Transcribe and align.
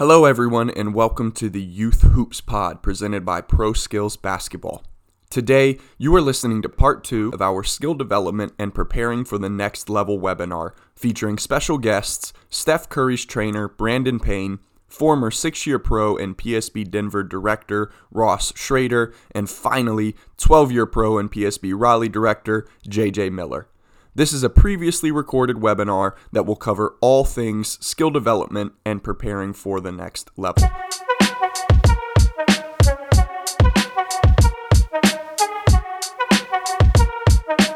Hello, 0.00 0.24
everyone, 0.24 0.70
and 0.70 0.94
welcome 0.94 1.30
to 1.32 1.50
the 1.50 1.60
Youth 1.60 2.00
Hoops 2.00 2.40
Pod 2.40 2.82
presented 2.82 3.22
by 3.22 3.42
Pro 3.42 3.74
Skills 3.74 4.16
Basketball. 4.16 4.82
Today, 5.28 5.76
you 5.98 6.16
are 6.16 6.22
listening 6.22 6.62
to 6.62 6.70
part 6.70 7.04
two 7.04 7.30
of 7.34 7.42
our 7.42 7.62
skill 7.62 7.92
development 7.92 8.54
and 8.58 8.74
preparing 8.74 9.26
for 9.26 9.36
the 9.36 9.50
next 9.50 9.90
level 9.90 10.18
webinar 10.18 10.70
featuring 10.96 11.36
special 11.36 11.76
guests 11.76 12.32
Steph 12.48 12.88
Curry's 12.88 13.26
trainer, 13.26 13.68
Brandon 13.68 14.18
Payne, 14.18 14.60
former 14.88 15.30
six 15.30 15.66
year 15.66 15.78
pro 15.78 16.16
and 16.16 16.34
PSB 16.34 16.90
Denver 16.90 17.22
director, 17.22 17.92
Ross 18.10 18.56
Schraeder, 18.56 19.12
and 19.32 19.50
finally, 19.50 20.16
12 20.38 20.72
year 20.72 20.86
pro 20.86 21.18
and 21.18 21.30
PSB 21.30 21.74
Raleigh 21.76 22.08
director, 22.08 22.66
JJ 22.88 23.32
Miller. 23.32 23.68
This 24.12 24.32
is 24.32 24.42
a 24.42 24.50
previously 24.50 25.12
recorded 25.12 25.58
webinar 25.58 26.14
that 26.32 26.44
will 26.44 26.56
cover 26.56 26.96
all 27.00 27.24
things 27.24 27.78
skill 27.84 28.10
development 28.10 28.72
and 28.84 29.04
preparing 29.04 29.52
for 29.52 29.80
the 29.80 29.92
next 29.92 30.32
level. 30.36 30.64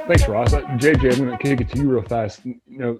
Thanks, 0.08 0.26
Ross. 0.26 0.52
Uh, 0.52 0.62
JJ, 0.76 1.12
I'm 1.12 1.18
going 1.24 1.30
to 1.30 1.38
kick 1.38 1.60
it 1.60 1.68
to 1.70 1.78
you 1.78 1.88
real 1.88 2.02
fast. 2.02 2.44
You 2.44 2.58
know, 2.66 2.98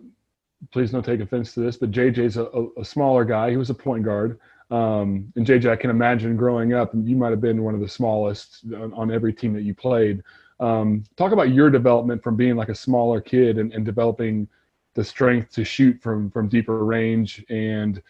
please 0.72 0.92
don't 0.92 1.04
take 1.04 1.18
offense 1.18 1.54
to 1.54 1.60
this, 1.60 1.76
but 1.76 1.90
JJ's 1.90 2.36
a, 2.36 2.44
a, 2.44 2.82
a 2.82 2.84
smaller 2.84 3.24
guy. 3.24 3.50
He 3.50 3.56
was 3.56 3.68
a 3.68 3.74
point 3.74 4.04
guard. 4.04 4.38
Um, 4.70 5.32
and 5.34 5.44
JJ, 5.44 5.70
I 5.70 5.76
can 5.76 5.90
imagine 5.90 6.36
growing 6.36 6.72
up, 6.72 6.92
you 6.94 7.16
might 7.16 7.30
have 7.30 7.40
been 7.40 7.64
one 7.64 7.74
of 7.74 7.80
the 7.80 7.88
smallest 7.88 8.64
on, 8.76 8.94
on 8.94 9.10
every 9.10 9.32
team 9.32 9.54
that 9.54 9.62
you 9.62 9.74
played. 9.74 10.22
Um, 10.60 11.04
talk 11.16 11.32
about 11.32 11.50
your 11.50 11.70
development 11.70 12.22
from 12.22 12.36
being 12.36 12.56
like 12.56 12.68
a 12.68 12.74
smaller 12.74 13.20
kid 13.20 13.58
and, 13.58 13.72
and 13.72 13.84
developing 13.84 14.48
the 14.94 15.04
strength 15.04 15.52
to 15.52 15.64
shoot 15.64 16.00
from 16.00 16.30
from 16.30 16.48
deeper 16.48 16.84
range 16.84 17.44
and 17.48 18.00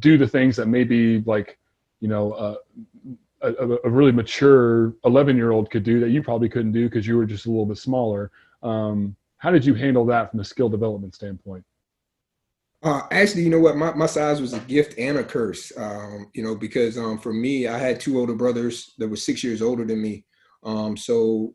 do 0.00 0.18
the 0.18 0.28
things 0.28 0.56
that 0.56 0.66
maybe 0.66 1.20
like 1.22 1.58
you 2.00 2.08
know 2.08 2.32
uh, 2.32 2.56
a, 3.42 3.78
a, 3.84 3.88
really 3.88 4.12
mature 4.12 4.94
11 5.04 5.36
year 5.36 5.52
old 5.52 5.70
could 5.70 5.84
do 5.84 6.00
that 6.00 6.10
you 6.10 6.22
probably 6.22 6.48
couldn't 6.48 6.72
do 6.72 6.84
because 6.88 7.06
you 7.06 7.16
were 7.16 7.24
just 7.24 7.46
a 7.46 7.48
little 7.48 7.66
bit 7.66 7.78
smaller 7.78 8.30
um, 8.62 9.16
how 9.38 9.50
did 9.50 9.64
you 9.64 9.74
handle 9.74 10.04
that 10.04 10.30
from 10.30 10.40
a 10.40 10.44
skill 10.44 10.68
development 10.68 11.14
standpoint 11.14 11.64
uh, 12.82 13.02
actually, 13.10 13.42
you 13.42 13.50
know 13.50 13.58
what? 13.58 13.76
My, 13.76 13.92
my 13.94 14.06
size 14.06 14.40
was 14.40 14.52
a 14.52 14.60
gift 14.60 14.96
and 14.98 15.18
a 15.18 15.24
curse. 15.24 15.72
Um, 15.76 16.30
you 16.32 16.44
know, 16.44 16.54
because 16.54 16.96
um, 16.96 17.18
for 17.18 17.32
me, 17.32 17.66
I 17.66 17.76
had 17.76 17.98
two 17.98 18.18
older 18.20 18.34
brothers 18.34 18.94
that 18.98 19.08
were 19.08 19.16
six 19.16 19.42
years 19.42 19.62
older 19.62 19.84
than 19.84 20.00
me. 20.00 20.24
Um, 20.62 20.96
so 20.96 21.54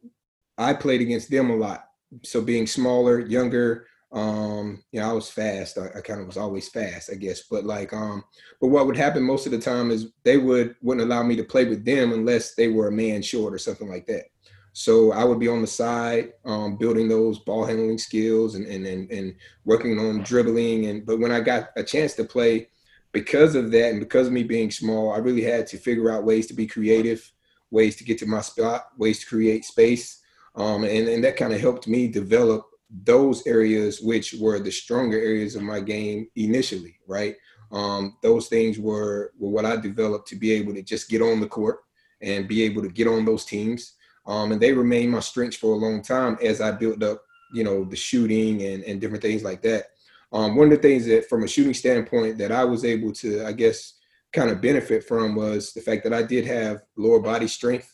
I 0.58 0.74
played 0.74 1.02
against 1.02 1.30
them 1.30 1.50
a 1.50 1.56
lot. 1.56 1.86
So 2.24 2.42
being 2.42 2.68
smaller, 2.68 3.20
younger, 3.20 3.88
um, 4.12 4.84
you 4.92 5.00
know, 5.00 5.10
I 5.10 5.14
was 5.14 5.30
fast. 5.30 5.78
I, 5.78 5.88
I 5.98 6.02
kind 6.02 6.22
of 6.22 6.28
was 6.28 6.38
always 6.38 6.70
fast, 6.70 7.10
I 7.12 7.16
guess. 7.16 7.44
But 7.50 7.66
like, 7.66 7.94
um, 7.94 8.24
but 8.62 8.68
what 8.68 8.86
would 8.86 8.96
happen 8.96 9.24
most 9.24 9.48
of 9.48 9.52
the 9.52 9.60
time 9.60 9.90
is 9.90 10.12
they 10.24 10.38
would 10.38 10.76
wouldn't 10.82 11.06
allow 11.06 11.24
me 11.24 11.36
to 11.36 11.44
play 11.44 11.66
with 11.66 11.84
them 11.84 12.14
unless 12.14 12.54
they 12.54 12.68
were 12.68 12.88
a 12.88 12.92
man 12.92 13.24
short 13.24 13.54
or 13.54 13.58
something 13.58 13.90
like 13.90 14.06
that. 14.08 14.26
So 14.74 15.12
I 15.12 15.24
would 15.24 15.40
be 15.40 15.48
on 15.48 15.62
the 15.62 15.68
side, 15.68 16.34
um, 16.46 16.78
building 16.78 17.08
those 17.08 17.40
ball 17.40 17.66
handling 17.66 17.98
skills 17.98 18.56
and, 18.56 18.66
and 18.68 18.86
and 18.86 19.12
and 19.12 19.36
working 19.66 19.98
on 20.00 20.22
dribbling. 20.24 20.88
And 20.88 21.06
but 21.06 21.20
when 21.20 21.32
I 21.32 21.42
got 21.42 21.70
a 21.76 21.84
chance 21.84 22.14
to 22.14 22.24
play, 22.24 22.70
because 23.14 23.56
of 23.56 23.72
that 23.72 23.92
and 23.92 24.00
because 24.00 24.28
of 24.28 24.34
me 24.34 24.44
being 24.44 24.70
small, 24.70 25.14
I 25.14 25.18
really 25.18 25.44
had 25.44 25.66
to 25.68 25.78
figure 25.78 26.12
out 26.12 26.24
ways 26.24 26.48
to 26.48 26.54
be 26.54 26.68
creative, 26.68 27.32
ways 27.72 27.96
to 27.98 28.04
get 28.04 28.20
to 28.20 28.26
my 28.28 28.42
spot, 28.42 28.90
ways 28.98 29.20
to 29.22 29.26
create 29.26 29.66
space. 29.66 30.23
Um, 30.56 30.84
and, 30.84 31.08
and 31.08 31.24
that 31.24 31.38
kind 31.38 31.54
of 31.54 31.60
helped 31.60 31.88
me 31.88 32.08
develop 32.08 32.66
those 33.04 33.46
areas 33.48 34.02
which 34.02 34.36
were 34.40 34.60
the 34.60 34.72
stronger 34.72 35.18
areas 35.18 35.56
of 35.56 35.64
my 35.64 35.80
game 35.80 36.28
initially, 36.36 37.00
right? 37.08 37.36
Um, 37.72 38.18
those 38.22 38.48
things 38.48 38.78
were, 38.78 39.34
were 39.40 39.50
what 39.50 39.66
I 39.66 39.78
developed 39.78 40.28
to 40.30 40.36
be 40.36 40.52
able 40.52 40.74
to 40.76 40.84
just 40.84 41.10
get 41.10 41.24
on 41.24 41.40
the 41.40 41.48
court 41.48 41.80
and 42.22 42.48
be 42.48 42.62
able 42.64 42.84
to 42.84 42.90
get 42.90 43.08
on 43.08 43.26
those 43.26 43.46
teams. 43.46 43.96
Um, 44.28 44.52
and 44.52 44.62
they 44.62 44.72
remained 44.74 45.12
my 45.12 45.20
strengths 45.20 45.58
for 45.58 45.74
a 45.74 45.78
long 45.78 46.02
time 46.02 46.38
as 46.42 46.62
I 46.62 46.72
built 46.72 47.02
up, 47.02 47.24
you 47.52 47.64
know, 47.64 47.84
the 47.84 47.96
shooting 47.96 48.62
and, 48.62 48.84
and 48.84 49.02
different 49.02 49.24
things 49.24 49.44
like 49.44 49.62
that. 49.64 49.88
Um, 50.32 50.56
one 50.56 50.72
of 50.72 50.82
the 50.82 50.88
things 50.88 51.06
that, 51.08 51.28
from 51.28 51.44
a 51.44 51.48
shooting 51.48 51.74
standpoint, 51.74 52.38
that 52.38 52.52
I 52.52 52.64
was 52.64 52.86
able 52.86 53.12
to, 53.14 53.46
I 53.46 53.52
guess, 53.52 53.96
kind 54.32 54.50
of 54.50 54.62
benefit 54.62 55.04
from 55.04 55.36
was 55.36 55.74
the 55.74 55.82
fact 55.82 56.04
that 56.04 56.14
I 56.14 56.24
did 56.24 56.46
have 56.46 56.84
lower 56.96 57.20
body 57.20 57.48
strength 57.48 57.93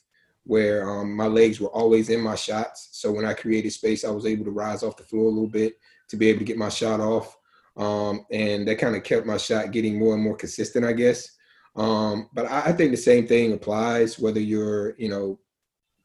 where 0.50 0.90
um, 0.90 1.16
my 1.16 1.28
legs 1.28 1.62
were 1.62 1.70
always 1.70 2.10
in 2.10 2.20
my 2.20 2.34
shots. 2.34 2.90
So 2.94 3.12
when 3.12 3.24
I 3.24 3.36
created 3.36 3.72
space, 3.72 4.04
I 4.04 4.10
was 4.10 4.26
able 4.26 4.46
to 4.46 4.52
rise 4.52 4.82
off 4.82 4.98
the 4.98 5.04
floor 5.04 5.26
a 5.26 5.30
little 5.30 5.48
bit 5.48 5.76
to 6.08 6.18
be 6.18 6.28
able 6.28 6.40
to 6.40 6.46
get 6.46 6.58
my 6.58 6.70
shot 6.70 7.00
off. 7.00 7.38
Um, 7.78 8.26
and 8.32 8.68
that 8.68 8.80
kind 8.80 8.96
of 8.96 9.04
kept 9.04 9.28
my 9.28 9.38
shot 9.38 9.70
getting 9.70 10.00
more 10.00 10.16
and 10.16 10.24
more 10.24 10.36
consistent, 10.36 10.84
I 10.86 10.94
guess. 10.94 11.38
Um, 11.76 12.30
but 12.34 12.48
I, 12.48 12.62
I, 12.62 12.72
think 12.72 12.90
the 12.90 12.98
same 12.98 13.28
thing 13.28 13.54
applies 13.54 14.18
whether 14.18 14.40
you're, 14.40 14.96
you 14.98 15.08
know, 15.08 15.40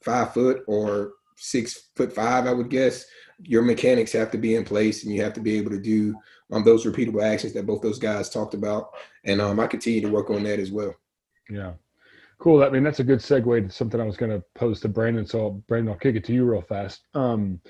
five 0.03 0.35
foot 0.35 0.63
or 0.67 1.13
six 1.37 1.89
foot 1.97 2.13
five, 2.13 2.47
I 2.47 2.53
would 2.53 2.69
guess. 2.69 3.07
Your 3.39 3.63
mechanics 3.63 4.13
have 4.13 4.31
to 4.33 4.39
be 4.39 4.57
in 4.57 4.65
place 4.67 5.05
and 5.05 5.15
you 5.15 5.23
have 5.23 5.33
to 5.33 5.41
be 5.41 5.57
able 5.57 5.71
to 5.71 5.81
do 5.81 6.15
um, 6.53 6.65
those 6.65 6.85
repeatable 6.85 7.25
actions 7.25 7.55
that 7.55 7.65
both 7.65 7.81
those 7.81 7.99
guys 7.99 8.29
talked 8.29 8.53
about. 8.53 8.91
And 9.25 9.41
um, 9.41 9.59
I 9.59 9.67
continue 9.69 10.03
to 10.03 10.11
work 10.11 10.29
on 10.29 10.43
that 10.43 10.61
as 10.61 10.71
well. 10.71 10.95
Yeah. 11.49 11.73
Cool. 12.39 12.63
I 12.63 12.69
mean, 12.69 12.83
that's 12.83 13.01
a 13.01 13.05
good 13.05 13.21
segue 13.21 13.67
to 13.67 13.73
something 13.73 14.01
I 14.01 14.05
was 14.05 14.17
going 14.17 14.33
to 14.33 14.45
pose 14.55 14.81
to 14.81 14.89
Brandon. 14.89 15.27
So, 15.27 15.63
Brandon, 15.69 15.93
I'll 15.93 15.99
kick 15.99 16.17
it 16.17 16.25
to 16.25 16.33
you 16.33 16.45
real 16.45 16.63
fast. 16.63 17.03
Um, 17.15 17.61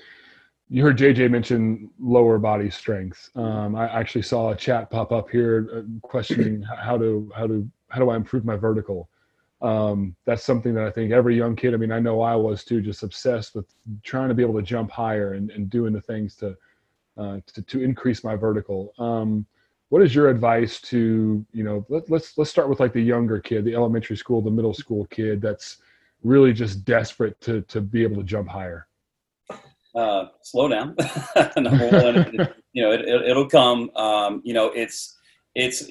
you 0.67 0.83
heard 0.83 0.97
JJ 0.97 1.29
mention 1.29 1.89
lower 1.99 2.39
body 2.39 2.69
strength. 2.69 3.29
Um, 3.35 3.75
I 3.75 3.87
actually 3.87 4.23
saw 4.23 4.49
a 4.49 4.55
chat 4.55 4.89
pop 4.89 5.11
up 5.11 5.29
here 5.29 5.69
uh, 5.73 5.81
questioning 6.01 6.63
how 6.63 6.97
to 6.97 7.31
how 7.35 7.45
to 7.47 7.69
how 7.89 7.99
do 7.99 8.09
I 8.09 8.15
improve 8.15 8.45
my 8.45 8.55
vertical. 8.55 9.09
Um, 9.61 10.15
that's 10.25 10.43
something 10.43 10.73
that 10.73 10.85
I 10.85 10.91
think 10.91 11.11
every 11.11 11.37
young 11.37 11.55
kid. 11.55 11.73
I 11.73 11.77
mean, 11.77 11.91
I 11.91 11.99
know 11.99 12.21
I 12.21 12.35
was 12.35 12.63
too, 12.63 12.81
just 12.81 13.03
obsessed 13.03 13.55
with 13.55 13.65
trying 14.03 14.29
to 14.29 14.35
be 14.35 14.43
able 14.43 14.55
to 14.55 14.61
jump 14.61 14.91
higher 14.91 15.33
and, 15.33 15.49
and 15.51 15.69
doing 15.69 15.93
the 15.93 16.01
things 16.01 16.35
to, 16.37 16.55
uh, 17.17 17.39
to 17.53 17.61
to 17.61 17.81
increase 17.81 18.23
my 18.23 18.35
vertical. 18.35 18.93
Um, 18.97 19.45
what 19.89 20.01
is 20.01 20.15
your 20.15 20.29
advice 20.29 20.81
to 20.81 21.45
you 21.51 21.63
know 21.63 21.85
let, 21.89 22.09
let's 22.09 22.37
let's 22.37 22.49
start 22.49 22.69
with 22.69 22.79
like 22.79 22.93
the 22.93 23.01
younger 23.01 23.39
kid 23.39 23.65
the 23.65 23.75
elementary 23.75 24.17
school 24.17 24.41
the 24.41 24.51
middle 24.51 24.73
school 24.73 25.05
kid 25.05 25.41
that's 25.41 25.77
really 26.23 26.53
just 26.53 26.85
desperate 26.85 27.39
to 27.41 27.61
to 27.63 27.81
be 27.81 28.03
able 28.03 28.17
to 28.17 28.23
jump 28.23 28.47
higher? 28.47 28.87
Uh, 29.93 30.25
slow 30.41 30.67
down. 30.67 30.95
One 31.35 32.49
you 32.73 32.83
know 32.83 32.91
it, 32.91 33.35
will 33.35 33.45
it, 33.45 33.51
come. 33.51 33.89
Um, 33.95 34.41
you 34.43 34.53
know 34.53 34.67
it's 34.67 35.17
it's 35.53 35.89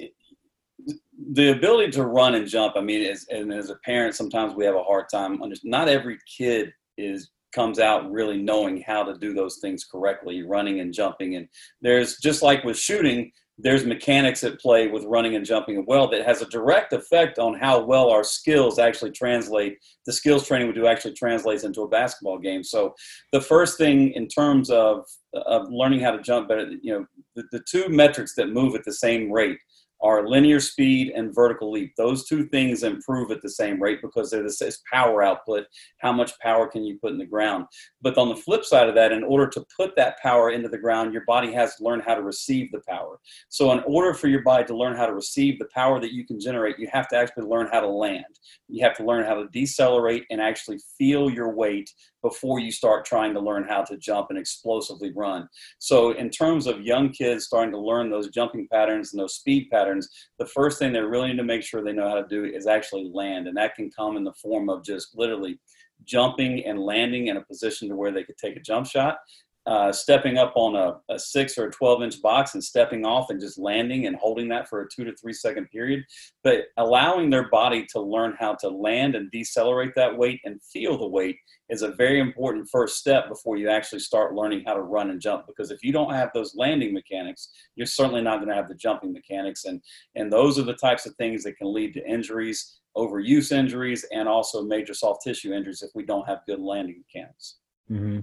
the 1.33 1.53
ability 1.53 1.93
to 1.93 2.05
run 2.05 2.35
and 2.35 2.47
jump 2.47 2.75
i 2.77 2.81
mean 2.81 3.09
as, 3.09 3.25
and 3.31 3.53
as 3.53 3.71
a 3.71 3.77
parent 3.77 4.17
sometimes 4.17 4.53
we 4.53 4.65
have 4.65 4.75
a 4.75 4.83
hard 4.83 5.07
time 5.09 5.41
not 5.63 5.89
every 5.89 6.19
kid 6.37 6.73
is 6.99 7.31
comes 7.55 7.79
out 7.79 8.11
really 8.11 8.37
knowing 8.37 8.83
how 8.83 9.05
to 9.05 9.17
do 9.17 9.33
those 9.33 9.59
things 9.59 9.85
correctly 9.85 10.43
running 10.43 10.81
and 10.81 10.93
jumping. 10.93 11.37
And 11.37 11.49
there's 11.81 12.19
just 12.19 12.43
like 12.43 12.65
with 12.65 12.77
shooting 12.77 13.31
there's 13.57 13.87
mechanics 13.87 14.43
at 14.43 14.59
play 14.59 14.89
with 14.89 15.05
running 15.05 15.37
and 15.37 15.45
jumping 15.45 15.85
well 15.87 16.09
that 16.09 16.27
has 16.27 16.43
a 16.43 16.49
direct 16.49 16.93
effect 16.93 17.39
on 17.39 17.55
how 17.55 17.81
well 17.81 18.11
our 18.11 18.25
skills 18.25 18.79
actually 18.79 19.13
translate. 19.13 19.79
The 20.07 20.13
skills 20.13 20.47
training 20.47 20.67
we 20.67 20.75
do 20.75 20.87
actually 20.87 21.15
translates 21.15 21.63
into 21.63 21.83
a 21.83 21.89
basketball 21.89 22.39
game. 22.39 22.65
So 22.65 22.95
the 23.33 23.41
first 23.41 23.79
thing 23.79 24.13
in 24.13 24.29
terms 24.29 24.71
of 24.71 25.05
of 25.35 25.69
learning 25.71 26.01
how 26.01 26.13
to 26.13 26.23
jump 26.23 26.49
better, 26.49 26.71
you 26.81 26.93
know, 26.93 27.07
the, 27.35 27.45
the 27.51 27.65
two 27.69 27.89
metrics 27.89 28.35
that 28.37 28.51
move 28.51 28.75
at 28.77 28.85
the 28.85 28.93
same 28.93 29.33
rate 29.33 29.59
are 30.05 30.29
linear 30.29 30.61
speed 30.61 31.13
and 31.17 31.35
vertical 31.35 31.73
leap. 31.73 31.95
Those 31.97 32.29
two 32.29 32.47
things 32.49 32.83
improve 32.83 33.31
at 33.31 33.41
the 33.41 33.49
same 33.49 33.83
rate 33.83 34.03
because 34.03 34.31
they're 34.31 34.43
the 34.43 34.53
same 34.53 34.71
power 34.93 35.23
output. 35.23 35.65
How 35.99 36.13
much 36.13 36.39
power 36.41 36.69
can 36.69 36.85
you 36.85 36.99
put 36.99 37.13
in 37.13 37.19
the 37.19 37.25
ground? 37.25 37.67
But 38.03 38.19
on 38.19 38.29
the 38.29 38.37
flip 38.37 38.65
side 38.65 38.89
of 38.89 38.95
that, 38.97 39.13
in 39.13 39.25
order 39.25 39.47
to 39.49 39.65
put 39.75 39.97
that 39.97 40.19
power 40.21 40.51
into 40.51 40.69
the 40.69 40.79
ground, 40.79 41.15
your 41.15 41.25
body 41.25 41.51
has 41.53 41.77
to 41.77 41.85
learn 41.85 42.01
how 42.01 42.15
to 42.15 42.23
receive 42.23 42.71
the 42.71 42.83
power. 42.87 43.19
So, 43.49 43.73
in 43.73 43.81
order 43.87 44.13
for 44.13 44.29
your 44.29 44.43
body 44.43 44.65
to 44.67 44.77
learn 44.77 44.95
how 44.95 45.07
to 45.07 45.15
receive 45.15 45.59
the 45.59 45.69
power 45.75 46.01
that 46.01 46.13
you 46.13 46.27
can 46.27 46.39
generate, 46.39 46.79
you 46.79 46.89
have 46.93 47.09
to 47.09 47.17
actually 47.17 47.47
learn 47.47 47.69
how 47.73 47.81
to 47.81 47.89
land. 47.89 48.25
You 48.69 48.85
have 48.85 48.97
to 48.99 49.05
learn 49.05 49.25
how 49.25 49.35
to 49.35 49.49
decelerate 49.49 50.27
and 50.31 50.41
actually 50.41 50.81
feel 50.99 51.31
your 51.31 51.55
weight 51.55 51.91
before 52.25 52.59
you 52.59 52.73
start 52.73 53.05
trying 53.05 53.35
to 53.35 53.39
learn 53.39 53.67
how 53.69 53.83
to 53.83 53.99
jump 53.99 54.29
and 54.31 54.39
explosively 54.39 55.13
run. 55.15 55.47
So, 55.79 56.13
in 56.13 56.31
terms 56.31 56.67
of 56.67 56.81
young 56.81 57.11
kids 57.11 57.45
starting 57.45 57.71
to 57.73 57.79
learn 57.79 58.11
those 58.11 58.31
jumping 58.31 58.67
patterns 58.73 59.13
and 59.13 59.21
those 59.21 59.35
speed 59.35 59.69
patterns, 59.71 60.09
the 60.39 60.47
first 60.47 60.79
thing 60.79 60.95
they 60.95 61.01
really 61.01 61.29
need 61.29 61.37
to 61.37 61.45
make 61.45 61.63
sure 61.63 61.85
they 61.85 61.93
know 61.93 62.09
how 62.09 62.15
to 62.15 62.27
do 62.29 62.47
is 62.47 62.67
actually 62.67 63.11
land. 63.13 63.47
And 63.47 63.57
that 63.59 63.75
can 63.75 63.91
come 63.91 64.17
in 64.17 64.25
the 64.25 64.33
form 64.33 64.71
of 64.71 64.83
just 64.83 65.09
literally 65.15 65.61
jumping 66.05 66.65
and 66.65 66.81
landing 66.81 67.27
in 67.29 67.37
a 67.37 67.45
position 67.45 67.91
to 67.91 67.97
where 67.97 68.11
they 68.11 68.25
could 68.25 68.39
take 68.39 68.57
a 68.57 68.61
jump 68.61 68.87
shot 68.87 69.19
uh, 69.67 69.91
stepping 69.91 70.37
up 70.37 70.53
on 70.57 70.77
a, 70.77 71.01
a, 71.13 71.19
six 71.19 71.57
or 71.57 71.67
a 71.67 71.71
12 71.71 72.03
inch 72.03 72.23
box 72.23 72.53
and 72.55 72.63
stepping 72.63 73.07
off 73.07 73.31
and 73.31 73.41
just 73.41 73.59
landing 73.59 74.07
and 74.07 74.17
holding 74.17 74.47
that 74.49 74.69
for 74.69 74.83
a 74.83 74.89
two 74.95 75.05
to 75.05 75.17
three 75.17 75.33
second 75.33 75.67
period, 75.71 76.05
but 76.43 76.65
allowing 76.77 77.31
their 77.31 77.49
body 77.49 77.87
to 77.87 78.01
learn 78.01 78.37
how 78.39 78.55
to 78.55 78.69
land 78.69 79.15
and 79.15 79.31
decelerate 79.31 79.95
that 79.97 80.15
weight 80.15 80.41
and 80.45 80.63
feel 80.63 80.99
the 80.99 81.07
weight 81.07 81.37
is 81.71 81.81
a 81.81 81.93
very 81.93 82.21
important 82.21 82.69
first 82.71 82.99
step 82.99 83.27
before 83.29 83.57
you 83.57 83.71
actually 83.71 84.01
start 84.01 84.35
learning 84.35 84.63
how 84.67 84.75
to 84.75 84.83
run 84.83 85.09
and 85.09 85.21
jump. 85.21 85.47
Because 85.47 85.71
if 85.71 85.83
you 85.83 85.93
don't 85.93 86.13
have 86.13 86.29
those 86.35 86.55
landing 86.55 86.93
mechanics, 86.93 87.49
you're 87.75 87.87
certainly 87.87 88.21
not 88.21 88.37
going 88.37 88.49
to 88.49 88.55
have 88.55 88.69
the 88.69 88.75
jumping 88.75 89.15
mechanics. 89.15 89.65
And, 89.65 89.81
and 90.15 90.31
those 90.31 90.59
are 90.59 90.65
the 90.65 90.75
types 90.75 91.07
of 91.07 91.15
things 91.17 91.43
that 91.45 91.57
can 91.57 91.73
lead 91.73 91.95
to 91.95 92.07
injuries, 92.07 92.81
overuse 92.95 93.51
injuries, 93.51 94.05
and 94.13 94.29
also 94.29 94.63
major 94.63 94.93
soft 94.93 95.23
tissue 95.23 95.55
injuries 95.55 95.81
if 95.81 95.91
we 95.95 96.05
don't 96.05 96.29
have 96.29 96.41
good 96.47 96.61
landing 96.61 97.03
mechanics. 97.07 97.57
Mm-hmm. 97.91 98.21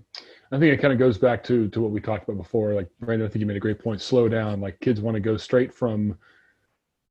I 0.51 0.59
think 0.59 0.73
it 0.73 0.81
kind 0.81 0.91
of 0.91 0.99
goes 0.99 1.17
back 1.17 1.43
to 1.45 1.69
to 1.69 1.81
what 1.81 1.91
we 1.91 2.01
talked 2.01 2.27
about 2.27 2.41
before. 2.41 2.73
Like 2.73 2.89
Brandon, 2.99 3.27
I 3.27 3.29
think 3.29 3.41
you 3.41 3.45
made 3.45 3.57
a 3.57 3.61
great 3.61 3.79
point. 3.79 4.01
Slow 4.01 4.27
down. 4.27 4.59
Like 4.59 4.79
kids 4.79 5.01
want 5.01 5.15
to 5.15 5.21
go 5.21 5.37
straight 5.37 5.73
from, 5.73 6.17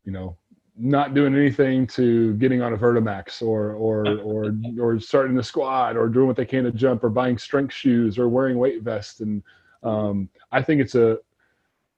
you 0.04 0.12
know, 0.12 0.36
not 0.76 1.14
doing 1.14 1.34
anything 1.34 1.86
to 1.88 2.34
getting 2.34 2.60
on 2.60 2.72
a 2.72 2.76
Vertimax 2.76 3.40
or 3.40 3.72
or 3.74 4.06
or 4.18 4.52
or 4.80 4.98
starting 4.98 5.36
the 5.36 5.42
squat 5.42 5.96
or 5.96 6.08
doing 6.08 6.26
what 6.26 6.36
they 6.36 6.44
can 6.44 6.64
to 6.64 6.72
jump 6.72 7.04
or 7.04 7.08
buying 7.08 7.38
strength 7.38 7.72
shoes 7.72 8.18
or 8.18 8.28
wearing 8.28 8.58
weight 8.58 8.82
vests. 8.82 9.20
And 9.20 9.42
um, 9.82 10.28
I 10.50 10.60
think 10.60 10.80
it's 10.80 10.96
a 10.96 11.18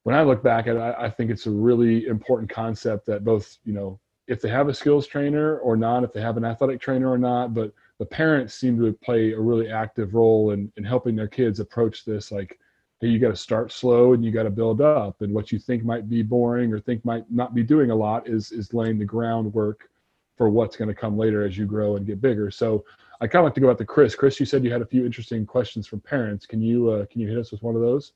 when 0.03 0.15
I 0.15 0.23
look 0.23 0.43
back 0.43 0.67
at 0.67 0.77
it, 0.77 0.81
I, 0.81 1.07
I 1.07 1.11
think 1.11 1.31
it's 1.31 1.47
a 1.47 1.51
really 1.51 2.07
important 2.07 2.51
concept 2.51 3.07
that 3.07 3.25
both 3.25 3.57
you 3.65 3.73
know 3.73 3.99
if 4.29 4.41
they 4.41 4.49
have 4.49 4.69
a 4.69 4.75
skills 4.75 5.07
trainer 5.07 5.59
or 5.59 5.77
not, 5.77 6.05
if 6.05 6.13
they 6.13 6.21
have 6.21 6.37
an 6.37 6.45
athletic 6.45 6.81
trainer 6.81 7.11
or 7.11 7.19
not, 7.19 7.55
but 7.55 7.73
the 8.03 8.07
parents 8.07 8.55
seem 8.55 8.77
to 8.81 8.93
play 8.95 9.31
a 9.31 9.41
really 9.41 9.71
active 9.71 10.13
role 10.13 10.51
in, 10.51 10.73
in 10.77 10.83
helping 10.83 11.15
their 11.15 11.29
kids 11.29 11.61
approach 11.61 12.05
this 12.05 12.33
like 12.33 12.59
hey 13.01 13.07
you 13.07 13.21
got 13.21 13.29
to 13.29 13.37
start 13.37 13.71
slow 13.71 14.13
and 14.13 14.25
you 14.25 14.33
got 14.33 14.43
to 14.43 14.51
build 14.51 14.81
up 14.81 15.23
and 15.23 15.33
what 15.33 15.53
you 15.53 15.59
think 15.61 15.85
might 15.85 16.11
be 16.11 16.21
boring 16.21 16.73
or 16.73 16.81
think 16.81 17.05
might 17.05 17.23
not 17.31 17.55
be 17.55 17.63
doing 17.63 17.93
a 17.93 17.95
lot 17.95 18.29
is 18.29 18.51
is 18.51 18.75
laying 18.75 18.99
the 18.99 19.05
groundwork 19.05 19.89
for 20.37 20.51
what's 20.51 20.75
going 20.75 20.89
to 20.89 20.95
come 20.97 21.17
later 21.17 21.47
as 21.47 21.57
you 21.57 21.65
grow 21.65 21.95
and 21.95 22.05
get 22.05 22.21
bigger. 22.21 22.51
So 22.51 22.85
i 23.21 23.29
kind 23.29 23.43
of 23.43 23.45
like 23.45 23.55
to 23.55 23.61
go 23.61 23.71
out 23.71 23.79
to 23.79 23.85
chris. 23.85 24.17
Chris 24.17 24.41
you 24.41 24.47
said 24.47 24.65
you 24.65 24.73
had 24.73 24.83
a 24.83 24.87
few 24.87 25.07
interesting 25.07 25.47
questions 25.47 25.87
from 25.87 26.01
parents. 26.01 26.45
Can 26.45 26.61
you 26.61 26.91
uh, 26.91 27.07
can 27.07 27.21
you 27.21 27.29
hit 27.29 27.39
us 27.39 27.53
with 27.53 27.63
one 27.63 27.77
of 27.77 27.83
those 27.83 28.15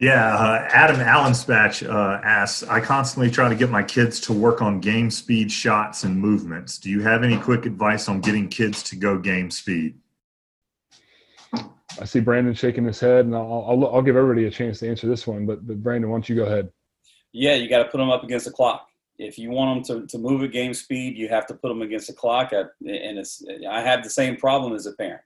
yeah, 0.00 0.36
uh, 0.36 0.68
Adam 0.70 0.96
Allenspatch 0.98 1.88
uh, 1.88 2.20
asks, 2.22 2.62
I 2.62 2.80
constantly 2.80 3.32
try 3.32 3.48
to 3.48 3.56
get 3.56 3.68
my 3.68 3.82
kids 3.82 4.20
to 4.20 4.32
work 4.32 4.62
on 4.62 4.78
game 4.78 5.10
speed 5.10 5.50
shots 5.50 6.04
and 6.04 6.16
movements. 6.16 6.78
Do 6.78 6.88
you 6.88 7.00
have 7.00 7.24
any 7.24 7.36
quick 7.36 7.66
advice 7.66 8.08
on 8.08 8.20
getting 8.20 8.48
kids 8.48 8.84
to 8.84 8.96
go 8.96 9.18
game 9.18 9.50
speed? 9.50 9.98
I 12.00 12.04
see 12.04 12.20
Brandon 12.20 12.54
shaking 12.54 12.84
his 12.84 13.00
head, 13.00 13.24
and 13.24 13.34
I'll, 13.34 13.66
I'll, 13.68 13.86
I'll 13.94 14.02
give 14.02 14.14
everybody 14.14 14.46
a 14.46 14.50
chance 14.52 14.78
to 14.80 14.88
answer 14.88 15.08
this 15.08 15.26
one. 15.26 15.46
But, 15.46 15.66
but 15.66 15.82
Brandon, 15.82 16.08
why 16.10 16.14
don't 16.14 16.28
you 16.28 16.36
go 16.36 16.44
ahead? 16.44 16.68
Yeah, 17.32 17.54
you 17.54 17.68
got 17.68 17.82
to 17.82 17.88
put 17.88 17.98
them 17.98 18.10
up 18.10 18.22
against 18.22 18.46
the 18.46 18.52
clock. 18.52 18.86
If 19.18 19.36
you 19.36 19.50
want 19.50 19.84
them 19.84 20.02
to, 20.02 20.06
to 20.06 20.18
move 20.18 20.44
at 20.44 20.52
game 20.52 20.74
speed, 20.74 21.18
you 21.18 21.28
have 21.28 21.48
to 21.48 21.54
put 21.54 21.70
them 21.70 21.82
against 21.82 22.06
the 22.06 22.12
clock. 22.12 22.52
and 22.52 22.68
it's 22.80 23.42
I 23.68 23.80
have 23.80 24.04
the 24.04 24.10
same 24.10 24.36
problem 24.36 24.74
as 24.74 24.86
a 24.86 24.92
parent 24.92 25.22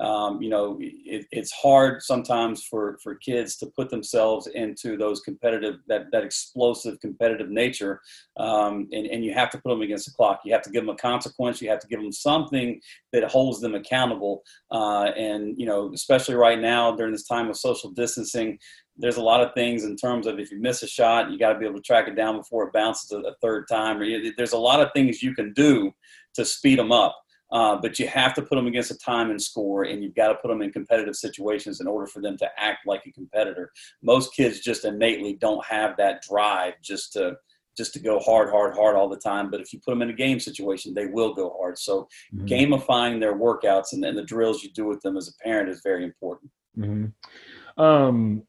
um, 0.00 0.40
you 0.40 0.48
know, 0.48 0.78
it, 0.80 1.26
it's 1.30 1.52
hard 1.52 2.02
sometimes 2.02 2.64
for, 2.64 2.98
for 3.02 3.14
kids 3.16 3.56
to 3.58 3.66
put 3.66 3.90
themselves 3.90 4.46
into 4.46 4.96
those 4.96 5.20
competitive, 5.20 5.76
that, 5.88 6.06
that 6.10 6.24
explosive 6.24 6.98
competitive 7.00 7.50
nature. 7.50 8.00
Um, 8.38 8.88
and, 8.92 9.06
and 9.06 9.24
you 9.24 9.34
have 9.34 9.50
to 9.50 9.58
put 9.58 9.68
them 9.68 9.82
against 9.82 10.06
the 10.06 10.12
clock. 10.12 10.40
You 10.44 10.52
have 10.52 10.62
to 10.62 10.70
give 10.70 10.82
them 10.84 10.94
a 10.94 10.98
consequence. 10.98 11.60
You 11.60 11.68
have 11.68 11.80
to 11.80 11.86
give 11.86 12.00
them 12.00 12.12
something 12.12 12.80
that 13.12 13.24
holds 13.24 13.60
them 13.60 13.74
accountable. 13.74 14.42
Uh, 14.70 15.10
and, 15.16 15.54
you 15.58 15.66
know, 15.66 15.92
especially 15.92 16.34
right 16.34 16.58
now 16.58 16.96
during 16.96 17.12
this 17.12 17.26
time 17.26 17.50
of 17.50 17.56
social 17.56 17.90
distancing, 17.90 18.58
there's 18.96 19.16
a 19.16 19.22
lot 19.22 19.42
of 19.42 19.52
things 19.54 19.84
in 19.84 19.96
terms 19.96 20.26
of 20.26 20.38
if 20.38 20.50
you 20.50 20.60
miss 20.60 20.82
a 20.82 20.86
shot, 20.86 21.30
you 21.30 21.38
got 21.38 21.52
to 21.52 21.58
be 21.58 21.66
able 21.66 21.76
to 21.76 21.82
track 21.82 22.08
it 22.08 22.16
down 22.16 22.36
before 22.36 22.66
it 22.66 22.72
bounces 22.72 23.10
a, 23.12 23.18
a 23.18 23.34
third 23.42 23.66
time. 23.68 23.98
Or 23.98 24.04
you, 24.04 24.32
there's 24.36 24.52
a 24.52 24.58
lot 24.58 24.80
of 24.80 24.88
things 24.94 25.22
you 25.22 25.34
can 25.34 25.52
do 25.52 25.92
to 26.34 26.44
speed 26.44 26.78
them 26.78 26.92
up. 26.92 27.19
Uh, 27.52 27.76
but 27.80 27.98
you 27.98 28.06
have 28.06 28.32
to 28.34 28.42
put 28.42 28.56
them 28.56 28.66
against 28.66 28.90
a 28.90 28.98
time 28.98 29.30
and 29.30 29.42
score, 29.42 29.84
and 29.84 30.02
you've 30.02 30.14
got 30.14 30.28
to 30.28 30.34
put 30.36 30.48
them 30.48 30.62
in 30.62 30.70
competitive 30.70 31.16
situations 31.16 31.80
in 31.80 31.86
order 31.86 32.06
for 32.06 32.22
them 32.22 32.36
to 32.36 32.48
act 32.56 32.86
like 32.86 33.02
a 33.06 33.12
competitor. 33.12 33.72
Most 34.02 34.34
kids 34.34 34.60
just 34.60 34.84
innately 34.84 35.34
don't 35.34 35.64
have 35.64 35.96
that 35.96 36.22
drive 36.22 36.74
just 36.82 37.12
to 37.14 37.36
just 37.76 37.92
to 37.94 38.00
go 38.00 38.18
hard, 38.18 38.50
hard, 38.50 38.74
hard 38.74 38.96
all 38.96 39.08
the 39.08 39.16
time. 39.16 39.50
But 39.50 39.60
if 39.60 39.72
you 39.72 39.80
put 39.80 39.92
them 39.92 40.02
in 40.02 40.10
a 40.10 40.14
game 40.14 40.38
situation, 40.38 40.92
they 40.92 41.06
will 41.06 41.32
go 41.32 41.56
hard. 41.58 41.78
So 41.78 42.08
mm-hmm. 42.34 42.44
gamifying 42.44 43.20
their 43.20 43.34
workouts 43.34 43.92
and 43.92 44.02
then 44.02 44.16
the 44.16 44.24
drills 44.24 44.62
you 44.62 44.70
do 44.72 44.84
with 44.84 45.00
them 45.00 45.16
as 45.16 45.28
a 45.28 45.42
parent 45.42 45.70
is 45.70 45.80
very 45.82 46.04
important. 46.04 46.50
Mm-hmm. 46.76 47.82
Um, 47.82 48.42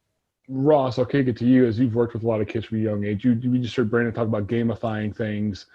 Ross, 0.49 0.99
I'll 0.99 1.05
kick 1.05 1.27
it 1.27 1.37
to 1.37 1.45
you 1.45 1.65
as 1.65 1.79
you've 1.79 1.95
worked 1.95 2.13
with 2.13 2.23
a 2.23 2.27
lot 2.27 2.41
of 2.41 2.47
kids 2.47 2.65
from 2.65 2.79
a 2.79 2.81
young 2.81 3.05
age. 3.05 3.23
You, 3.23 3.39
we 3.49 3.59
just 3.59 3.75
heard 3.75 3.89
Brandon 3.89 4.13
talk 4.13 4.27
about 4.27 4.47
gamifying 4.47 5.15
things, 5.15 5.67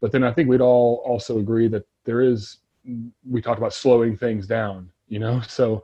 but 0.00 0.10
then 0.10 0.24
I 0.24 0.32
think 0.32 0.48
we'd 0.48 0.62
all 0.62 1.02
also 1.04 1.38
agree 1.38 1.68
that 1.68 1.84
there 2.06 2.22
is 2.22 2.58
we 3.28 3.40
talked 3.40 3.58
about 3.58 3.72
slowing 3.72 4.16
things 4.16 4.46
down 4.46 4.88
you 5.12 5.18
know? 5.18 5.40
So 5.48 5.82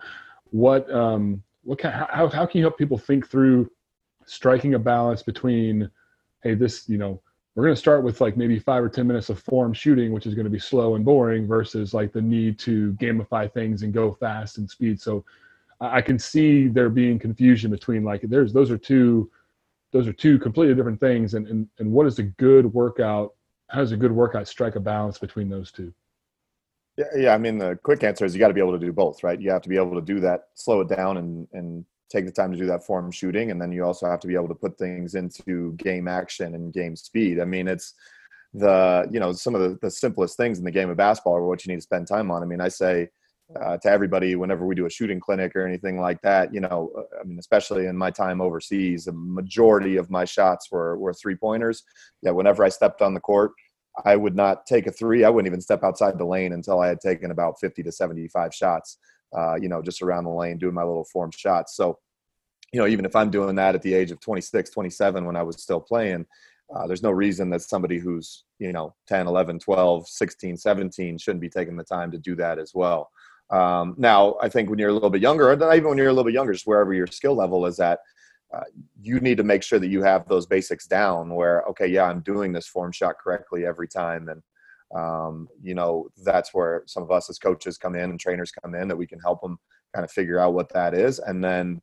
what 0.50 0.90
um 0.92 1.42
what 1.62 1.78
can 1.78 1.92
how, 1.92 2.28
how 2.28 2.46
can 2.46 2.58
you 2.58 2.64
help 2.64 2.78
people 2.78 2.96
think 2.96 3.28
through 3.28 3.70
striking 4.24 4.74
a 4.74 4.78
balance 4.78 5.22
between 5.22 5.90
hey 6.42 6.54
this 6.54 6.88
you 6.88 6.96
know 6.96 7.20
we're 7.54 7.64
going 7.64 7.74
to 7.74 7.80
start 7.80 8.02
with 8.02 8.22
like 8.22 8.38
maybe 8.38 8.58
five 8.58 8.82
or 8.82 8.88
ten 8.88 9.06
minutes 9.06 9.28
of 9.28 9.38
form 9.38 9.74
shooting 9.74 10.10
which 10.10 10.26
is 10.26 10.34
going 10.34 10.44
to 10.44 10.50
be 10.50 10.58
slow 10.58 10.94
and 10.94 11.04
boring 11.04 11.46
versus 11.46 11.92
like 11.92 12.14
the 12.14 12.22
need 12.22 12.58
to 12.60 12.94
gamify 12.94 13.52
things 13.52 13.82
and 13.82 13.92
go 13.92 14.14
fast 14.14 14.56
and 14.56 14.68
speed. 14.70 14.98
So 15.00 15.24
i 15.80 16.00
can 16.00 16.18
see 16.18 16.66
there 16.66 16.88
being 16.88 17.18
confusion 17.18 17.70
between 17.70 18.02
like 18.02 18.22
there's 18.22 18.52
those 18.54 18.70
are 18.70 18.78
two 18.78 19.30
those 19.92 20.08
are 20.08 20.12
two 20.14 20.38
completely 20.38 20.74
different 20.74 20.98
things 20.98 21.34
and 21.34 21.46
and, 21.46 21.68
and 21.78 21.92
what 21.92 22.06
is 22.06 22.18
a 22.18 22.24
good 22.46 22.72
workout 22.72 23.34
how 23.68 23.80
does 23.80 23.92
a 23.92 23.96
good 23.96 24.12
workout 24.12 24.48
strike 24.48 24.76
a 24.76 24.80
balance 24.80 25.18
between 25.18 25.50
those 25.50 25.70
two 25.70 25.92
yeah, 26.98 27.04
yeah. 27.16 27.34
I 27.34 27.38
mean, 27.38 27.58
the 27.58 27.78
quick 27.82 28.02
answer 28.02 28.24
is 28.24 28.34
you 28.34 28.40
got 28.40 28.48
to 28.48 28.54
be 28.54 28.60
able 28.60 28.72
to 28.72 28.84
do 28.84 28.92
both, 28.92 29.22
right? 29.22 29.40
You 29.40 29.50
have 29.50 29.62
to 29.62 29.68
be 29.68 29.76
able 29.76 29.94
to 29.94 30.04
do 30.04 30.18
that, 30.20 30.48
slow 30.54 30.80
it 30.80 30.88
down, 30.88 31.16
and 31.16 31.46
and 31.52 31.84
take 32.10 32.26
the 32.26 32.32
time 32.32 32.50
to 32.50 32.58
do 32.58 32.66
that 32.66 32.84
form 32.84 33.10
shooting, 33.12 33.50
and 33.50 33.60
then 33.60 33.70
you 33.70 33.84
also 33.84 34.06
have 34.06 34.20
to 34.20 34.26
be 34.26 34.34
able 34.34 34.48
to 34.48 34.54
put 34.54 34.76
things 34.76 35.14
into 35.14 35.74
game 35.74 36.08
action 36.08 36.54
and 36.54 36.72
game 36.72 36.96
speed. 36.96 37.38
I 37.38 37.44
mean, 37.44 37.68
it's 37.68 37.94
the 38.52 39.06
you 39.12 39.20
know 39.20 39.32
some 39.32 39.54
of 39.54 39.60
the, 39.60 39.78
the 39.80 39.90
simplest 39.90 40.36
things 40.36 40.58
in 40.58 40.64
the 40.64 40.70
game 40.72 40.90
of 40.90 40.96
basketball 40.96 41.36
are 41.36 41.46
what 41.46 41.64
you 41.64 41.70
need 41.70 41.78
to 41.78 41.82
spend 41.82 42.08
time 42.08 42.32
on. 42.32 42.42
I 42.42 42.46
mean, 42.46 42.60
I 42.60 42.68
say 42.68 43.08
uh, 43.60 43.76
to 43.78 43.88
everybody 43.88 44.34
whenever 44.34 44.66
we 44.66 44.74
do 44.74 44.86
a 44.86 44.90
shooting 44.90 45.20
clinic 45.20 45.54
or 45.54 45.66
anything 45.66 46.00
like 46.00 46.20
that, 46.22 46.52
you 46.52 46.60
know, 46.60 46.90
uh, 46.98 47.20
I 47.20 47.24
mean, 47.24 47.38
especially 47.38 47.86
in 47.86 47.96
my 47.96 48.10
time 48.10 48.40
overseas, 48.40 49.04
the 49.04 49.12
majority 49.12 49.96
of 49.96 50.10
my 50.10 50.24
shots 50.24 50.72
were 50.72 50.98
were 50.98 51.14
three 51.14 51.36
pointers. 51.36 51.84
Yeah, 52.22 52.32
whenever 52.32 52.64
I 52.64 52.70
stepped 52.70 53.02
on 53.02 53.14
the 53.14 53.20
court 53.20 53.52
I 54.04 54.16
would 54.16 54.36
not 54.36 54.66
take 54.66 54.86
a 54.86 54.92
three. 54.92 55.24
I 55.24 55.30
wouldn't 55.30 55.50
even 55.50 55.60
step 55.60 55.82
outside 55.82 56.18
the 56.18 56.24
lane 56.24 56.52
until 56.52 56.80
I 56.80 56.88
had 56.88 57.00
taken 57.00 57.30
about 57.30 57.58
50 57.60 57.82
to 57.82 57.92
75 57.92 58.54
shots, 58.54 58.98
uh, 59.36 59.56
you 59.56 59.68
know, 59.68 59.82
just 59.82 60.02
around 60.02 60.24
the 60.24 60.30
lane 60.30 60.58
doing 60.58 60.74
my 60.74 60.84
little 60.84 61.04
form 61.04 61.30
shots. 61.30 61.76
So, 61.76 61.98
you 62.72 62.80
know, 62.80 62.86
even 62.86 63.04
if 63.04 63.16
I'm 63.16 63.30
doing 63.30 63.56
that 63.56 63.74
at 63.74 63.82
the 63.82 63.94
age 63.94 64.10
of 64.10 64.20
26, 64.20 64.70
27 64.70 65.24
when 65.24 65.36
I 65.36 65.42
was 65.42 65.62
still 65.62 65.80
playing, 65.80 66.26
uh, 66.74 66.86
there's 66.86 67.02
no 67.02 67.10
reason 67.10 67.48
that 67.50 67.62
somebody 67.62 67.98
who's, 67.98 68.44
you 68.58 68.72
know, 68.72 68.94
10, 69.06 69.26
11, 69.26 69.58
12, 69.58 70.08
16, 70.08 70.56
17 70.56 71.18
shouldn't 71.18 71.40
be 71.40 71.48
taking 71.48 71.76
the 71.76 71.84
time 71.84 72.10
to 72.10 72.18
do 72.18 72.36
that 72.36 72.58
as 72.58 72.72
well. 72.74 73.10
Um, 73.50 73.94
now, 73.96 74.36
I 74.42 74.50
think 74.50 74.68
when 74.68 74.78
you're 74.78 74.90
a 74.90 74.94
little 74.94 75.08
bit 75.08 75.22
younger, 75.22 75.50
or 75.50 75.54
even 75.74 75.88
when 75.88 75.96
you're 75.96 76.08
a 76.08 76.12
little 76.12 76.24
bit 76.24 76.34
younger, 76.34 76.52
just 76.52 76.66
wherever 76.66 76.92
your 76.92 77.06
skill 77.06 77.34
level 77.34 77.64
is 77.64 77.80
at, 77.80 78.00
uh, 78.54 78.64
you 79.00 79.20
need 79.20 79.36
to 79.36 79.42
make 79.42 79.62
sure 79.62 79.78
that 79.78 79.88
you 79.88 80.02
have 80.02 80.26
those 80.26 80.46
basics 80.46 80.86
down 80.86 81.34
where 81.34 81.62
okay 81.62 81.86
yeah 81.86 82.04
i'm 82.04 82.20
doing 82.20 82.52
this 82.52 82.66
form 82.66 82.90
shot 82.92 83.16
correctly 83.22 83.66
every 83.66 83.88
time. 83.88 84.28
And 84.28 84.42
um, 84.96 85.48
you 85.62 85.74
know 85.74 86.08
that's 86.24 86.54
where 86.54 86.82
some 86.86 87.02
of 87.02 87.10
us 87.10 87.28
as 87.28 87.38
coaches 87.38 87.76
come 87.76 87.94
in 87.94 88.10
and 88.10 88.18
trainers 88.18 88.50
come 88.50 88.74
in 88.74 88.88
that 88.88 88.96
we 88.96 89.06
can 89.06 89.20
help 89.20 89.42
them 89.42 89.58
kind 89.94 90.04
of 90.04 90.10
figure 90.10 90.38
out 90.38 90.54
what 90.54 90.72
that 90.72 90.94
is. 90.94 91.18
And 91.18 91.44
then 91.44 91.82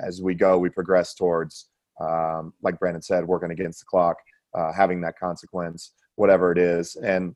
as 0.00 0.22
we 0.22 0.34
go 0.34 0.58
we 0.58 0.70
progress 0.70 1.14
towards 1.14 1.68
um, 2.00 2.52
like 2.62 2.78
brandon 2.78 3.02
said 3.02 3.24
working 3.24 3.52
against 3.52 3.80
the 3.80 3.86
clock 3.86 4.16
uh, 4.56 4.72
having 4.72 5.00
that 5.00 5.18
consequence 5.18 5.92
whatever 6.16 6.52
it 6.52 6.58
is. 6.58 6.96
And 6.96 7.34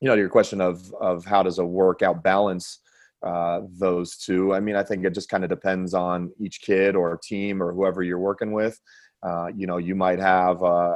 you 0.00 0.08
know 0.08 0.14
your 0.14 0.30
question 0.30 0.60
of 0.60 0.92
of 1.00 1.24
how 1.26 1.42
does 1.42 1.58
a 1.58 1.64
workout 1.64 2.22
balance 2.22 2.80
uh, 3.22 3.60
those 3.78 4.16
two. 4.16 4.54
I 4.54 4.60
mean, 4.60 4.76
I 4.76 4.82
think 4.82 5.04
it 5.04 5.14
just 5.14 5.28
kind 5.28 5.44
of 5.44 5.50
depends 5.50 5.94
on 5.94 6.32
each 6.38 6.60
kid 6.60 6.94
or 6.94 7.18
team 7.22 7.62
or 7.62 7.72
whoever 7.72 8.02
you're 8.02 8.18
working 8.18 8.52
with. 8.52 8.80
Uh, 9.22 9.48
you 9.54 9.66
know, 9.66 9.78
you 9.78 9.96
might 9.96 10.20
have, 10.20 10.62
uh, 10.62 10.94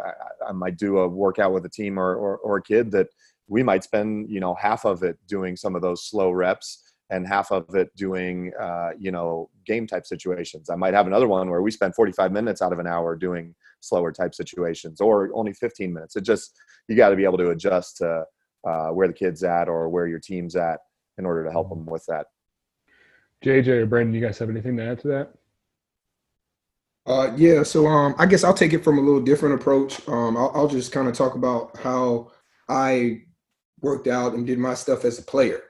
I 0.48 0.52
might 0.52 0.78
do 0.78 0.98
a 0.98 1.08
workout 1.08 1.52
with 1.52 1.64
a 1.64 1.68
team 1.68 1.98
or, 1.98 2.14
or, 2.14 2.36
or, 2.38 2.58
a 2.58 2.62
kid 2.62 2.92
that 2.92 3.08
we 3.48 3.64
might 3.64 3.82
spend, 3.82 4.30
you 4.30 4.38
know, 4.38 4.54
half 4.54 4.84
of 4.84 5.02
it 5.02 5.18
doing 5.26 5.56
some 5.56 5.74
of 5.74 5.82
those 5.82 6.06
slow 6.06 6.30
reps 6.30 6.94
and 7.10 7.26
half 7.26 7.50
of 7.50 7.74
it 7.74 7.94
doing, 7.96 8.52
uh, 8.60 8.90
you 8.96 9.10
know, 9.10 9.50
game 9.66 9.88
type 9.88 10.06
situations. 10.06 10.70
I 10.70 10.76
might 10.76 10.94
have 10.94 11.08
another 11.08 11.26
one 11.26 11.50
where 11.50 11.62
we 11.62 11.72
spend 11.72 11.96
45 11.96 12.30
minutes 12.30 12.62
out 12.62 12.72
of 12.72 12.78
an 12.78 12.86
hour 12.86 13.16
doing 13.16 13.56
slower 13.80 14.12
type 14.12 14.36
situations 14.36 15.00
or 15.00 15.30
only 15.34 15.52
15 15.52 15.92
minutes. 15.92 16.14
It 16.14 16.22
just, 16.22 16.56
you 16.86 16.94
got 16.94 17.08
to 17.08 17.16
be 17.16 17.24
able 17.24 17.38
to 17.38 17.50
adjust 17.50 17.96
to 17.96 18.24
uh, 18.64 18.88
where 18.90 19.08
the 19.08 19.14
kid's 19.14 19.42
at 19.42 19.68
or 19.68 19.88
where 19.88 20.06
your 20.06 20.20
team's 20.20 20.54
at 20.54 20.78
in 21.19 21.26
order 21.26 21.45
to 21.45 21.50
help 21.50 21.69
them 21.69 21.87
with 21.87 22.04
that. 22.07 22.26
JJ 23.45 23.69
or 23.69 23.87
Brandon, 23.87 24.14
you 24.14 24.21
guys 24.21 24.38
have 24.38 24.50
anything 24.50 24.76
to 24.76 24.85
add 24.85 25.00
to 25.00 25.09
that? 25.09 25.33
Uh, 27.04 27.33
yeah, 27.37 27.64
so 27.64 27.87
um, 27.87 28.14
I 28.19 28.26
guess 28.26 28.45
I'll 28.45 28.54
take 28.54 28.73
it 28.73 28.85
from 28.85 28.99
a 28.99 29.02
little 29.02 29.21
different 29.21 29.57
approach. 29.57 30.07
Um, 30.09 30.37
I'll, 30.37 30.52
I'll 30.54 30.69
just 30.69 30.92
kind 30.92 31.09
of 31.09 31.14
talk 31.14 31.35
about 31.35 31.76
how 31.78 32.31
I 32.69 33.23
worked 33.81 34.07
out 34.07 34.35
and 34.35 34.47
did 34.47 34.59
my 34.59 34.75
stuff 34.75 35.04
as 35.04 35.19
a 35.19 35.23
player. 35.23 35.62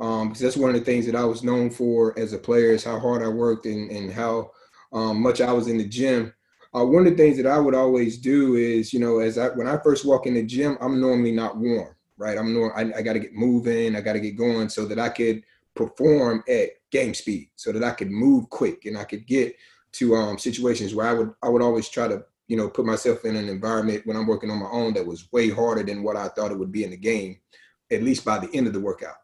Um, 0.00 0.28
because 0.28 0.42
that's 0.42 0.56
one 0.56 0.70
of 0.70 0.76
the 0.76 0.84
things 0.84 1.06
that 1.06 1.14
I 1.14 1.24
was 1.24 1.42
known 1.42 1.70
for 1.70 2.18
as 2.18 2.32
a 2.32 2.38
player 2.38 2.72
is 2.72 2.84
how 2.84 2.98
hard 2.98 3.22
I 3.22 3.28
worked 3.28 3.64
and, 3.64 3.90
and 3.90 4.12
how 4.12 4.50
um, 4.92 5.22
much 5.22 5.40
I 5.40 5.52
was 5.52 5.68
in 5.68 5.78
the 5.78 5.88
gym. 5.88 6.34
Uh, 6.74 6.84
one 6.84 7.06
of 7.06 7.12
the 7.12 7.16
things 7.16 7.36
that 7.36 7.46
I 7.46 7.58
would 7.58 7.74
always 7.74 8.18
do 8.18 8.56
is, 8.56 8.92
you 8.92 8.98
know, 8.98 9.20
as 9.20 9.38
I 9.38 9.48
when 9.50 9.68
I 9.68 9.78
first 9.78 10.04
walk 10.04 10.26
in 10.26 10.34
the 10.34 10.42
gym, 10.42 10.76
I'm 10.80 11.00
normally 11.00 11.30
not 11.30 11.56
warm, 11.56 11.93
right? 12.16 12.38
I'm 12.38 12.54
norm, 12.54 12.72
I, 12.74 12.98
I 12.98 13.02
got 13.02 13.14
to 13.14 13.18
get 13.18 13.34
moving, 13.34 13.96
I 13.96 14.00
got 14.00 14.14
to 14.14 14.20
get 14.20 14.36
going 14.36 14.68
so 14.68 14.86
that 14.86 14.98
I 14.98 15.08
could 15.08 15.42
perform 15.74 16.44
at 16.48 16.70
game 16.90 17.14
speed, 17.14 17.50
so 17.56 17.72
that 17.72 17.84
I 17.84 17.90
could 17.90 18.10
move 18.10 18.48
quick 18.50 18.84
and 18.86 18.96
I 18.96 19.04
could 19.04 19.26
get 19.26 19.56
to 19.92 20.14
um, 20.16 20.38
situations 20.38 20.94
where 20.94 21.06
I 21.06 21.12
would 21.12 21.32
I 21.42 21.48
would 21.48 21.62
always 21.62 21.88
try 21.88 22.08
to 22.08 22.24
you 22.48 22.56
know 22.56 22.68
put 22.68 22.84
myself 22.84 23.24
in 23.24 23.36
an 23.36 23.48
environment 23.48 24.06
when 24.06 24.16
I'm 24.16 24.26
working 24.26 24.50
on 24.50 24.58
my 24.58 24.70
own 24.70 24.94
that 24.94 25.06
was 25.06 25.30
way 25.32 25.50
harder 25.50 25.82
than 25.82 26.02
what 26.02 26.16
I 26.16 26.28
thought 26.28 26.50
it 26.50 26.58
would 26.58 26.72
be 26.72 26.84
in 26.84 26.90
the 26.90 26.96
game, 26.96 27.38
at 27.90 28.02
least 28.02 28.24
by 28.24 28.38
the 28.38 28.50
end 28.54 28.66
of 28.66 28.72
the 28.72 28.80
workout. 28.80 29.16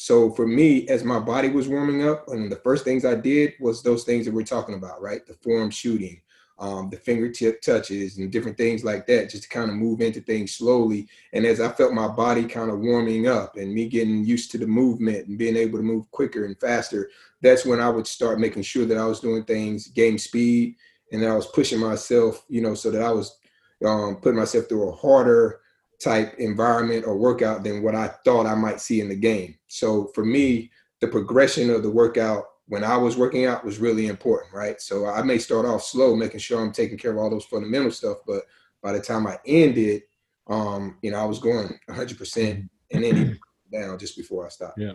So 0.00 0.30
for 0.30 0.46
me, 0.46 0.86
as 0.88 1.02
my 1.02 1.18
body 1.18 1.48
was 1.48 1.66
warming 1.66 2.06
up, 2.08 2.28
and 2.28 2.52
the 2.52 2.56
first 2.62 2.84
things 2.84 3.04
I 3.04 3.16
did 3.16 3.54
was 3.58 3.82
those 3.82 4.04
things 4.04 4.26
that 4.26 4.34
we're 4.34 4.44
talking 4.44 4.76
about, 4.76 5.02
right? 5.02 5.26
The 5.26 5.34
form 5.34 5.70
shooting, 5.70 6.20
um, 6.60 6.90
the 6.90 6.96
fingertip 6.96 7.62
touches 7.62 8.18
and 8.18 8.32
different 8.32 8.56
things 8.56 8.84
like 8.84 9.06
that, 9.06 9.30
just 9.30 9.44
to 9.44 9.48
kind 9.48 9.70
of 9.70 9.76
move 9.76 10.00
into 10.00 10.20
things 10.20 10.52
slowly. 10.52 11.08
And 11.32 11.46
as 11.46 11.60
I 11.60 11.68
felt 11.68 11.92
my 11.92 12.08
body 12.08 12.44
kind 12.44 12.70
of 12.70 12.80
warming 12.80 13.28
up 13.28 13.56
and 13.56 13.72
me 13.72 13.88
getting 13.88 14.24
used 14.24 14.50
to 14.52 14.58
the 14.58 14.66
movement 14.66 15.28
and 15.28 15.38
being 15.38 15.56
able 15.56 15.78
to 15.78 15.84
move 15.84 16.10
quicker 16.10 16.44
and 16.46 16.58
faster, 16.58 17.10
that's 17.42 17.64
when 17.64 17.80
I 17.80 17.88
would 17.88 18.06
start 18.06 18.40
making 18.40 18.62
sure 18.62 18.86
that 18.86 18.98
I 18.98 19.06
was 19.06 19.20
doing 19.20 19.44
things 19.44 19.86
game 19.88 20.18
speed 20.18 20.74
and 21.12 21.22
that 21.22 21.30
I 21.30 21.36
was 21.36 21.46
pushing 21.46 21.78
myself, 21.78 22.44
you 22.48 22.60
know, 22.60 22.74
so 22.74 22.90
that 22.90 23.02
I 23.02 23.10
was 23.10 23.38
um, 23.84 24.16
putting 24.16 24.38
myself 24.38 24.66
through 24.68 24.88
a 24.88 24.96
harder 24.96 25.60
type 26.00 26.34
environment 26.38 27.04
or 27.06 27.16
workout 27.16 27.62
than 27.64 27.82
what 27.82 27.94
I 27.94 28.08
thought 28.24 28.46
I 28.46 28.54
might 28.54 28.80
see 28.80 29.00
in 29.00 29.08
the 29.08 29.16
game. 29.16 29.54
So 29.68 30.10
for 30.14 30.24
me, 30.24 30.70
the 31.00 31.08
progression 31.08 31.70
of 31.70 31.82
the 31.82 31.90
workout 31.90 32.44
when 32.68 32.84
I 32.84 32.96
was 32.96 33.16
working 33.16 33.46
out 33.46 33.64
was 33.64 33.78
really 33.78 34.06
important, 34.06 34.54
right? 34.54 34.80
So 34.80 35.06
I 35.06 35.22
may 35.22 35.38
start 35.38 35.66
off 35.66 35.82
slow, 35.82 36.14
making 36.14 36.40
sure 36.40 36.60
I'm 36.60 36.72
taking 36.72 36.98
care 36.98 37.12
of 37.12 37.18
all 37.18 37.30
those 37.30 37.46
fundamental 37.46 37.90
stuff, 37.90 38.18
but 38.26 38.44
by 38.82 38.92
the 38.92 39.00
time 39.00 39.26
I 39.26 39.38
ended, 39.46 40.02
um, 40.48 40.98
you 41.02 41.10
know, 41.10 41.18
I 41.18 41.24
was 41.24 41.38
going 41.38 41.78
100% 41.90 42.68
and 42.92 43.04
then 43.04 43.38
down 43.72 43.98
just 43.98 44.16
before 44.16 44.46
I 44.46 44.50
stopped. 44.50 44.78
Yeah. 44.78 44.92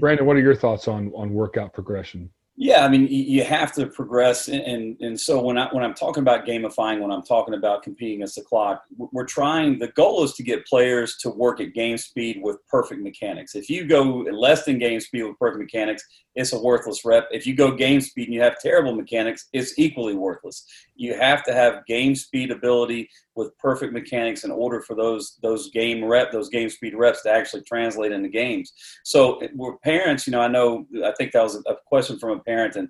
Brandon, 0.00 0.26
what 0.26 0.36
are 0.36 0.40
your 0.40 0.54
thoughts 0.54 0.86
on 0.86 1.12
on 1.14 1.32
workout 1.32 1.72
progression? 1.72 2.30
Yeah, 2.60 2.84
I 2.84 2.88
mean, 2.88 3.06
you 3.06 3.44
have 3.44 3.72
to 3.74 3.86
progress, 3.86 4.48
and 4.48 4.96
and 5.00 5.18
so 5.18 5.40
when 5.40 5.56
I 5.56 5.68
when 5.72 5.84
I'm 5.84 5.94
talking 5.94 6.22
about 6.22 6.44
gamifying, 6.44 7.00
when 7.00 7.12
I'm 7.12 7.22
talking 7.22 7.54
about 7.54 7.84
competing 7.84 8.16
against 8.16 8.34
the 8.34 8.42
clock, 8.42 8.82
we're 8.96 9.24
trying. 9.24 9.78
The 9.78 9.92
goal 9.92 10.24
is 10.24 10.34
to 10.34 10.42
get 10.42 10.66
players 10.66 11.16
to 11.18 11.30
work 11.30 11.60
at 11.60 11.72
game 11.72 11.96
speed 11.96 12.40
with 12.42 12.58
perfect 12.66 13.00
mechanics. 13.00 13.54
If 13.54 13.70
you 13.70 13.86
go 13.86 14.02
less 14.02 14.64
than 14.64 14.80
game 14.80 14.98
speed 14.98 15.22
with 15.22 15.38
perfect 15.38 15.60
mechanics, 15.60 16.04
it's 16.38 16.52
a 16.52 16.58
worthless 16.58 17.04
rep. 17.04 17.26
If 17.32 17.48
you 17.48 17.54
go 17.56 17.72
game 17.72 18.00
speed 18.00 18.28
and 18.28 18.34
you 18.34 18.40
have 18.42 18.60
terrible 18.60 18.94
mechanics, 18.94 19.48
it's 19.52 19.76
equally 19.76 20.14
worthless. 20.14 20.64
You 20.94 21.14
have 21.14 21.42
to 21.44 21.52
have 21.52 21.84
game 21.86 22.14
speed 22.14 22.52
ability 22.52 23.10
with 23.34 23.58
perfect 23.58 23.92
mechanics 23.92 24.44
in 24.44 24.52
order 24.52 24.80
for 24.80 24.94
those 24.94 25.36
those 25.42 25.68
game 25.70 26.04
rep 26.04 26.30
those 26.30 26.48
game 26.48 26.70
speed 26.70 26.94
reps 26.94 27.22
to 27.24 27.30
actually 27.30 27.62
translate 27.62 28.12
into 28.12 28.28
games. 28.28 28.72
So 29.04 29.42
we're 29.52 29.78
parents, 29.78 30.28
you 30.28 30.30
know, 30.30 30.40
I 30.40 30.46
know 30.46 30.86
I 31.04 31.12
think 31.18 31.32
that 31.32 31.42
was 31.42 31.56
a 31.56 31.74
question 31.88 32.20
from 32.20 32.38
a 32.38 32.42
parent 32.44 32.76
and 32.76 32.88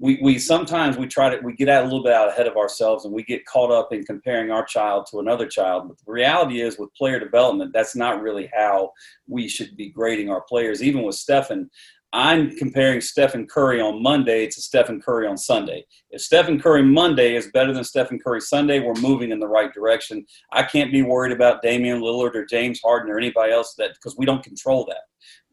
we, 0.00 0.18
we 0.22 0.38
sometimes 0.38 0.96
we 0.96 1.06
try 1.06 1.28
to 1.28 1.40
we 1.42 1.54
get 1.54 1.68
out 1.68 1.82
a 1.82 1.86
little 1.86 2.02
bit 2.02 2.12
out 2.12 2.28
ahead 2.28 2.46
of 2.46 2.56
ourselves 2.56 3.04
and 3.04 3.12
we 3.12 3.22
get 3.24 3.44
caught 3.46 3.72
up 3.72 3.92
in 3.92 4.04
comparing 4.04 4.50
our 4.50 4.64
child 4.64 5.06
to 5.10 5.18
another 5.18 5.46
child 5.46 5.88
but 5.88 5.98
the 5.98 6.12
reality 6.12 6.60
is 6.60 6.78
with 6.78 6.94
player 6.94 7.18
development 7.18 7.72
that's 7.72 7.96
not 7.96 8.22
really 8.22 8.48
how 8.56 8.92
we 9.26 9.48
should 9.48 9.76
be 9.76 9.90
grading 9.90 10.30
our 10.30 10.42
players 10.42 10.82
even 10.82 11.02
with 11.02 11.16
Stephen 11.16 11.68
I'm 12.12 12.56
comparing 12.56 13.02
Stephen 13.02 13.46
Curry 13.46 13.80
on 13.82 14.02
Monday 14.02 14.46
to 14.46 14.62
Stephen 14.62 15.00
Curry 15.00 15.26
on 15.26 15.36
Sunday. 15.36 15.84
If 16.10 16.22
Stephen 16.22 16.58
Curry 16.58 16.82
Monday 16.82 17.36
is 17.36 17.50
better 17.52 17.72
than 17.72 17.84
Stephen 17.84 18.18
Curry 18.18 18.40
Sunday, 18.40 18.80
we're 18.80 18.94
moving 18.94 19.30
in 19.30 19.40
the 19.40 19.48
right 19.48 19.72
direction. 19.74 20.24
I 20.52 20.62
can't 20.62 20.90
be 20.90 21.02
worried 21.02 21.32
about 21.32 21.60
Damian 21.60 22.00
Lillard 22.00 22.34
or 22.34 22.46
James 22.46 22.80
Harden 22.82 23.10
or 23.12 23.18
anybody 23.18 23.52
else 23.52 23.74
that 23.76 23.92
because 23.94 24.16
we 24.16 24.24
don't 24.24 24.42
control 24.42 24.86
that 24.86 25.02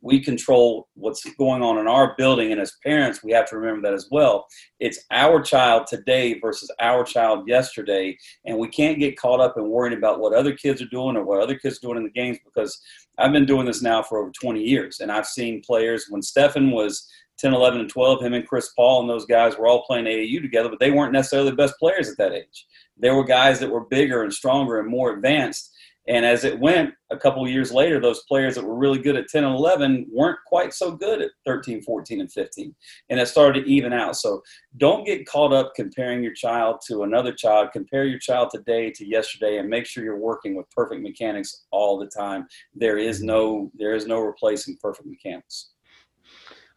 we 0.05 0.19
control 0.19 0.87
what's 0.93 1.23
going 1.35 1.63
on 1.63 1.79
in 1.79 1.87
our 1.87 2.13
building 2.15 2.51
and 2.51 2.61
as 2.61 2.77
parents 2.85 3.23
we 3.23 3.31
have 3.31 3.49
to 3.49 3.57
remember 3.57 3.81
that 3.81 3.95
as 3.95 4.07
well 4.11 4.45
it's 4.79 5.03
our 5.11 5.41
child 5.41 5.87
today 5.87 6.39
versus 6.39 6.69
our 6.79 7.03
child 7.03 7.47
yesterday 7.47 8.15
and 8.45 8.57
we 8.57 8.67
can't 8.67 8.99
get 8.99 9.17
caught 9.17 9.39
up 9.39 9.55
in 9.57 9.67
worrying 9.67 9.97
about 9.97 10.19
what 10.19 10.33
other 10.33 10.53
kids 10.53 10.81
are 10.81 10.87
doing 10.87 11.17
or 11.17 11.23
what 11.25 11.41
other 11.41 11.55
kids 11.55 11.77
are 11.77 11.87
doing 11.87 11.97
in 11.97 12.03
the 12.03 12.09
games 12.11 12.37
because 12.45 12.79
i've 13.17 13.33
been 13.33 13.45
doing 13.45 13.65
this 13.65 13.81
now 13.81 14.01
for 14.01 14.19
over 14.19 14.31
20 14.31 14.61
years 14.61 14.99
and 14.99 15.11
i've 15.11 15.25
seen 15.25 15.61
players 15.65 16.05
when 16.09 16.21
Stephen 16.21 16.71
was 16.71 17.09
10 17.37 17.53
11 17.53 17.81
and 17.81 17.89
12 17.89 18.23
him 18.23 18.33
and 18.33 18.47
chris 18.47 18.71
paul 18.75 19.01
and 19.01 19.09
those 19.09 19.25
guys 19.25 19.57
were 19.57 19.67
all 19.67 19.83
playing 19.85 20.05
aau 20.05 20.41
together 20.41 20.69
but 20.69 20.79
they 20.79 20.91
weren't 20.91 21.13
necessarily 21.13 21.49
the 21.49 21.55
best 21.55 21.77
players 21.79 22.09
at 22.09 22.17
that 22.17 22.33
age. 22.33 22.67
There 22.97 23.15
were 23.15 23.25
guys 23.25 23.59
that 23.59 23.69
were 23.69 23.85
bigger 23.85 24.23
and 24.23 24.33
stronger 24.33 24.79
and 24.79 24.87
more 24.87 25.13
advanced 25.13 25.74
and 26.07 26.25
as 26.25 26.43
it 26.43 26.59
went 26.59 26.93
a 27.09 27.17
couple 27.17 27.47
years 27.47 27.71
later, 27.71 27.99
those 27.99 28.23
players 28.23 28.55
that 28.55 28.63
were 28.63 28.77
really 28.77 28.99
good 28.99 29.15
at 29.15 29.27
10 29.27 29.43
and 29.43 29.55
11 29.55 30.07
weren't 30.11 30.37
quite 30.45 30.73
so 30.73 30.91
good 30.91 31.21
at 31.21 31.31
13, 31.45 31.81
14, 31.81 32.21
and 32.21 32.31
15. 32.31 32.75
And 33.09 33.19
it 33.19 33.27
started 33.27 33.63
to 33.63 33.69
even 33.69 33.91
out. 33.91 34.15
So 34.15 34.41
don't 34.77 35.05
get 35.05 35.25
caught 35.25 35.51
up 35.51 35.73
comparing 35.75 36.23
your 36.23 36.33
child 36.33 36.81
to 36.87 37.03
another 37.03 37.33
child. 37.33 37.69
Compare 37.73 38.05
your 38.05 38.19
child 38.19 38.49
today 38.51 38.91
to 38.91 39.07
yesterday 39.07 39.57
and 39.57 39.67
make 39.67 39.87
sure 39.87 40.03
you're 40.03 40.19
working 40.19 40.55
with 40.55 40.69
perfect 40.69 41.01
mechanics 41.01 41.65
all 41.71 41.97
the 41.97 42.07
time. 42.07 42.47
There 42.75 42.97
is 42.97 43.23
no, 43.23 43.71
there 43.73 43.95
is 43.95 44.05
no 44.05 44.19
replacing 44.19 44.77
perfect 44.81 45.07
mechanics. 45.07 45.71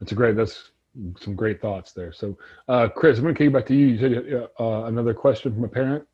That's 0.00 0.12
a 0.12 0.14
great, 0.14 0.36
that's 0.36 0.70
some 1.20 1.34
great 1.34 1.60
thoughts 1.60 1.92
there. 1.92 2.12
So, 2.12 2.36
uh, 2.68 2.88
Chris, 2.88 3.18
I'm 3.18 3.24
going 3.24 3.34
to 3.34 3.38
kick 3.38 3.48
it 3.48 3.52
back 3.52 3.66
to 3.66 3.74
you. 3.74 3.86
You 3.88 3.98
said 3.98 4.48
uh, 4.58 4.84
another 4.84 5.12
question 5.12 5.52
from 5.52 5.64
a 5.64 5.68
parent. 5.68 6.04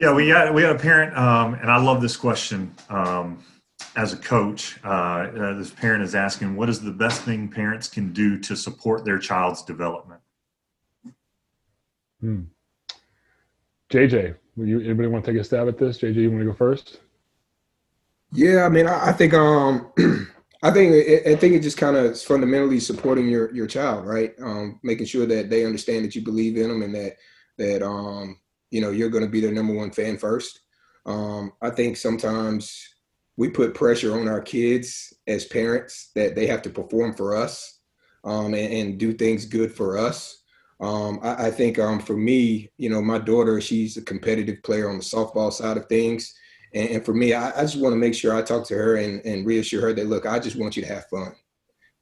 Yeah, 0.00 0.12
we 0.12 0.28
had 0.28 0.54
we 0.54 0.62
had 0.62 0.76
a 0.76 0.78
parent, 0.78 1.16
um, 1.16 1.54
and 1.54 1.70
I 1.70 1.78
love 1.78 2.02
this 2.02 2.16
question. 2.16 2.74
Um, 2.90 3.42
as 3.94 4.12
a 4.12 4.16
coach, 4.16 4.78
uh, 4.84 4.88
uh, 4.88 5.54
this 5.54 5.70
parent 5.70 6.02
is 6.02 6.14
asking, 6.14 6.54
"What 6.54 6.68
is 6.68 6.80
the 6.80 6.90
best 6.90 7.22
thing 7.22 7.48
parents 7.48 7.88
can 7.88 8.12
do 8.12 8.38
to 8.40 8.56
support 8.56 9.06
their 9.06 9.18
child's 9.18 9.62
development?" 9.62 10.20
Hmm. 12.20 12.42
JJ, 13.90 14.34
will 14.56 14.66
you, 14.66 14.80
anybody 14.80 15.08
want 15.08 15.24
to 15.24 15.32
take 15.32 15.40
a 15.40 15.44
stab 15.44 15.68
at 15.68 15.78
this? 15.78 15.98
JJ, 15.98 16.16
you 16.16 16.30
want 16.30 16.40
to 16.40 16.46
go 16.46 16.54
first? 16.54 17.00
Yeah, 18.32 18.64
I 18.64 18.68
mean, 18.68 18.86
I, 18.86 19.08
I 19.08 19.12
think 19.12 19.32
um, 19.32 19.92
I 20.62 20.70
think 20.72 20.92
it, 20.92 21.26
I 21.26 21.36
think 21.36 21.54
it 21.54 21.60
just 21.60 21.78
kind 21.78 21.96
of 21.96 22.20
fundamentally 22.20 22.80
supporting 22.80 23.28
your 23.28 23.54
your 23.54 23.66
child, 23.66 24.06
right? 24.06 24.34
Um, 24.42 24.78
making 24.82 25.06
sure 25.06 25.24
that 25.24 25.48
they 25.48 25.64
understand 25.64 26.04
that 26.04 26.14
you 26.14 26.22
believe 26.22 26.58
in 26.58 26.68
them 26.68 26.82
and 26.82 26.94
that 26.94 27.16
that 27.56 27.82
um, 27.82 28.38
you 28.76 28.82
know 28.82 28.90
you're 28.90 29.08
going 29.08 29.24
to 29.24 29.30
be 29.30 29.40
their 29.40 29.52
number 29.52 29.72
one 29.72 29.90
fan 29.90 30.18
first. 30.18 30.60
Um, 31.06 31.52
I 31.62 31.70
think 31.70 31.96
sometimes 31.96 32.86
we 33.38 33.48
put 33.48 33.74
pressure 33.74 34.20
on 34.20 34.28
our 34.28 34.42
kids 34.42 35.14
as 35.26 35.46
parents 35.46 36.10
that 36.14 36.34
they 36.34 36.46
have 36.46 36.60
to 36.62 36.70
perform 36.70 37.14
for 37.14 37.34
us 37.34 37.80
um, 38.24 38.52
and, 38.52 38.72
and, 38.72 38.98
do 38.98 39.12
things 39.14 39.46
good 39.46 39.72
for 39.72 39.96
us. 39.96 40.42
Um, 40.80 41.20
I, 41.22 41.46
I, 41.46 41.50
think 41.50 41.78
um, 41.78 42.00
for 42.00 42.16
me, 42.16 42.70
you 42.76 42.90
know, 42.90 43.00
my 43.00 43.18
daughter, 43.18 43.60
she's 43.60 43.96
a 43.96 44.02
competitive 44.02 44.62
player 44.62 44.90
on 44.90 44.98
the 44.98 45.04
softball 45.04 45.52
side 45.52 45.76
of 45.76 45.86
things. 45.86 46.34
And, 46.74 46.90
and 46.90 47.04
for 47.04 47.14
me, 47.14 47.34
I, 47.34 47.50
I 47.56 47.62
just 47.62 47.78
want 47.78 47.92
to 47.92 47.98
make 47.98 48.14
sure 48.14 48.34
I 48.34 48.42
talk 48.42 48.66
to 48.66 48.74
her 48.74 48.96
and, 48.96 49.24
and 49.24 49.46
reassure 49.46 49.82
her 49.82 49.92
that, 49.92 50.08
look, 50.08 50.26
I 50.26 50.38
just 50.38 50.56
want 50.56 50.76
you 50.76 50.82
to 50.82 50.92
have 50.92 51.06
fun. 51.06 51.34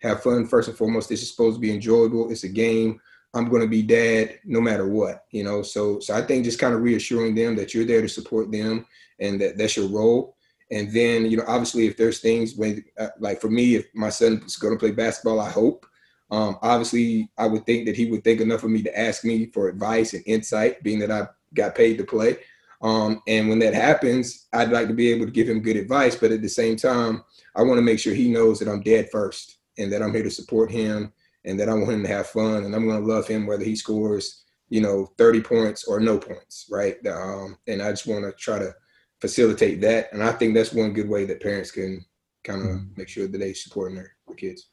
Have 0.02 0.22
fun 0.22 0.46
first 0.46 0.68
and 0.68 0.78
foremost. 0.78 1.08
This 1.08 1.22
is 1.22 1.30
supposed 1.30 1.56
to 1.56 1.60
be 1.60 1.74
enjoyable. 1.74 2.30
It's 2.32 2.44
a 2.44 2.48
game. 2.48 3.00
I'm 3.34 3.48
going 3.48 3.62
to 3.62 3.68
be 3.68 3.82
dad 3.82 4.38
no 4.44 4.60
matter 4.60 4.88
what, 4.88 5.24
you 5.30 5.44
know. 5.44 5.62
So, 5.62 6.00
so 6.00 6.14
I 6.14 6.22
think 6.22 6.44
just 6.44 6.58
kind 6.58 6.74
of 6.74 6.82
reassuring 6.82 7.34
them 7.34 7.56
that 7.56 7.74
you're 7.74 7.84
there 7.84 8.00
to 8.00 8.08
support 8.08 8.50
them 8.52 8.86
and 9.20 9.40
that 9.40 9.58
that's 9.58 9.76
your 9.76 9.88
role. 9.88 10.36
And 10.70 10.92
then, 10.92 11.30
you 11.30 11.36
know, 11.36 11.44
obviously, 11.46 11.86
if 11.86 11.96
there's 11.96 12.20
things 12.20 12.54
when, 12.54 12.84
uh, 12.98 13.08
like 13.18 13.40
for 13.40 13.50
me, 13.50 13.74
if 13.76 13.86
my 13.94 14.08
son 14.08 14.42
is 14.46 14.56
going 14.56 14.74
to 14.74 14.78
play 14.78 14.92
basketball, 14.92 15.40
I 15.40 15.50
hope. 15.50 15.86
Um, 16.30 16.58
obviously, 16.62 17.30
I 17.36 17.46
would 17.46 17.66
think 17.66 17.86
that 17.86 17.96
he 17.96 18.10
would 18.10 18.24
think 18.24 18.40
enough 18.40 18.64
of 18.64 18.70
me 18.70 18.82
to 18.82 18.98
ask 18.98 19.24
me 19.24 19.46
for 19.46 19.68
advice 19.68 20.14
and 20.14 20.22
insight, 20.26 20.82
being 20.82 20.98
that 21.00 21.10
I 21.10 21.28
got 21.52 21.74
paid 21.74 21.98
to 21.98 22.04
play. 22.04 22.38
Um, 22.82 23.22
and 23.26 23.48
when 23.48 23.58
that 23.60 23.74
happens, 23.74 24.46
I'd 24.52 24.70
like 24.70 24.88
to 24.88 24.94
be 24.94 25.10
able 25.10 25.26
to 25.26 25.32
give 25.32 25.48
him 25.48 25.60
good 25.60 25.76
advice, 25.76 26.16
but 26.16 26.32
at 26.32 26.42
the 26.42 26.48
same 26.48 26.76
time, 26.76 27.24
I 27.54 27.62
want 27.62 27.78
to 27.78 27.82
make 27.82 27.98
sure 27.98 28.14
he 28.14 28.30
knows 28.30 28.58
that 28.58 28.68
I'm 28.68 28.82
dead 28.82 29.10
first 29.10 29.58
and 29.78 29.92
that 29.92 30.02
I'm 30.02 30.12
here 30.12 30.22
to 30.22 30.30
support 30.30 30.70
him 30.70 31.12
and 31.44 31.58
that 31.60 31.68
I 31.68 31.74
want 31.74 31.92
him 31.92 32.02
to 32.02 32.08
have 32.08 32.26
fun 32.28 32.64
and 32.64 32.74
I'm 32.74 32.86
going 32.86 33.00
to 33.00 33.06
love 33.06 33.26
him 33.26 33.46
whether 33.46 33.64
he 33.64 33.76
scores, 33.76 34.44
you 34.68 34.80
know, 34.80 35.12
30 35.18 35.42
points 35.42 35.84
or 35.84 36.00
no 36.00 36.18
points, 36.18 36.66
right? 36.70 36.96
Um, 37.06 37.58
and 37.66 37.82
I 37.82 37.90
just 37.90 38.06
want 38.06 38.24
to 38.24 38.32
try 38.32 38.58
to 38.58 38.74
facilitate 39.20 39.80
that. 39.82 40.12
And 40.12 40.22
I 40.22 40.32
think 40.32 40.54
that's 40.54 40.72
one 40.72 40.92
good 40.92 41.08
way 41.08 41.24
that 41.26 41.42
parents 41.42 41.70
can 41.70 42.04
kind 42.44 42.60
of 42.60 42.68
mm-hmm. 42.68 42.84
make 42.96 43.08
sure 43.08 43.26
that 43.26 43.38
they 43.38 43.52
supporting 43.52 43.96
their, 43.96 44.16
their 44.26 44.36
kids. 44.36 44.68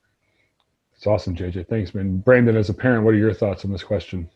It's 0.95 1.07
awesome, 1.07 1.35
JJ. 1.35 1.67
Thanks, 1.67 1.95
man. 1.95 2.17
Brandon, 2.17 2.55
as 2.55 2.69
a 2.69 2.73
parent, 2.73 3.03
what 3.03 3.13
are 3.13 3.17
your 3.17 3.33
thoughts 3.33 3.65
on 3.65 3.71
this 3.71 3.83
question? 3.83 4.29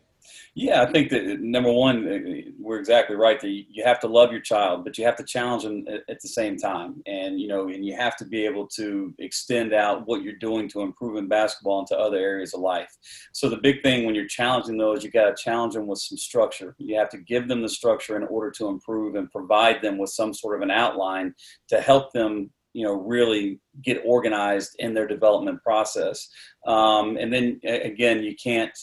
Yeah, 0.53 0.81
I 0.81 0.91
think 0.91 1.09
that 1.09 1.41
number 1.41 1.71
one, 1.71 2.07
uh, 2.07 2.51
we're 2.59 2.79
exactly 2.79 3.15
right. 3.15 3.39
That 3.39 3.49
you 3.49 3.83
have 3.83 3.99
to 4.01 4.07
love 4.07 4.31
your 4.31 4.41
child, 4.41 4.83
but 4.83 4.97
you 4.97 5.05
have 5.05 5.17
to 5.17 5.23
challenge 5.23 5.63
them 5.63 5.85
at 6.07 6.21
the 6.21 6.27
same 6.27 6.57
time, 6.57 7.01
and 7.05 7.39
you 7.39 7.47
know, 7.47 7.67
and 7.67 7.85
you 7.85 7.95
have 7.95 8.15
to 8.17 8.25
be 8.25 8.45
able 8.45 8.67
to 8.75 9.13
extend 9.19 9.73
out 9.73 10.07
what 10.07 10.23
you're 10.23 10.33
doing 10.33 10.69
to 10.69 10.81
improve 10.81 11.17
in 11.17 11.27
basketball 11.27 11.81
into 11.81 11.97
other 11.97 12.17
areas 12.17 12.53
of 12.53 12.61
life. 12.61 12.95
So 13.33 13.49
the 13.49 13.57
big 13.57 13.83
thing 13.83 14.05
when 14.05 14.15
you're 14.15 14.27
challenging 14.27 14.77
those, 14.77 15.03
you 15.03 15.11
got 15.11 15.35
to 15.35 15.43
challenge 15.43 15.73
them 15.73 15.87
with 15.87 15.99
some 15.99 16.17
structure. 16.17 16.75
You 16.77 16.97
have 16.97 17.09
to 17.09 17.17
give 17.17 17.47
them 17.47 17.61
the 17.61 17.69
structure 17.69 18.15
in 18.15 18.23
order 18.23 18.51
to 18.51 18.67
improve 18.67 19.15
and 19.15 19.31
provide 19.31 19.81
them 19.81 19.97
with 19.97 20.09
some 20.09 20.33
sort 20.33 20.55
of 20.55 20.61
an 20.61 20.71
outline 20.71 21.35
to 21.69 21.81
help 21.81 22.13
them 22.13 22.49
you 22.75 22.83
know 22.83 22.93
really 22.93 23.59
get 23.81 24.03
organized 24.05 24.75
in 24.79 24.93
their 24.93 25.07
development 25.07 25.63
process 25.63 26.29
um, 26.67 27.15
and 27.17 27.33
then 27.33 27.59
again 27.63 28.21
you 28.21 28.35
can't 28.35 28.77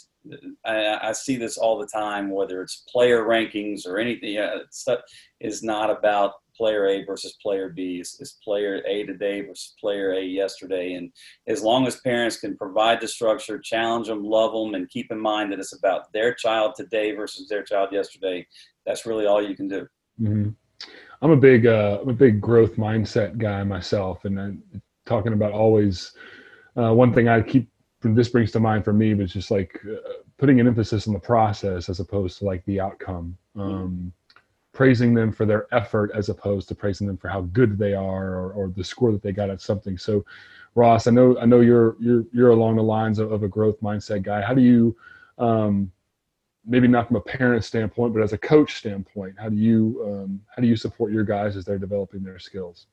I, 0.65 0.99
I, 1.09 1.13
see 1.13 1.37
this 1.37 1.59
all 1.59 1.79
the 1.79 1.87
time, 1.87 2.31
whether 2.31 2.63
it's 2.63 2.85
player 2.89 3.25
rankings 3.25 3.87
or 3.87 3.99
anything. 3.99 4.39
Uh, 4.39 4.59
stuff 4.71 5.01
is 5.41 5.63
not 5.63 5.91
about 5.91 6.35
player 6.57 6.87
A 6.87 7.05
versus 7.05 7.37
player 7.43 7.71
B. 7.71 7.99
It's, 8.01 8.21
it's, 8.21 8.39
player 8.45 8.83
A 8.87 9.05
today 9.05 9.41
versus 9.41 9.75
player 9.81 10.13
A 10.13 10.23
yesterday. 10.23 10.95
And 10.95 11.11
as 11.49 11.63
long 11.63 11.87
as 11.87 12.01
parents 12.01 12.39
can 12.39 12.57
provide 12.57 13.01
the 13.01 13.09
structure, 13.09 13.59
challenge 13.59 14.09
them, 14.09 14.23
love 14.23 14.53
them, 14.53 14.75
and 14.75 14.89
keep 14.89 15.11
in 15.11 15.19
mind 15.19 15.53
that 15.53 15.59
it's 15.59 15.77
about 15.77 16.13
their 16.13 16.35
child 16.35 16.75
today 16.77 17.13
versus 17.13 17.49
their 17.49 17.63
child 17.63 17.91
yesterday, 17.93 18.47
that's 18.87 19.07
really 19.07 19.27
all 19.27 19.43
you 19.43 19.57
can 19.57 19.69
do. 19.69 19.87
Mm-hmm. 20.21 20.51
I'm 21.23 21.31
a 21.31 21.37
big, 21.37 21.67
uh, 21.67 22.01
I'm 22.03 22.09
a 22.09 22.15
big 22.15 22.41
growth 22.41 22.77
mindset 22.77 23.39
guy 23.39 23.63
myself, 23.63 24.25
and 24.25 24.41
I'm 24.41 24.63
talking 25.07 25.33
about 25.33 25.53
always. 25.53 26.13
Uh, 26.75 26.93
one 26.93 27.13
thing 27.13 27.29
I 27.29 27.43
keep 27.43 27.69
this 28.03 28.29
brings 28.29 28.53
to 28.53 28.61
mind 28.61 28.85
for 28.85 28.93
me 28.93 29.15
was 29.15 29.33
just 29.33 29.51
like 29.51 29.81
uh, 29.91 29.97
putting 30.39 30.61
an 30.61 30.67
emphasis 30.67 31.07
on 31.07 31.15
the 31.15 31.21
process 31.21 31.89
as 31.89 32.01
opposed 32.01 32.39
to 32.39 32.45
like 32.45 32.65
the 32.65 32.81
outcome. 32.81 33.37
Um, 33.57 34.13
praising 34.73 35.13
them 35.13 35.31
for 35.31 35.45
their 35.45 35.67
effort 35.75 36.11
as 36.15 36.31
opposed 36.31 36.67
to 36.67 36.75
praising 36.75 37.07
them 37.07 37.17
for 37.19 37.29
how 37.29 37.43
good 37.43 37.77
they 37.79 37.93
are 37.93 38.35
or, 38.35 38.53
or 38.53 38.69
the 38.69 38.83
score 38.83 39.13
that 39.13 39.23
they 39.23 39.33
got 39.33 39.51
at 39.51 39.61
something. 39.61 39.99
So 39.99 40.25
ross 40.75 41.07
i 41.07 41.11
know 41.11 41.37
i 41.39 41.45
know 41.45 41.61
you're 41.61 41.97
you're 42.01 42.25
you're 42.33 42.51
along 42.51 42.77
the 42.77 42.83
lines 42.83 43.19
of, 43.19 43.31
of 43.31 43.43
a 43.43 43.49
growth 43.49 43.81
mindset 43.81 44.23
guy. 44.23 44.41
How 44.41 44.55
do 44.55 44.63
you 44.63 44.97
um, 45.39 45.93
maybe 46.65 46.89
not 46.89 47.09
from 47.09 47.17
a 47.17 47.21
parent 47.21 47.65
standpoint 47.65 48.15
but 48.15 48.23
as 48.23 48.33
a 48.33 48.39
coach 48.39 48.77
standpoint 48.77 49.35
how 49.39 49.49
do 49.49 49.57
you 49.57 50.03
um, 50.07 50.41
how 50.55 50.63
do 50.63 50.69
you 50.69 50.77
support 50.77 51.13
your 51.13 51.25
guys 51.25 51.57
as 51.57 51.65
they're 51.65 51.79
developing 51.79 52.23
their 52.23 52.39
skills 52.39 52.87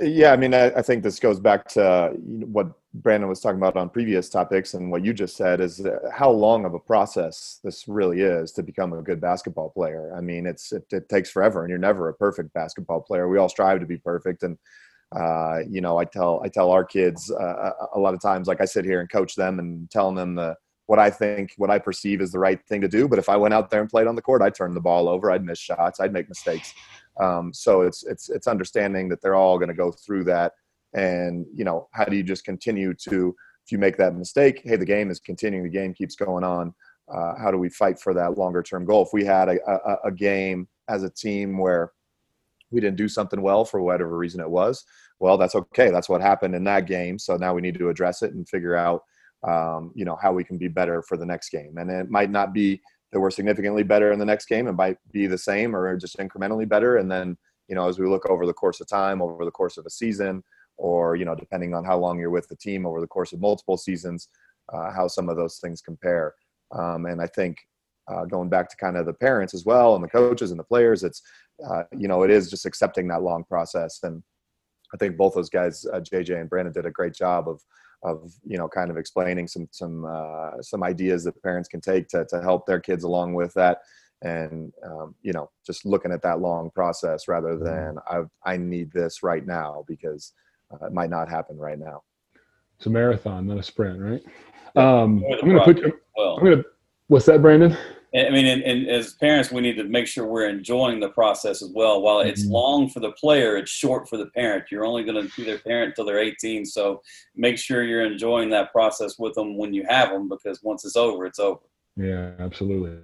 yeah, 0.00 0.32
I 0.32 0.36
mean, 0.36 0.52
I, 0.52 0.66
I, 0.66 0.82
think 0.82 1.02
this 1.02 1.18
goes 1.18 1.40
back 1.40 1.66
to 1.70 2.12
what 2.18 2.72
Brandon 2.92 3.28
was 3.28 3.40
talking 3.40 3.56
about 3.56 3.76
on 3.76 3.88
previous 3.88 4.28
topics, 4.28 4.74
and 4.74 4.90
what 4.90 5.02
you 5.02 5.14
just 5.14 5.34
said 5.34 5.60
is 5.60 5.84
how 6.12 6.30
long 6.30 6.66
of 6.66 6.74
a 6.74 6.78
process 6.78 7.58
this 7.64 7.88
really 7.88 8.20
is 8.20 8.52
to 8.52 8.62
become 8.62 8.92
a 8.92 9.02
good 9.02 9.20
basketball 9.20 9.70
player. 9.70 10.12
I 10.14 10.20
mean, 10.20 10.46
it's 10.46 10.72
it, 10.72 10.84
it 10.90 11.08
takes 11.08 11.30
forever, 11.30 11.62
and 11.62 11.70
you're 11.70 11.78
never 11.78 12.10
a 12.10 12.14
perfect 12.14 12.52
basketball 12.52 13.00
player. 13.00 13.28
We 13.28 13.38
all 13.38 13.48
strive 13.48 13.80
to 13.80 13.86
be 13.86 13.96
perfect, 13.96 14.42
and 14.42 14.58
uh, 15.16 15.60
you 15.68 15.80
know, 15.80 15.96
I 15.96 16.04
tell 16.04 16.42
I 16.44 16.48
tell 16.48 16.70
our 16.70 16.84
kids 16.84 17.30
uh, 17.30 17.70
a 17.94 17.98
lot 17.98 18.12
of 18.12 18.20
times, 18.20 18.46
like 18.46 18.60
I 18.60 18.66
sit 18.66 18.84
here 18.84 19.00
and 19.00 19.10
coach 19.10 19.36
them 19.36 19.58
and 19.58 19.90
telling 19.90 20.16
them 20.16 20.34
the 20.34 20.54
what 20.84 20.98
I 20.98 21.10
think, 21.10 21.52
what 21.58 21.70
I 21.70 21.78
perceive 21.78 22.22
is 22.22 22.32
the 22.32 22.38
right 22.38 22.58
thing 22.66 22.80
to 22.80 22.88
do. 22.88 23.08
But 23.08 23.18
if 23.18 23.28
I 23.28 23.36
went 23.36 23.52
out 23.52 23.68
there 23.68 23.82
and 23.82 23.90
played 23.90 24.06
on 24.06 24.16
the 24.16 24.22
court, 24.22 24.40
I'd 24.40 24.54
turn 24.54 24.72
the 24.72 24.80
ball 24.80 25.06
over, 25.06 25.30
I'd 25.30 25.44
miss 25.44 25.58
shots, 25.58 26.00
I'd 26.00 26.14
make 26.14 26.28
mistakes. 26.30 26.72
Um, 27.20 27.52
so 27.52 27.82
it's 27.82 28.04
it's 28.04 28.28
it's 28.28 28.46
understanding 28.46 29.08
that 29.08 29.20
they're 29.20 29.34
all 29.34 29.58
going 29.58 29.68
to 29.68 29.74
go 29.74 29.90
through 29.90 30.24
that, 30.24 30.52
and 30.94 31.46
you 31.52 31.64
know 31.64 31.88
how 31.92 32.04
do 32.04 32.16
you 32.16 32.22
just 32.22 32.44
continue 32.44 32.94
to 33.08 33.34
if 33.68 33.72
you 33.72 33.76
make 33.76 33.98
that 33.98 34.16
mistake, 34.16 34.62
hey, 34.64 34.76
the 34.76 34.86
game 34.86 35.10
is 35.10 35.20
continuing, 35.20 35.62
the 35.62 35.68
game 35.68 35.92
keeps 35.92 36.16
going 36.16 36.42
on. 36.42 36.72
Uh, 37.06 37.34
how 37.38 37.50
do 37.50 37.58
we 37.58 37.68
fight 37.68 38.00
for 38.00 38.14
that 38.14 38.38
longer 38.38 38.62
term 38.62 38.86
goal? 38.86 39.02
If 39.02 39.10
we 39.12 39.26
had 39.26 39.50
a, 39.50 39.58
a, 39.70 39.96
a 40.06 40.10
game 40.10 40.66
as 40.88 41.02
a 41.02 41.10
team 41.10 41.58
where 41.58 41.92
we 42.70 42.80
didn't 42.80 42.96
do 42.96 43.08
something 43.08 43.42
well 43.42 43.66
for 43.66 43.82
whatever 43.82 44.16
reason 44.16 44.40
it 44.40 44.48
was, 44.48 44.86
well, 45.20 45.36
that's 45.36 45.54
okay. 45.54 45.90
That's 45.90 46.08
what 46.08 46.22
happened 46.22 46.54
in 46.54 46.64
that 46.64 46.86
game. 46.86 47.18
So 47.18 47.36
now 47.36 47.52
we 47.52 47.60
need 47.60 47.78
to 47.78 47.90
address 47.90 48.22
it 48.22 48.32
and 48.32 48.48
figure 48.48 48.74
out, 48.74 49.02
um, 49.46 49.92
you 49.94 50.06
know, 50.06 50.16
how 50.16 50.32
we 50.32 50.44
can 50.44 50.56
be 50.56 50.68
better 50.68 51.02
for 51.02 51.18
the 51.18 51.26
next 51.26 51.50
game. 51.50 51.76
And 51.76 51.90
it 51.90 52.08
might 52.08 52.30
not 52.30 52.54
be 52.54 52.80
that 53.12 53.20
we're 53.20 53.30
significantly 53.30 53.82
better 53.82 54.12
in 54.12 54.18
the 54.18 54.24
next 54.24 54.46
game. 54.46 54.66
It 54.66 54.72
might 54.72 54.98
be 55.12 55.26
the 55.26 55.38
same 55.38 55.74
or 55.74 55.96
just 55.96 56.18
incrementally 56.18 56.68
better. 56.68 56.98
And 56.98 57.10
then, 57.10 57.36
you 57.68 57.74
know, 57.74 57.88
as 57.88 57.98
we 57.98 58.06
look 58.06 58.28
over 58.28 58.46
the 58.46 58.52
course 58.52 58.80
of 58.80 58.86
time, 58.86 59.22
over 59.22 59.44
the 59.44 59.50
course 59.50 59.76
of 59.76 59.86
a 59.86 59.90
season, 59.90 60.42
or, 60.76 61.16
you 61.16 61.24
know, 61.24 61.34
depending 61.34 61.74
on 61.74 61.84
how 61.84 61.98
long 61.98 62.18
you're 62.18 62.30
with 62.30 62.48
the 62.48 62.56
team 62.56 62.86
over 62.86 63.00
the 63.00 63.06
course 63.06 63.32
of 63.32 63.40
multiple 63.40 63.76
seasons, 63.76 64.28
uh, 64.72 64.92
how 64.92 65.08
some 65.08 65.28
of 65.28 65.36
those 65.36 65.58
things 65.58 65.80
compare. 65.80 66.34
Um, 66.70 67.06
and 67.06 67.20
I 67.20 67.26
think 67.26 67.58
uh, 68.08 68.24
going 68.24 68.48
back 68.48 68.68
to 68.70 68.76
kind 68.76 68.96
of 68.96 69.06
the 69.06 69.12
parents 69.12 69.54
as 69.54 69.64
well 69.64 69.94
and 69.94 70.04
the 70.04 70.08
coaches 70.08 70.50
and 70.50 70.60
the 70.60 70.64
players, 70.64 71.02
it's, 71.02 71.22
uh, 71.68 71.82
you 71.96 72.08
know, 72.08 72.22
it 72.22 72.30
is 72.30 72.50
just 72.50 72.66
accepting 72.66 73.08
that 73.08 73.22
long 73.22 73.44
process. 73.44 74.00
And 74.02 74.22
I 74.94 74.96
think 74.96 75.16
both 75.16 75.34
those 75.34 75.50
guys, 75.50 75.84
JJ 75.84 76.36
uh, 76.36 76.40
and 76.40 76.50
Brandon, 76.50 76.72
did 76.72 76.86
a 76.86 76.90
great 76.90 77.14
job 77.14 77.48
of, 77.48 77.62
of 78.02 78.32
you 78.44 78.56
know 78.56 78.68
kind 78.68 78.90
of 78.90 78.96
explaining 78.96 79.48
some 79.48 79.68
some 79.70 80.04
uh, 80.04 80.62
some 80.62 80.82
ideas 80.82 81.24
that 81.24 81.42
parents 81.42 81.68
can 81.68 81.80
take 81.80 82.08
to 82.08 82.24
to 82.26 82.40
help 82.40 82.66
their 82.66 82.80
kids 82.80 83.04
along 83.04 83.34
with 83.34 83.52
that 83.54 83.78
and 84.22 84.72
um, 84.84 85.14
you 85.22 85.32
know 85.32 85.50
just 85.66 85.86
looking 85.86 86.12
at 86.12 86.22
that 86.22 86.40
long 86.40 86.70
process 86.70 87.28
rather 87.28 87.54
mm-hmm. 87.54 87.64
than 87.64 87.98
I 88.08 88.52
I 88.52 88.56
need 88.56 88.92
this 88.92 89.22
right 89.22 89.46
now 89.46 89.84
because 89.86 90.32
uh, 90.72 90.86
it 90.86 90.92
might 90.92 91.10
not 91.10 91.28
happen 91.28 91.56
right 91.56 91.78
now. 91.78 92.02
It's 92.76 92.86
a 92.86 92.90
marathon, 92.90 93.46
not 93.46 93.58
a 93.58 93.62
sprint, 93.62 94.00
right? 94.00 94.22
Um, 94.76 95.24
I'm 95.42 95.48
gonna 95.48 95.64
put. 95.64 95.82
I'm 96.18 96.44
gonna. 96.44 96.62
What's 97.08 97.26
that, 97.26 97.42
Brandon? 97.42 97.76
I 98.14 98.30
mean, 98.30 98.46
and, 98.46 98.62
and, 98.62 98.88
as 98.88 99.14
parents, 99.14 99.50
we 99.50 99.60
need 99.60 99.76
to 99.76 99.84
make 99.84 100.06
sure 100.06 100.26
we're 100.26 100.48
enjoying 100.48 100.98
the 100.98 101.10
process 101.10 101.62
as 101.62 101.70
well. 101.74 102.00
While 102.00 102.20
it's 102.20 102.42
mm-hmm. 102.42 102.52
long 102.52 102.88
for 102.88 103.00
the 103.00 103.12
player, 103.12 103.58
it's 103.58 103.70
short 103.70 104.08
for 104.08 104.16
the 104.16 104.26
parent. 104.26 104.64
You're 104.70 104.86
only 104.86 105.04
going 105.04 105.28
to 105.28 105.36
be 105.36 105.44
their 105.44 105.58
parent 105.58 105.90
until 105.90 106.06
they're 106.06 106.18
18. 106.18 106.64
So 106.64 107.02
make 107.36 107.58
sure 107.58 107.84
you're 107.84 108.06
enjoying 108.06 108.48
that 108.50 108.72
process 108.72 109.18
with 109.18 109.34
them 109.34 109.58
when 109.58 109.74
you 109.74 109.84
have 109.88 110.08
them, 110.08 110.26
because 110.26 110.62
once 110.62 110.86
it's 110.86 110.96
over, 110.96 111.26
it's 111.26 111.38
over. 111.38 111.60
Yeah, 111.96 112.30
absolutely. 112.38 112.98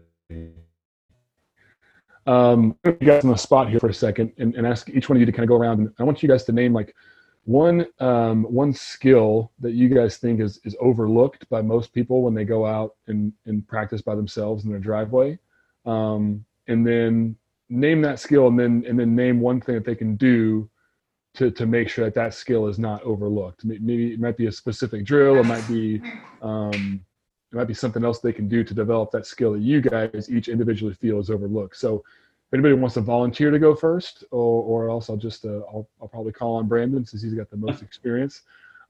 Um, 2.26 2.78
you 2.84 2.92
guys 2.92 3.24
on 3.24 3.30
the 3.30 3.36
spot 3.36 3.68
here 3.68 3.80
for 3.80 3.90
a 3.90 3.94
second 3.94 4.32
and, 4.38 4.54
and 4.54 4.66
ask 4.66 4.88
each 4.88 5.10
one 5.10 5.16
of 5.16 5.20
you 5.20 5.26
to 5.26 5.32
kind 5.32 5.44
of 5.44 5.48
go 5.48 5.56
around. 5.56 5.80
And 5.80 5.92
I 5.98 6.04
want 6.04 6.22
you 6.22 6.28
guys 6.30 6.44
to 6.44 6.52
name 6.52 6.72
like 6.72 6.94
one 7.44 7.86
um, 8.00 8.44
one 8.44 8.72
skill 8.72 9.52
that 9.60 9.72
you 9.72 9.88
guys 9.88 10.16
think 10.16 10.40
is 10.40 10.60
is 10.64 10.76
overlooked 10.80 11.48
by 11.50 11.60
most 11.60 11.92
people 11.92 12.22
when 12.22 12.34
they 12.34 12.44
go 12.44 12.64
out 12.64 12.96
and, 13.06 13.32
and 13.46 13.66
practice 13.68 14.00
by 14.00 14.14
themselves 14.14 14.64
in 14.64 14.70
their 14.70 14.78
driveway 14.80 15.38
um, 15.84 16.44
and 16.68 16.86
then 16.86 17.36
name 17.68 18.00
that 18.02 18.18
skill 18.18 18.48
and 18.48 18.58
then 18.58 18.84
and 18.88 18.98
then 18.98 19.14
name 19.14 19.40
one 19.40 19.60
thing 19.60 19.74
that 19.74 19.84
they 19.84 19.94
can 19.94 20.16
do 20.16 20.68
to 21.34 21.50
to 21.50 21.66
make 21.66 21.88
sure 21.88 22.04
that 22.04 22.14
that 22.14 22.34
skill 22.34 22.66
is 22.66 22.78
not 22.78 23.02
overlooked. 23.02 23.64
Maybe 23.64 24.12
it 24.12 24.20
might 24.20 24.36
be 24.36 24.46
a 24.46 24.52
specific 24.52 25.04
drill 25.04 25.40
it 25.40 25.44
might 25.44 25.66
be 25.66 26.02
um, 26.40 27.00
it 27.52 27.56
might 27.56 27.68
be 27.68 27.74
something 27.74 28.04
else 28.04 28.20
they 28.20 28.32
can 28.32 28.48
do 28.48 28.64
to 28.64 28.74
develop 28.74 29.10
that 29.12 29.26
skill 29.26 29.52
that 29.52 29.60
you 29.60 29.80
guys 29.80 30.28
each 30.30 30.48
individually 30.48 30.94
feel 30.94 31.20
is 31.20 31.30
overlooked. 31.30 31.76
So 31.76 32.04
anybody 32.54 32.74
wants 32.74 32.94
to 32.94 33.00
volunteer 33.00 33.50
to 33.50 33.58
go 33.58 33.74
first, 33.74 34.24
or, 34.30 34.62
or 34.62 34.88
else 34.88 35.10
I'll 35.10 35.16
just 35.16 35.44
uh, 35.44 35.60
I'll, 35.68 35.88
I'll 36.00 36.08
probably 36.08 36.32
call 36.32 36.56
on 36.56 36.68
Brandon 36.68 37.04
since 37.04 37.22
he's 37.22 37.34
got 37.34 37.50
the 37.50 37.56
most 37.56 37.82
experience. 37.88 38.42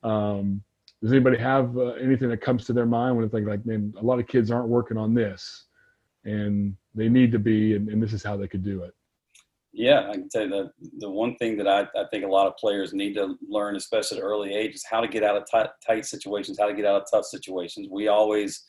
Um, 0.03 0.63
does 1.03 1.13
anybody 1.13 1.39
have 1.39 1.77
uh, 1.77 1.93
anything 1.95 2.29
that 2.29 2.41
comes 2.41 2.65
to 2.67 2.73
their 2.73 2.87
mind 2.87 3.17
when 3.17 3.25
it's 3.25 3.35
like 3.35 3.45
like 3.45 3.67
man, 3.67 3.93
a 3.99 4.03
lot 4.03 4.19
of 4.19 4.27
kids 4.27 4.51
aren't 4.51 4.69
working 4.69 4.97
on 4.97 5.15
this, 5.15 5.65
and 6.25 6.77
they 6.95 7.09
need 7.09 7.33
to 7.33 7.39
be, 7.39 7.75
and, 7.75 7.89
and 7.89 8.03
this 8.03 8.13
is 8.13 8.23
how 8.23 8.37
they 8.37 8.49
could 8.49 8.65
do 8.65 8.83
it. 8.83 8.95
Yeah, 9.73 10.09
I 10.09 10.13
can 10.13 10.29
tell 10.29 10.43
you 10.43 10.51
the 10.51 10.71
the 10.99 11.11
one 11.11 11.35
thing 11.37 11.57
that 11.57 11.67
I, 11.67 11.81
I 11.99 12.05
think 12.11 12.25
a 12.25 12.29
lot 12.29 12.47
of 12.47 12.57
players 12.57 12.93
need 12.93 13.15
to 13.15 13.37
learn, 13.49 13.77
especially 13.77 14.19
at 14.19 14.25
early 14.25 14.55
age, 14.55 14.75
is 14.75 14.85
how 14.89 15.01
to 15.01 15.09
get 15.09 15.25
out 15.25 15.37
of 15.37 15.45
tight, 15.51 15.71
tight 15.85 16.07
situations, 16.07 16.59
how 16.61 16.69
to 16.69 16.75
get 16.75 16.85
out 16.85 17.03
of 17.03 17.09
tough 17.11 17.25
situations. 17.25 17.89
We 17.91 18.09
always 18.09 18.65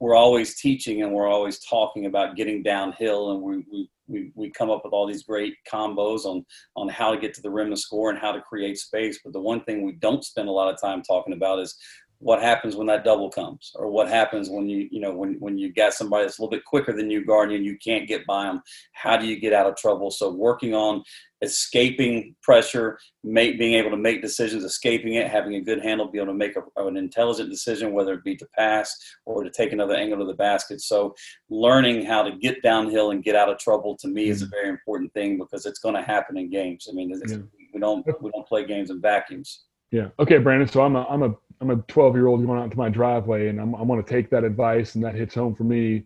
we're 0.00 0.16
always 0.16 0.60
teaching 0.60 1.02
and 1.02 1.12
we're 1.12 1.28
always 1.28 1.58
talking 1.64 2.06
about 2.06 2.36
getting 2.36 2.62
downhill 2.62 3.32
and 3.32 3.42
we, 3.42 3.64
we, 3.70 3.90
we, 4.06 4.32
we 4.34 4.50
come 4.50 4.70
up 4.70 4.82
with 4.84 4.92
all 4.92 5.06
these 5.06 5.24
great 5.24 5.54
combos 5.70 6.24
on, 6.24 6.44
on 6.76 6.88
how 6.88 7.10
to 7.12 7.20
get 7.20 7.34
to 7.34 7.42
the 7.42 7.50
rim 7.50 7.68
and 7.68 7.78
score 7.78 8.10
and 8.10 8.18
how 8.18 8.32
to 8.32 8.40
create 8.40 8.78
space. 8.78 9.18
But 9.22 9.32
the 9.32 9.40
one 9.40 9.62
thing 9.64 9.84
we 9.84 9.92
don't 9.92 10.24
spend 10.24 10.48
a 10.48 10.52
lot 10.52 10.72
of 10.72 10.80
time 10.80 11.02
talking 11.02 11.34
about 11.34 11.58
is 11.58 11.76
what 12.20 12.42
happens 12.42 12.74
when 12.74 12.86
that 12.88 13.04
double 13.04 13.30
comes 13.30 13.72
or 13.76 13.90
what 13.90 14.08
happens 14.08 14.50
when 14.50 14.68
you 14.68 14.88
you 14.90 15.00
know 15.00 15.14
when 15.14 15.36
when 15.38 15.56
you 15.56 15.72
got 15.72 15.94
somebody 15.94 16.24
that's 16.24 16.38
a 16.38 16.42
little 16.42 16.50
bit 16.50 16.64
quicker 16.64 16.92
than 16.92 17.10
you 17.10 17.24
guarding 17.24 17.56
and 17.56 17.64
you 17.64 17.76
can't 17.78 18.08
get 18.08 18.26
by 18.26 18.44
them 18.44 18.60
how 18.92 19.16
do 19.16 19.26
you 19.26 19.38
get 19.38 19.52
out 19.52 19.66
of 19.66 19.76
trouble 19.76 20.10
so 20.10 20.30
working 20.30 20.74
on 20.74 21.02
escaping 21.42 22.34
pressure 22.42 22.98
make, 23.22 23.56
being 23.60 23.74
able 23.74 23.90
to 23.90 23.96
make 23.96 24.20
decisions 24.20 24.64
escaping 24.64 25.14
it 25.14 25.28
having 25.28 25.54
a 25.54 25.60
good 25.60 25.80
handle 25.80 26.10
be 26.10 26.18
able 26.18 26.26
to 26.26 26.34
make 26.34 26.56
a, 26.56 26.86
an 26.86 26.96
intelligent 26.96 27.48
decision 27.48 27.92
whether 27.92 28.14
it 28.14 28.24
be 28.24 28.34
to 28.34 28.46
pass 28.56 28.92
or 29.24 29.44
to 29.44 29.50
take 29.50 29.72
another 29.72 29.94
angle 29.94 30.18
to 30.18 30.24
the 30.24 30.34
basket 30.34 30.80
so 30.80 31.14
learning 31.48 32.04
how 32.04 32.22
to 32.22 32.36
get 32.38 32.60
downhill 32.62 33.12
and 33.12 33.22
get 33.22 33.36
out 33.36 33.48
of 33.48 33.58
trouble 33.58 33.96
to 33.96 34.08
me 34.08 34.24
mm-hmm. 34.24 34.32
is 34.32 34.42
a 34.42 34.46
mm-hmm. 34.46 34.54
very 34.54 34.68
important 34.68 35.12
thing 35.14 35.38
because 35.38 35.66
it's 35.66 35.78
going 35.78 35.94
to 35.94 36.02
happen 36.02 36.36
in 36.36 36.50
games 36.50 36.88
i 36.90 36.92
mean 36.92 37.10
yeah. 37.10 37.36
we 37.72 37.78
don't 37.78 38.04
we 38.20 38.30
don't 38.32 38.46
play 38.48 38.66
games 38.66 38.90
in 38.90 39.00
vacuums 39.00 39.66
yeah. 39.90 40.08
Okay, 40.18 40.38
Brandon. 40.38 40.68
So 40.68 40.82
I'm 40.82 40.96
a 40.96 41.04
I'm 41.04 41.22
a 41.22 41.34
I'm 41.60 41.70
a 41.70 41.76
12 41.76 42.14
year 42.14 42.26
old 42.28 42.44
going 42.44 42.58
out 42.58 42.64
into 42.64 42.78
my 42.78 42.88
driveway 42.88 43.48
and 43.48 43.60
I'm, 43.60 43.74
I 43.74 43.82
want 43.82 44.04
to 44.04 44.12
take 44.12 44.30
that 44.30 44.44
advice 44.44 44.94
and 44.94 45.04
that 45.04 45.14
hits 45.14 45.34
home 45.34 45.54
for 45.54 45.64
me. 45.64 46.04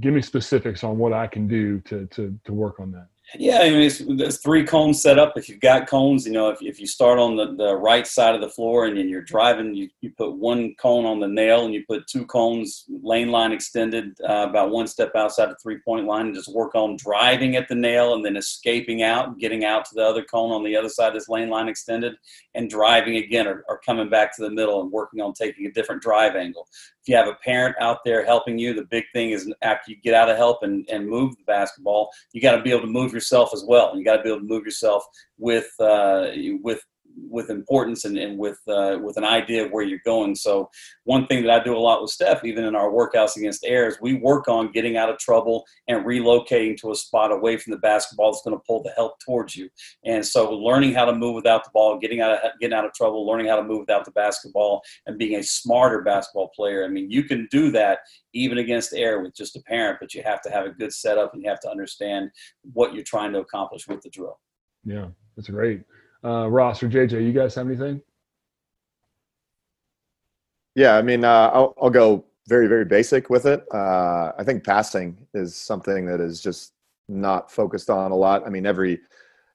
Give 0.00 0.12
me 0.12 0.20
specifics 0.20 0.84
on 0.84 0.98
what 0.98 1.12
I 1.12 1.26
can 1.26 1.48
do 1.48 1.80
to 1.82 2.06
to 2.06 2.38
to 2.44 2.52
work 2.52 2.78
on 2.78 2.92
that. 2.92 3.08
Yeah, 3.36 3.58
I 3.58 3.70
mean, 3.70 4.16
there's 4.16 4.38
three 4.38 4.64
cones 4.64 5.02
set 5.02 5.18
up. 5.18 5.34
If 5.36 5.50
you've 5.50 5.60
got 5.60 5.86
cones, 5.86 6.24
you 6.24 6.32
know, 6.32 6.48
if, 6.48 6.62
if 6.62 6.80
you 6.80 6.86
start 6.86 7.18
on 7.18 7.36
the, 7.36 7.54
the 7.56 7.76
right 7.76 8.06
side 8.06 8.34
of 8.34 8.40
the 8.40 8.48
floor 8.48 8.86
and 8.86 8.96
you're 8.96 9.20
driving, 9.20 9.74
you, 9.74 9.90
you 10.00 10.10
put 10.16 10.32
one 10.32 10.74
cone 10.76 11.04
on 11.04 11.20
the 11.20 11.28
nail 11.28 11.66
and 11.66 11.74
you 11.74 11.84
put 11.86 12.06
two 12.06 12.24
cones 12.24 12.86
lane 13.02 13.30
line 13.30 13.52
extended 13.52 14.18
uh, 14.26 14.46
about 14.48 14.70
one 14.70 14.86
step 14.86 15.12
outside 15.14 15.50
the 15.50 15.56
three 15.62 15.78
point 15.84 16.06
line 16.06 16.26
and 16.26 16.34
just 16.34 16.54
work 16.54 16.74
on 16.74 16.96
driving 16.96 17.56
at 17.56 17.68
the 17.68 17.74
nail 17.74 18.14
and 18.14 18.24
then 18.24 18.34
escaping 18.34 19.02
out, 19.02 19.38
getting 19.38 19.62
out 19.62 19.84
to 19.84 19.94
the 19.94 20.02
other 20.02 20.24
cone 20.24 20.50
on 20.50 20.64
the 20.64 20.74
other 20.74 20.88
side 20.88 21.12
this 21.12 21.28
lane 21.28 21.50
line 21.50 21.68
extended 21.68 22.14
and 22.54 22.70
driving 22.70 23.16
again 23.16 23.46
or, 23.46 23.62
or 23.68 23.78
coming 23.84 24.08
back 24.08 24.34
to 24.34 24.42
the 24.42 24.50
middle 24.50 24.80
and 24.80 24.90
working 24.90 25.20
on 25.20 25.34
taking 25.34 25.66
a 25.66 25.72
different 25.72 26.00
drive 26.00 26.34
angle 26.34 26.66
you 27.08 27.16
have 27.16 27.28
a 27.28 27.34
parent 27.34 27.76
out 27.80 27.98
there 28.04 28.24
helping 28.24 28.58
you, 28.58 28.74
the 28.74 28.84
big 28.90 29.04
thing 29.12 29.30
is 29.30 29.52
after 29.62 29.90
you 29.90 29.96
get 30.02 30.14
out 30.14 30.28
of 30.28 30.36
help 30.36 30.62
and, 30.62 30.88
and 30.90 31.08
move 31.08 31.36
the 31.36 31.44
basketball, 31.46 32.10
you 32.32 32.40
got 32.40 32.56
to 32.56 32.62
be 32.62 32.70
able 32.70 32.82
to 32.82 32.86
move 32.86 33.12
yourself 33.12 33.50
as 33.52 33.64
well. 33.66 33.96
You 33.96 34.04
got 34.04 34.16
to 34.16 34.22
be 34.22 34.28
able 34.28 34.40
to 34.40 34.46
move 34.46 34.64
yourself 34.64 35.04
with 35.38 35.68
uh, 35.80 36.28
with 36.62 36.84
with 37.30 37.50
importance 37.50 38.04
and, 38.04 38.16
and 38.16 38.38
with 38.38 38.58
uh, 38.68 38.98
with 39.02 39.16
an 39.16 39.24
idea 39.24 39.64
of 39.64 39.70
where 39.70 39.84
you're 39.84 40.00
going. 40.04 40.34
So 40.34 40.70
one 41.04 41.26
thing 41.26 41.42
that 41.42 41.60
I 41.60 41.62
do 41.62 41.76
a 41.76 41.78
lot 41.78 42.00
with 42.00 42.10
Steph, 42.10 42.44
even 42.44 42.64
in 42.64 42.74
our 42.74 42.90
workouts 42.90 43.36
against 43.36 43.64
air, 43.64 43.88
is 43.88 43.98
we 44.00 44.14
work 44.14 44.48
on 44.48 44.72
getting 44.72 44.96
out 44.96 45.10
of 45.10 45.18
trouble 45.18 45.64
and 45.88 46.04
relocating 46.04 46.76
to 46.78 46.90
a 46.90 46.94
spot 46.94 47.32
away 47.32 47.56
from 47.56 47.72
the 47.72 47.78
basketball 47.78 48.32
that's 48.32 48.42
going 48.42 48.56
to 48.56 48.62
pull 48.66 48.82
the 48.82 48.92
help 48.96 49.18
towards 49.20 49.56
you. 49.56 49.68
And 50.04 50.24
so 50.24 50.52
learning 50.52 50.94
how 50.94 51.04
to 51.04 51.14
move 51.14 51.34
without 51.34 51.64
the 51.64 51.70
ball, 51.72 51.98
getting 51.98 52.20
out 52.20 52.32
of 52.32 52.50
getting 52.60 52.76
out 52.76 52.84
of 52.84 52.92
trouble, 52.92 53.26
learning 53.26 53.46
how 53.46 53.56
to 53.56 53.64
move 53.64 53.80
without 53.80 54.04
the 54.04 54.12
basketball, 54.12 54.82
and 55.06 55.18
being 55.18 55.38
a 55.38 55.42
smarter 55.42 56.02
basketball 56.02 56.50
player. 56.54 56.84
I 56.84 56.88
mean, 56.88 57.10
you 57.10 57.24
can 57.24 57.48
do 57.50 57.70
that 57.72 58.00
even 58.34 58.58
against 58.58 58.92
air 58.92 59.20
with 59.20 59.34
just 59.34 59.56
a 59.56 59.62
parent, 59.62 59.98
but 60.00 60.14
you 60.14 60.22
have 60.22 60.42
to 60.42 60.50
have 60.50 60.66
a 60.66 60.70
good 60.70 60.92
setup 60.92 61.34
and 61.34 61.42
you 61.42 61.48
have 61.48 61.60
to 61.60 61.70
understand 61.70 62.30
what 62.72 62.94
you're 62.94 63.04
trying 63.04 63.32
to 63.32 63.40
accomplish 63.40 63.86
with 63.88 64.00
the 64.02 64.10
drill. 64.10 64.38
Yeah, 64.84 65.08
that's 65.36 65.48
great. 65.48 65.82
Uh, 66.24 66.48
Ross 66.48 66.82
or 66.82 66.88
JJ, 66.88 67.24
you 67.24 67.32
guys 67.32 67.54
have 67.54 67.66
anything? 67.66 68.00
Yeah, 70.74 70.96
I 70.96 71.02
mean, 71.02 71.24
uh, 71.24 71.50
I'll, 71.52 71.74
I'll 71.80 71.90
go 71.90 72.24
very, 72.48 72.66
very 72.66 72.84
basic 72.84 73.30
with 73.30 73.46
it. 73.46 73.64
Uh, 73.72 74.32
I 74.38 74.44
think 74.44 74.64
passing 74.64 75.16
is 75.34 75.56
something 75.56 76.06
that 76.06 76.20
is 76.20 76.40
just 76.40 76.72
not 77.08 77.50
focused 77.50 77.90
on 77.90 78.10
a 78.10 78.16
lot. 78.16 78.46
I 78.46 78.50
mean, 78.50 78.66
every 78.66 79.00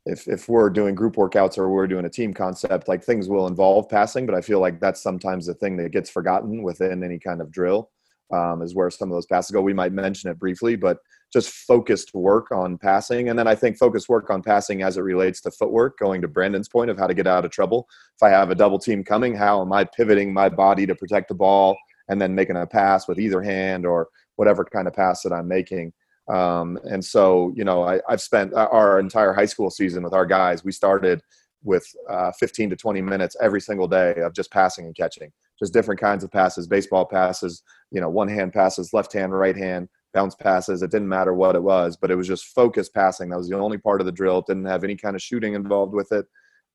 if 0.05 0.27
if 0.27 0.49
we're 0.49 0.69
doing 0.69 0.95
group 0.95 1.15
workouts 1.15 1.57
or 1.57 1.69
we're 1.69 1.87
doing 1.87 2.05
a 2.05 2.09
team 2.09 2.33
concept, 2.33 2.87
like 2.87 3.03
things 3.03 3.29
will 3.29 3.47
involve 3.47 3.89
passing, 3.89 4.25
but 4.25 4.35
I 4.35 4.41
feel 4.41 4.59
like 4.59 4.79
that's 4.79 5.01
sometimes 5.01 5.45
the 5.45 5.53
thing 5.53 5.77
that 5.77 5.91
gets 5.91 6.09
forgotten 6.09 6.61
within 6.61 7.03
any 7.03 7.19
kind 7.19 7.41
of 7.41 7.51
drill. 7.51 7.89
Um, 8.31 8.61
is 8.61 8.73
where 8.73 8.89
some 8.89 9.11
of 9.11 9.15
those 9.15 9.27
passes 9.27 9.51
go. 9.51 9.61
We 9.61 9.73
might 9.73 9.91
mention 9.91 10.31
it 10.31 10.39
briefly, 10.39 10.75
but 10.75 10.97
just 11.31 11.49
focused 11.49 12.13
work 12.13 12.51
on 12.51 12.77
passing. 12.77 13.29
And 13.29 13.37
then 13.37 13.47
I 13.47 13.55
think 13.55 13.77
focused 13.77 14.07
work 14.07 14.29
on 14.29 14.41
passing 14.41 14.83
as 14.83 14.97
it 14.97 15.01
relates 15.01 15.41
to 15.41 15.51
footwork, 15.51 15.97
going 15.97 16.21
to 16.21 16.27
Brandon's 16.27 16.69
point 16.69 16.89
of 16.89 16.97
how 16.97 17.07
to 17.07 17.13
get 17.13 17.27
out 17.27 17.43
of 17.43 17.51
trouble. 17.51 17.87
If 18.15 18.23
I 18.23 18.29
have 18.29 18.51
a 18.51 18.55
double 18.55 18.79
team 18.79 19.03
coming, 19.03 19.35
how 19.35 19.61
am 19.61 19.73
I 19.73 19.83
pivoting 19.83 20.33
my 20.33 20.49
body 20.49 20.85
to 20.85 20.95
protect 20.95 21.27
the 21.27 21.35
ball 21.35 21.75
and 22.07 22.21
then 22.21 22.35
making 22.35 22.55
a 22.55 22.65
pass 22.65 23.07
with 23.07 23.19
either 23.19 23.41
hand 23.41 23.85
or 23.85 24.07
whatever 24.35 24.63
kind 24.63 24.87
of 24.87 24.93
pass 24.93 25.23
that 25.23 25.33
I'm 25.33 25.47
making? 25.47 25.91
Um, 26.27 26.79
and 26.83 27.03
so, 27.03 27.51
you 27.55 27.65
know, 27.65 27.83
I, 27.83 27.99
have 28.07 28.21
spent 28.21 28.53
our 28.53 28.99
entire 28.99 29.33
high 29.33 29.45
school 29.45 29.69
season 29.69 30.03
with 30.03 30.13
our 30.13 30.25
guys. 30.25 30.63
We 30.63 30.71
started 30.71 31.21
with 31.63 31.85
uh, 32.09 32.31
15 32.39 32.69
to 32.71 32.75
20 32.75 33.01
minutes 33.01 33.35
every 33.41 33.61
single 33.61 33.87
day 33.87 34.15
of 34.17 34.33
just 34.33 34.51
passing 34.51 34.85
and 34.85 34.95
catching, 34.95 35.31
just 35.63 35.73
different 35.73 36.01
kinds 36.01 36.23
of 36.23 36.31
passes, 36.31 36.67
baseball 36.67 37.05
passes, 37.05 37.63
you 37.89 38.01
know, 38.01 38.09
one 38.09 38.27
hand 38.27 38.51
passes, 38.51 38.93
left 38.93 39.13
hand, 39.13 39.31
right 39.31 39.55
hand, 39.55 39.87
bounce 40.13 40.35
passes. 40.35 40.83
It 40.83 40.91
didn't 40.91 41.07
matter 41.07 41.33
what 41.33 41.55
it 41.55 41.63
was, 41.63 41.95
but 41.95 42.11
it 42.11 42.15
was 42.15 42.27
just 42.27 42.47
focused 42.47 42.93
passing. 42.93 43.29
That 43.29 43.37
was 43.37 43.47
the 43.47 43.57
only 43.57 43.77
part 43.77 44.01
of 44.01 44.05
the 44.05 44.11
drill. 44.11 44.39
It 44.39 44.45
didn't 44.47 44.65
have 44.65 44.83
any 44.83 44.97
kind 44.97 45.15
of 45.15 45.21
shooting 45.21 45.53
involved 45.53 45.93
with 45.93 46.11
it. 46.11 46.25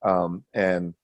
Um, 0.03 0.44
and 0.55 0.94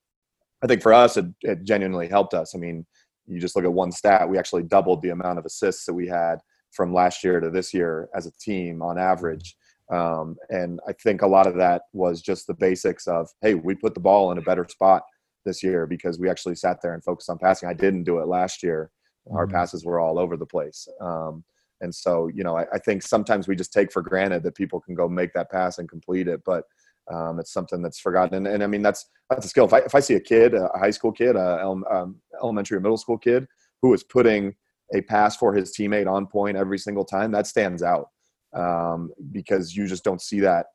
I 0.63 0.67
think 0.67 0.81
for 0.81 0.95
us, 0.95 1.19
it, 1.19 1.27
it 1.43 1.65
genuinely 1.65 2.09
helped 2.09 2.33
us. 2.33 2.55
I 2.55 2.59
mean, 2.59 2.87
you 3.27 3.39
just 3.39 3.55
look 3.55 3.65
at 3.65 3.73
one 3.73 3.93
stat, 3.93 4.29
we 4.29 4.39
actually 4.39 4.63
doubled 4.63 5.03
the 5.03 5.11
amount 5.11 5.39
of 5.39 5.45
assists 5.45 5.85
that 5.85 5.95
we 5.95 6.09
had 6.09 6.37
from 6.73 6.93
last 6.93 7.23
year 7.23 7.39
to 7.39 7.51
this 7.51 7.75
year 7.75 8.09
as 8.15 8.27
a 8.27 8.33
team 8.41 8.83
on 8.83 8.99
average. 8.99 9.57
Um, 9.93 10.37
and 10.49 10.81
I 10.89 10.93
think 10.93 11.21
a 11.21 11.27
lot 11.27 11.47
of 11.47 11.57
that 11.57 11.83
was 11.93 12.23
just 12.23 12.47
the 12.47 12.55
basics 12.55 13.07
of, 13.07 13.29
hey, 13.43 13.55
we 13.55 13.75
put 13.75 13.93
the 13.95 14.01
ball 14.01 14.33
in 14.33 14.39
a 14.39 14.43
better 14.43 14.67
spot 14.69 15.03
this 15.45 15.63
year 15.63 15.87
because 15.87 16.19
we 16.19 16.29
actually 16.29 16.55
sat 16.55 16.81
there 16.83 16.95
and 16.95 17.05
focused 17.05 17.31
on 17.31 17.39
passing. 17.39 17.69
I 17.69 17.75
didn't 17.75 18.05
do 18.05 18.19
it 18.19 18.27
last 18.27 18.63
year. 18.63 18.91
Our 19.33 19.47
mm-hmm. 19.47 19.55
passes 19.55 19.85
were 19.85 20.01
all 20.01 20.19
over 20.19 20.37
the 20.37 20.47
place. 20.47 20.87
Um, 21.01 21.45
and 21.81 21.95
so, 21.95 22.29
you 22.29 22.45
know, 22.45 22.57
I, 22.57 22.67
I, 22.73 22.79
think 22.79 23.03
sometimes 23.03 23.49
we 23.49 23.57
just 23.57 23.73
take 23.73 23.93
for 23.93 24.01
granted 24.01 24.43
that 24.45 24.55
people 24.55 24.81
can 24.81 24.95
go 24.95 25.09
make 25.09 25.33
that 25.35 25.51
pass 25.51 25.79
and 25.79 25.89
complete 25.89 26.29
it, 26.29 26.41
but 26.47 26.65
um, 27.13 27.39
it's 27.39 27.53
something 27.53 27.83
that's 27.83 28.01
forgotten. 28.01 28.35
And, 28.37 28.47
and, 28.47 28.63
I 28.63 28.67
mean, 28.67 28.83
that's 28.83 29.07
that's 29.29 29.45
a 29.45 29.49
skill. 29.49 29.67
If 29.67 29.73
I, 29.73 29.79
if 29.79 29.95
I 29.95 30.01
see 30.01 30.15
a 30.15 30.21
kid, 30.21 30.55
a 30.55 30.71
high 30.79 30.91
school 30.91 31.13
kid, 31.13 31.37
a 31.37 31.67
um, 31.67 32.17
elementary 32.43 32.79
or 32.79 32.81
middle 32.81 32.97
school 32.97 33.19
kid 33.19 33.47
who 33.83 33.93
is 33.93 34.03
putting 34.03 34.55
a 34.95 35.03
pass 35.03 35.37
for 35.37 35.53
his 35.55 35.77
teammate 35.77 36.11
on 36.11 36.27
point 36.27 36.57
every 36.57 36.79
single 36.79 37.05
time, 37.05 37.33
that 37.33 37.47
stands 37.47 37.83
out 37.83 38.09
um, 38.55 39.11
because 39.33 39.75
you 39.77 39.87
just 39.87 40.05
don't 40.05 40.23
see 40.23 40.41
that 40.41 40.67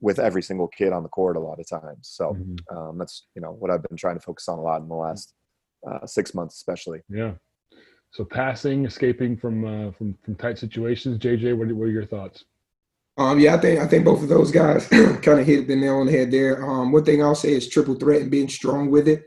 with 0.00 0.18
every 0.18 0.42
single 0.42 0.68
kid 0.68 0.92
on 0.92 1.02
the 1.02 1.08
court 1.08 1.36
a 1.36 1.40
lot 1.40 1.58
of 1.58 1.68
times. 1.68 2.08
So 2.08 2.34
mm-hmm. 2.34 2.76
um, 2.76 2.98
that's 2.98 3.26
you 3.34 3.42
know 3.42 3.52
what 3.52 3.70
I've 3.70 3.82
been 3.82 3.96
trying 3.96 4.16
to 4.16 4.24
focus 4.24 4.48
on 4.48 4.58
a 4.58 4.62
lot 4.62 4.82
in 4.82 4.88
the 4.88 4.94
last 4.94 5.34
uh, 5.88 6.06
six 6.06 6.34
months, 6.34 6.56
especially. 6.56 7.00
Yeah, 7.08 7.32
so 8.12 8.24
passing, 8.24 8.86
escaping 8.86 9.36
from 9.36 9.64
uh, 9.64 9.92
from 9.92 10.16
from 10.24 10.36
tight 10.36 10.58
situations. 10.58 11.18
JJ, 11.18 11.56
what, 11.56 11.70
what 11.72 11.84
are 11.84 11.90
your 11.90 12.06
thoughts? 12.06 12.44
Um, 13.18 13.38
yeah, 13.40 13.54
I 13.54 13.58
think 13.58 13.80
I 13.80 13.86
think 13.86 14.04
both 14.04 14.22
of 14.22 14.28
those 14.28 14.50
guys 14.50 14.86
kind 14.88 15.40
of 15.40 15.46
hit 15.46 15.68
the 15.68 15.76
nail 15.76 15.96
on 15.96 16.06
the 16.06 16.12
head 16.12 16.30
there. 16.30 16.64
Um, 16.64 16.92
one 16.92 17.04
thing 17.04 17.22
I'll 17.22 17.34
say 17.34 17.52
is 17.52 17.68
triple 17.68 17.94
threat 17.94 18.22
and 18.22 18.30
being 18.30 18.48
strong 18.48 18.90
with 18.90 19.08
it, 19.08 19.24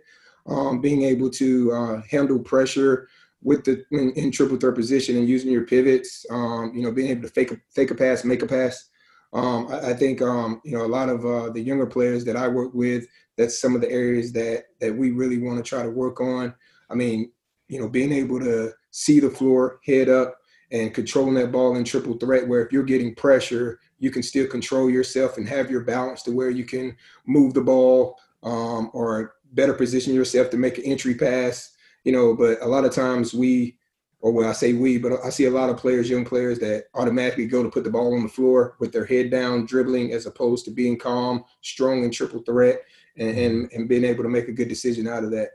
um, 0.47 0.81
being 0.81 1.03
able 1.03 1.29
to 1.31 1.71
uh, 1.71 2.01
handle 2.09 2.39
pressure 2.39 3.07
with 3.41 3.63
the 3.63 3.83
in, 3.91 4.11
in, 4.13 4.31
triple 4.31 4.57
threat 4.57 4.75
position 4.75 5.17
and 5.17 5.29
using 5.29 5.51
your 5.51 5.65
pivots. 5.65 6.25
Um, 6.29 6.71
you 6.75 6.83
know, 6.83 6.91
being 6.91 7.09
able 7.09 7.23
to 7.23 7.29
fake 7.29 7.51
a 7.51 7.57
fake 7.69 7.91
a 7.91 7.95
pass, 7.95 8.23
make 8.23 8.41
a 8.41 8.47
pass. 8.47 8.89
Um, 9.33 9.67
I, 9.69 9.91
I, 9.91 9.93
think 9.93 10.21
um, 10.21 10.61
you 10.63 10.77
know 10.77 10.85
a 10.85 10.87
lot 10.87 11.09
of 11.09 11.25
uh, 11.25 11.49
the 11.49 11.61
younger 11.61 11.85
players 11.85 12.25
that 12.25 12.35
I 12.35 12.47
work 12.47 12.73
with. 12.73 13.05
That's 13.37 13.61
some 13.61 13.75
of 13.75 13.81
the 13.81 13.91
areas 13.91 14.31
that 14.33 14.65
that 14.81 14.95
we 14.95 15.11
really 15.11 15.37
want 15.37 15.63
to 15.63 15.67
try 15.67 15.83
to 15.83 15.89
work 15.89 16.19
on. 16.19 16.53
I 16.89 16.95
mean, 16.95 17.31
you 17.67 17.79
know, 17.79 17.87
being 17.87 18.11
able 18.11 18.39
to 18.39 18.73
see 18.91 19.19
the 19.19 19.29
floor, 19.29 19.79
head 19.85 20.09
up, 20.09 20.35
and 20.71 20.93
controlling 20.93 21.35
that 21.35 21.51
ball 21.51 21.75
in 21.75 21.83
triple 21.83 22.17
threat, 22.17 22.47
where 22.47 22.65
if 22.65 22.71
you're 22.71 22.83
getting 22.83 23.15
pressure, 23.15 23.79
you 23.99 24.11
can 24.11 24.23
still 24.23 24.47
control 24.47 24.89
yourself 24.89 25.37
and 25.37 25.47
have 25.47 25.69
your 25.69 25.81
balance 25.81 26.23
to 26.23 26.31
where 26.31 26.49
you 26.49 26.65
can 26.65 26.95
move 27.25 27.53
the 27.53 27.61
ball 27.61 28.17
um, 28.43 28.89
or 28.93 29.35
better 29.53 29.73
position 29.73 30.13
yourself 30.13 30.49
to 30.49 30.57
make 30.57 30.77
an 30.77 30.85
entry 30.85 31.15
pass. 31.15 31.71
You 32.03 32.13
know, 32.13 32.35
but 32.35 32.61
a 32.61 32.67
lot 32.67 32.85
of 32.85 32.93
times 32.93 33.33
we, 33.33 33.77
or 34.21 34.31
when 34.31 34.45
I 34.45 34.51
say 34.51 34.73
we, 34.73 34.97
but 34.97 35.13
I 35.23 35.29
see 35.29 35.45
a 35.45 35.51
lot 35.51 35.69
of 35.69 35.77
players, 35.77 36.09
young 36.09 36.25
players, 36.25 36.59
that 36.59 36.85
automatically 36.93 37.47
go 37.47 37.63
to 37.63 37.69
put 37.69 37.83
the 37.83 37.89
ball 37.89 38.13
on 38.13 38.23
the 38.23 38.29
floor 38.29 38.75
with 38.79 38.91
their 38.91 39.05
head 39.05 39.31
down, 39.31 39.65
dribbling, 39.65 40.11
as 40.11 40.25
opposed 40.25 40.65
to 40.65 40.71
being 40.71 40.97
calm, 40.97 41.45
strong, 41.61 42.03
and 42.03 42.13
triple 42.13 42.41
threat, 42.43 42.81
and, 43.17 43.37
and, 43.37 43.71
and 43.71 43.89
being 43.89 44.03
able 44.03 44.23
to 44.23 44.29
make 44.29 44.47
a 44.47 44.53
good 44.53 44.67
decision 44.67 45.07
out 45.07 45.23
of 45.23 45.31
that. 45.31 45.51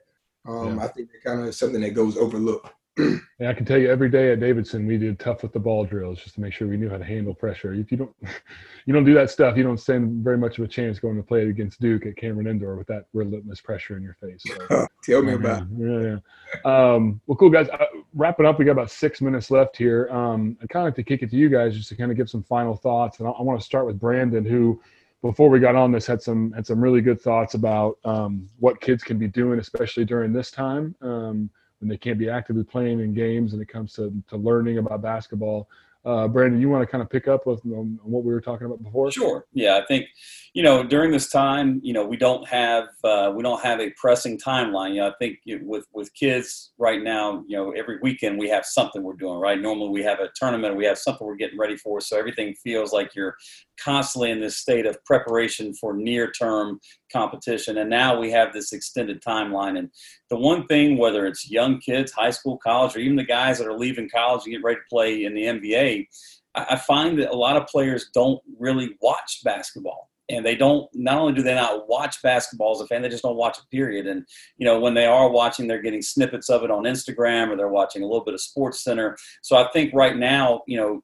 Um, 0.46 0.78
yeah. 0.78 0.84
I 0.84 0.88
think 0.88 1.10
that 1.12 1.22
kind 1.22 1.46
of 1.46 1.54
something 1.54 1.80
that 1.82 1.94
goes 1.94 2.16
overlooked. 2.16 2.70
yeah, 3.40 3.50
I 3.50 3.52
can 3.54 3.64
tell 3.64 3.78
you 3.78 3.90
every 3.90 4.08
day 4.08 4.30
at 4.32 4.38
Davidson 4.38 4.86
we 4.86 4.96
did 4.96 5.18
tough 5.18 5.42
with 5.42 5.52
the 5.52 5.58
ball 5.58 5.84
drills 5.84 6.20
just 6.20 6.36
to 6.36 6.40
make 6.40 6.52
sure 6.52 6.68
we 6.68 6.76
knew 6.76 6.88
how 6.88 6.96
to 6.96 7.04
handle 7.04 7.34
pressure. 7.34 7.74
If 7.74 7.90
you 7.90 7.96
don't, 7.96 8.14
you 8.86 8.92
don't 8.92 9.04
do 9.04 9.14
that 9.14 9.30
stuff, 9.30 9.56
you 9.56 9.64
don't 9.64 9.78
stand 9.78 10.22
very 10.22 10.38
much 10.38 10.58
of 10.58 10.64
a 10.64 10.68
chance 10.68 11.00
going 11.00 11.16
to 11.16 11.22
play 11.22 11.42
it 11.42 11.48
against 11.48 11.80
Duke 11.80 12.06
at 12.06 12.16
Cameron 12.16 12.46
Indoor 12.46 12.76
with 12.76 12.86
that 12.86 13.06
relentless 13.12 13.60
pressure 13.60 13.96
in 13.96 14.02
your 14.04 14.14
face. 14.14 14.44
So, 14.46 14.86
tell 15.02 15.22
me 15.22 15.32
about. 15.32 15.62
It. 15.62 15.68
Yeah, 15.76 16.18
yeah. 16.64 16.92
Um, 16.94 17.20
well, 17.26 17.36
cool 17.36 17.50
guys. 17.50 17.68
Uh, 17.68 17.84
wrapping 18.14 18.46
up, 18.46 18.60
we 18.60 18.64
got 18.64 18.72
about 18.72 18.92
six 18.92 19.20
minutes 19.20 19.50
left 19.50 19.76
here. 19.76 20.08
Um, 20.10 20.56
I 20.62 20.66
kind 20.68 20.86
of 20.86 20.92
like 20.92 20.96
to 20.96 21.02
kick 21.02 21.22
it 21.22 21.30
to 21.30 21.36
you 21.36 21.48
guys 21.48 21.76
just 21.76 21.88
to 21.88 21.96
kind 21.96 22.12
of 22.12 22.16
give 22.16 22.30
some 22.30 22.44
final 22.44 22.76
thoughts, 22.76 23.18
and 23.18 23.26
I, 23.26 23.32
I 23.32 23.42
want 23.42 23.58
to 23.58 23.66
start 23.66 23.86
with 23.86 23.98
Brandon, 23.98 24.44
who 24.44 24.80
before 25.20 25.48
we 25.48 25.58
got 25.58 25.74
on 25.74 25.90
this 25.90 26.06
had 26.06 26.22
some 26.22 26.52
had 26.52 26.64
some 26.64 26.80
really 26.80 27.00
good 27.00 27.20
thoughts 27.20 27.54
about 27.54 27.98
um, 28.04 28.48
what 28.60 28.80
kids 28.80 29.02
can 29.02 29.18
be 29.18 29.26
doing, 29.26 29.58
especially 29.58 30.04
during 30.04 30.32
this 30.32 30.52
time 30.52 30.94
um, 31.00 31.50
when 31.80 31.88
they 31.88 31.96
can't 31.96 32.18
be 32.18 32.28
actively 32.28 32.64
playing 32.64 33.00
in 33.00 33.14
games 33.14 33.52
and 33.52 33.62
it 33.62 33.68
comes 33.68 33.92
to, 33.94 34.12
to 34.28 34.36
learning 34.36 34.78
about 34.78 35.02
basketball. 35.02 35.68
Uh, 36.04 36.28
Brandon, 36.28 36.60
you 36.60 36.68
want 36.68 36.82
to 36.82 36.86
kind 36.86 37.00
of 37.00 37.08
pick 37.08 37.28
up 37.28 37.46
with 37.46 37.64
um, 37.64 37.98
what 38.02 38.24
we 38.24 38.32
were 38.32 38.40
talking 38.40 38.66
about 38.66 38.82
before? 38.82 39.10
Sure. 39.10 39.46
Yeah, 39.54 39.78
I 39.78 39.86
think 39.86 40.06
you 40.52 40.62
know 40.62 40.82
during 40.82 41.10
this 41.10 41.30
time, 41.30 41.80
you 41.82 41.94
know, 41.94 42.04
we 42.04 42.18
don't 42.18 42.46
have 42.46 42.88
uh, 43.02 43.32
we 43.34 43.42
don't 43.42 43.62
have 43.62 43.80
a 43.80 43.90
pressing 43.98 44.38
timeline. 44.38 44.90
You 44.90 45.00
know, 45.00 45.08
I 45.08 45.12
think 45.18 45.38
with 45.62 45.86
with 45.94 46.12
kids 46.12 46.72
right 46.76 47.02
now, 47.02 47.42
you 47.48 47.56
know, 47.56 47.70
every 47.70 48.00
weekend 48.02 48.38
we 48.38 48.50
have 48.50 48.66
something 48.66 49.02
we're 49.02 49.14
doing. 49.14 49.38
Right. 49.38 49.58
Normally 49.58 49.88
we 49.88 50.02
have 50.02 50.20
a 50.20 50.28
tournament, 50.34 50.76
we 50.76 50.84
have 50.84 50.98
something 50.98 51.26
we're 51.26 51.36
getting 51.36 51.58
ready 51.58 51.78
for, 51.78 52.02
so 52.02 52.18
everything 52.18 52.54
feels 52.62 52.92
like 52.92 53.14
you're 53.14 53.34
constantly 53.82 54.30
in 54.30 54.40
this 54.40 54.56
state 54.56 54.86
of 54.86 55.02
preparation 55.04 55.74
for 55.74 55.94
near 55.94 56.30
term 56.30 56.80
competition. 57.12 57.78
And 57.78 57.90
now 57.90 58.18
we 58.18 58.30
have 58.30 58.52
this 58.52 58.72
extended 58.72 59.22
timeline. 59.22 59.78
And 59.78 59.90
the 60.30 60.38
one 60.38 60.66
thing, 60.66 60.98
whether 60.98 61.26
it's 61.26 61.50
young 61.50 61.78
kids, 61.78 62.12
high 62.12 62.30
school, 62.30 62.58
college, 62.58 62.96
or 62.96 63.00
even 63.00 63.16
the 63.16 63.24
guys 63.24 63.58
that 63.58 63.68
are 63.68 63.78
leaving 63.78 64.08
college 64.08 64.42
and 64.44 64.52
get 64.52 64.62
ready 64.62 64.80
to 64.80 64.86
play 64.90 65.24
in 65.24 65.34
the 65.34 65.44
NBA, 65.44 66.06
I 66.54 66.76
find 66.76 67.18
that 67.18 67.30
a 67.30 67.36
lot 67.36 67.56
of 67.56 67.66
players 67.66 68.10
don't 68.14 68.40
really 68.58 68.96
watch 69.00 69.40
basketball 69.44 70.10
and 70.28 70.44
they 70.44 70.54
don't 70.54 70.88
not 70.94 71.18
only 71.18 71.32
do 71.32 71.42
they 71.42 71.54
not 71.54 71.88
watch 71.88 72.22
basketball 72.22 72.74
as 72.74 72.80
a 72.80 72.86
fan 72.86 73.02
they 73.02 73.08
just 73.08 73.22
don't 73.22 73.36
watch 73.36 73.58
it 73.58 73.64
period 73.70 74.06
and 74.06 74.24
you 74.56 74.64
know 74.64 74.80
when 74.80 74.94
they 74.94 75.06
are 75.06 75.28
watching 75.28 75.66
they're 75.66 75.82
getting 75.82 76.02
snippets 76.02 76.48
of 76.48 76.62
it 76.62 76.70
on 76.70 76.84
instagram 76.84 77.50
or 77.50 77.56
they're 77.56 77.68
watching 77.68 78.02
a 78.02 78.06
little 78.06 78.24
bit 78.24 78.34
of 78.34 78.40
sports 78.40 78.82
center 78.82 79.16
so 79.42 79.56
i 79.56 79.68
think 79.72 79.92
right 79.92 80.16
now 80.16 80.62
you 80.66 80.76
know 80.76 81.02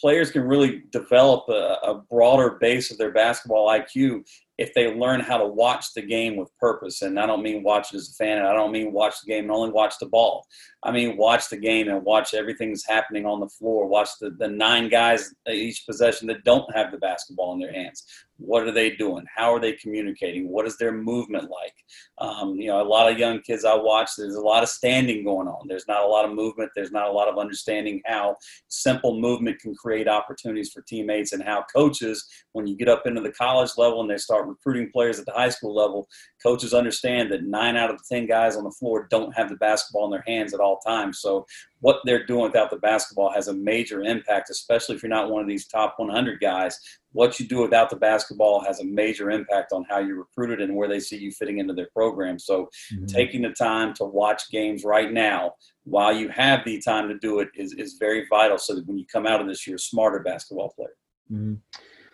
players 0.00 0.30
can 0.30 0.42
really 0.42 0.82
develop 0.90 1.48
a, 1.48 1.78
a 1.82 1.94
broader 2.10 2.58
base 2.60 2.90
of 2.90 2.98
their 2.98 3.12
basketball 3.12 3.68
iq 3.68 4.24
if 4.58 4.74
they 4.74 4.92
learn 4.92 5.20
how 5.20 5.38
to 5.38 5.46
watch 5.46 5.94
the 5.94 6.02
game 6.02 6.36
with 6.36 6.50
purpose. 6.58 7.02
And 7.02 7.18
I 7.18 7.26
don't 7.26 7.42
mean 7.42 7.62
watch 7.62 7.94
it 7.94 7.96
as 7.96 8.10
a 8.10 8.12
fan, 8.14 8.38
and 8.38 8.46
I 8.46 8.52
don't 8.52 8.72
mean 8.72 8.92
watch 8.92 9.20
the 9.20 9.28
game 9.28 9.44
and 9.44 9.52
only 9.52 9.70
watch 9.70 9.94
the 10.00 10.06
ball. 10.06 10.44
I 10.82 10.90
mean 10.90 11.16
watch 11.16 11.48
the 11.48 11.56
game 11.56 11.88
and 11.88 12.04
watch 12.04 12.34
everything 12.34 12.70
that's 12.70 12.86
happening 12.86 13.24
on 13.24 13.40
the 13.40 13.48
floor. 13.48 13.86
Watch 13.86 14.10
the, 14.20 14.30
the 14.30 14.48
nine 14.48 14.88
guys 14.88 15.32
each 15.48 15.86
possession 15.86 16.26
that 16.28 16.44
don't 16.44 16.74
have 16.74 16.90
the 16.90 16.98
basketball 16.98 17.52
in 17.52 17.60
their 17.60 17.72
hands. 17.72 18.04
What 18.38 18.62
are 18.62 18.72
they 18.72 18.90
doing? 18.96 19.24
How 19.34 19.52
are 19.52 19.60
they 19.60 19.72
communicating? 19.72 20.48
What 20.48 20.66
is 20.66 20.76
their 20.78 20.92
movement 20.92 21.50
like? 21.50 21.74
Um, 22.18 22.54
you 22.54 22.68
know, 22.68 22.80
a 22.80 22.86
lot 22.86 23.10
of 23.10 23.18
young 23.18 23.40
kids 23.40 23.64
I 23.64 23.74
watch, 23.74 24.10
there's 24.16 24.36
a 24.36 24.40
lot 24.40 24.62
of 24.62 24.68
standing 24.68 25.24
going 25.24 25.48
on. 25.48 25.66
There's 25.66 25.88
not 25.88 26.04
a 26.04 26.06
lot 26.06 26.24
of 26.24 26.32
movement. 26.32 26.70
There's 26.74 26.92
not 26.92 27.08
a 27.08 27.12
lot 27.12 27.28
of 27.28 27.38
understanding 27.38 28.00
how 28.06 28.36
simple 28.68 29.20
movement 29.20 29.58
can 29.58 29.74
create 29.74 30.08
opportunities 30.08 30.70
for 30.72 30.82
teammates 30.82 31.32
and 31.32 31.42
how 31.42 31.64
coaches, 31.74 32.24
when 32.52 32.66
you 32.66 32.76
get 32.76 32.88
up 32.88 33.06
into 33.06 33.20
the 33.20 33.32
college 33.32 33.70
level 33.76 34.00
and 34.00 34.10
they 34.10 34.16
start 34.16 34.46
recruiting 34.46 34.90
players 34.92 35.18
at 35.18 35.26
the 35.26 35.32
high 35.32 35.50
school 35.50 35.74
level, 35.74 36.08
coaches 36.42 36.72
understand 36.72 37.32
that 37.32 37.44
nine 37.44 37.76
out 37.76 37.90
of 37.90 37.98
the 37.98 38.04
10 38.08 38.26
guys 38.26 38.56
on 38.56 38.64
the 38.64 38.70
floor 38.70 39.08
don't 39.10 39.34
have 39.34 39.48
the 39.48 39.56
basketball 39.56 40.04
in 40.04 40.10
their 40.10 40.24
hands 40.26 40.54
at 40.54 40.60
all 40.60 40.78
times. 40.78 41.20
So, 41.20 41.44
what 41.80 42.00
they're 42.04 42.26
doing 42.26 42.42
without 42.42 42.70
the 42.70 42.78
basketball 42.78 43.32
has 43.32 43.48
a 43.48 43.54
major 43.54 44.02
impact, 44.02 44.50
especially 44.50 44.96
if 44.96 45.02
you're 45.02 45.10
not 45.10 45.30
one 45.30 45.42
of 45.42 45.48
these 45.48 45.66
top 45.66 45.94
100 45.96 46.40
guys. 46.40 46.78
What 47.12 47.38
you 47.38 47.46
do 47.46 47.62
without 47.62 47.90
the 47.90 47.96
basketball 47.96 48.62
has 48.64 48.80
a 48.80 48.84
major 48.84 49.30
impact 49.30 49.72
on 49.72 49.84
how 49.88 49.98
you're 49.98 50.18
recruited 50.18 50.60
and 50.60 50.76
where 50.76 50.88
they 50.88 51.00
see 51.00 51.16
you 51.16 51.30
fitting 51.30 51.58
into 51.58 51.74
their 51.74 51.88
program. 51.94 52.38
So, 52.38 52.68
mm-hmm. 52.92 53.06
taking 53.06 53.42
the 53.42 53.50
time 53.50 53.94
to 53.94 54.04
watch 54.04 54.50
games 54.50 54.84
right 54.84 55.12
now 55.12 55.52
while 55.84 56.12
you 56.12 56.28
have 56.28 56.64
the 56.64 56.80
time 56.80 57.08
to 57.08 57.18
do 57.18 57.40
it 57.40 57.48
is, 57.54 57.72
is 57.74 57.96
very 57.98 58.26
vital 58.28 58.58
so 58.58 58.74
that 58.74 58.86
when 58.86 58.98
you 58.98 59.06
come 59.10 59.26
out 59.26 59.40
of 59.40 59.46
this, 59.46 59.66
you're 59.66 59.76
a 59.76 59.80
smarter 59.80 60.20
basketball 60.20 60.72
player. 60.76 60.96
Mm-hmm 61.32 61.54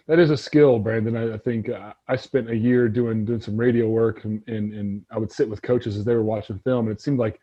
that 0.07 0.19
is 0.19 0.31
a 0.31 0.37
skill, 0.37 0.79
Brandon. 0.79 1.17
I, 1.17 1.35
I 1.35 1.39
think 1.39 1.71
uh, 1.71 1.93
I 2.09 2.17
spent 2.17 2.51
a 2.51 2.57
year 2.57 2.89
doing 2.89 3.25
doing 3.25 3.41
some 3.41 3.57
radio 3.57 3.89
work, 3.89 4.25
and, 4.25 4.43
and, 4.47 4.75
and 4.75 5.03
I 5.11 5.19
would 5.19 5.33
sit 5.33 5.49
with 5.49 5.63
coaches 5.63 5.97
as 5.97 6.05
they 6.05 6.15
were 6.15 6.23
watching 6.23 6.59
film, 6.59 6.87
and 6.87 6.95
it 6.95 7.01
seemed 7.01 7.19
like 7.19 7.41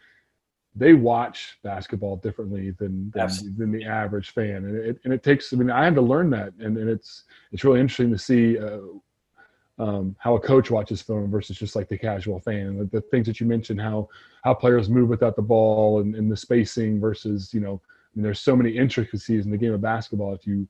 they 0.76 0.94
watch 0.94 1.58
basketball 1.64 2.16
differently 2.18 2.72
than 2.72 3.12
than, 3.12 3.58
than 3.58 3.72
the 3.72 3.86
average 3.86 4.30
fan, 4.30 4.66
and 4.66 4.76
it 4.76 5.00
and 5.04 5.14
it 5.14 5.24
takes. 5.24 5.54
I 5.54 5.58
mean, 5.58 5.70
I 5.70 5.84
had 5.84 5.96
to 5.96 6.02
learn 6.02 6.30
that, 6.32 6.54
and, 6.60 6.78
and 6.78 6.90
it's 6.90 7.24
it's 7.52 7.64
really 7.64 7.80
interesting 7.80 8.12
to 8.12 8.18
see. 8.18 8.58
Uh, 8.58 8.80
um, 9.80 10.16
how 10.20 10.36
a 10.36 10.40
coach 10.40 10.70
watches 10.70 11.02
film 11.02 11.32
versus 11.32 11.58
just 11.58 11.76
like 11.76 11.88
the 11.88 11.98
casual 11.98 12.40
fan. 12.40 12.78
The, 12.78 12.86
the, 12.86 13.02
things 13.02 13.26
that 13.26 13.40
you 13.40 13.48
mentioned, 13.48 13.82
how 13.82 14.10
how 14.44 14.54
players 14.54 14.90
move 14.90 15.10
without 15.10 15.36
the 15.36 15.42
ball 15.42 16.02
and, 16.02 16.14
and 16.14 16.32
the 16.32 16.38
spacing 16.38 17.00
versus 17.00 17.52
you 17.52 17.62
know, 17.62 17.82
I 17.84 18.10
mean, 18.14 18.24
there's 18.24 18.42
so 18.42 18.56
many 18.56 18.78
intricacies 18.78 19.46
in 19.46 19.50
the 19.50 19.58
game 19.58 19.74
of 19.74 19.82
basketball. 19.82 20.36
If 20.36 20.46
you 20.46 20.68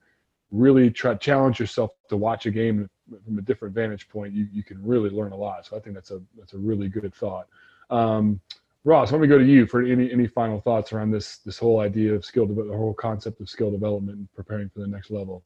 really 0.52 0.90
try 0.92 1.16
challenge 1.16 1.60
yourself 1.60 1.92
to 2.10 2.16
watch 2.16 2.46
a 2.46 2.52
game 2.52 2.90
from 3.26 3.38
a 3.38 3.42
different 3.42 3.76
vantage 3.76 4.08
point, 4.08 4.34
you, 4.34 4.48
you 4.52 4.64
can 4.64 4.82
really 4.86 5.10
learn 5.10 5.34
a 5.34 5.38
lot. 5.38 5.66
So 5.66 5.76
I 5.76 5.80
think 5.80 5.96
that's 5.96 6.12
a 6.12 6.22
that's 6.38 6.54
a 6.54 6.58
really 6.58 6.88
good 6.88 7.14
thought. 7.14 7.48
Um, 7.90 8.40
Ross, 8.84 9.12
let 9.12 9.22
me 9.22 9.28
go 9.28 9.38
to 9.38 9.46
you 9.46 9.68
for 9.68 9.84
any 9.84 10.12
any 10.12 10.28
final 10.28 10.60
thoughts 10.60 10.92
around 10.92 11.12
this 11.12 11.38
this 11.40 11.58
whole 11.58 11.80
idea 11.80 12.14
of 12.14 12.26
skill, 12.26 12.46
development, 12.46 12.72
the 12.72 12.78
whole 12.78 12.94
concept 12.94 13.40
of 13.40 13.50
skill 13.50 13.72
development 13.72 14.18
and 14.18 14.34
preparing 14.34 14.70
for 14.70 14.80
the 14.80 14.88
next 14.88 15.12
level. 15.12 15.44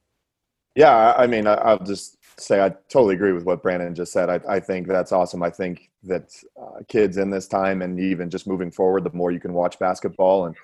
Yeah, 0.75 1.13
I 1.17 1.25
mean, 1.27 1.47
I'll 1.47 1.79
just 1.79 2.17
say 2.37 2.61
I 2.61 2.69
totally 2.89 3.15
agree 3.15 3.31
with 3.31 3.45
what 3.45 3.63
Brandon 3.63 3.95
just 3.95 4.11
said. 4.11 4.29
I, 4.29 4.41
I 4.47 4.59
think 4.59 4.87
that's 4.87 5.13
awesome. 5.13 5.41
I 5.41 5.49
think 5.49 5.89
that 6.03 6.33
uh, 6.61 6.81
kids 6.89 7.17
in 7.17 7.29
this 7.29 7.47
time 7.47 7.81
and 7.81 7.97
even 7.97 8.29
just 8.29 8.45
moving 8.45 8.71
forward, 8.71 9.05
the 9.05 9.13
more 9.13 9.31
you 9.31 9.39
can 9.39 9.53
watch 9.53 9.79
basketball 9.79 10.47
and 10.47 10.55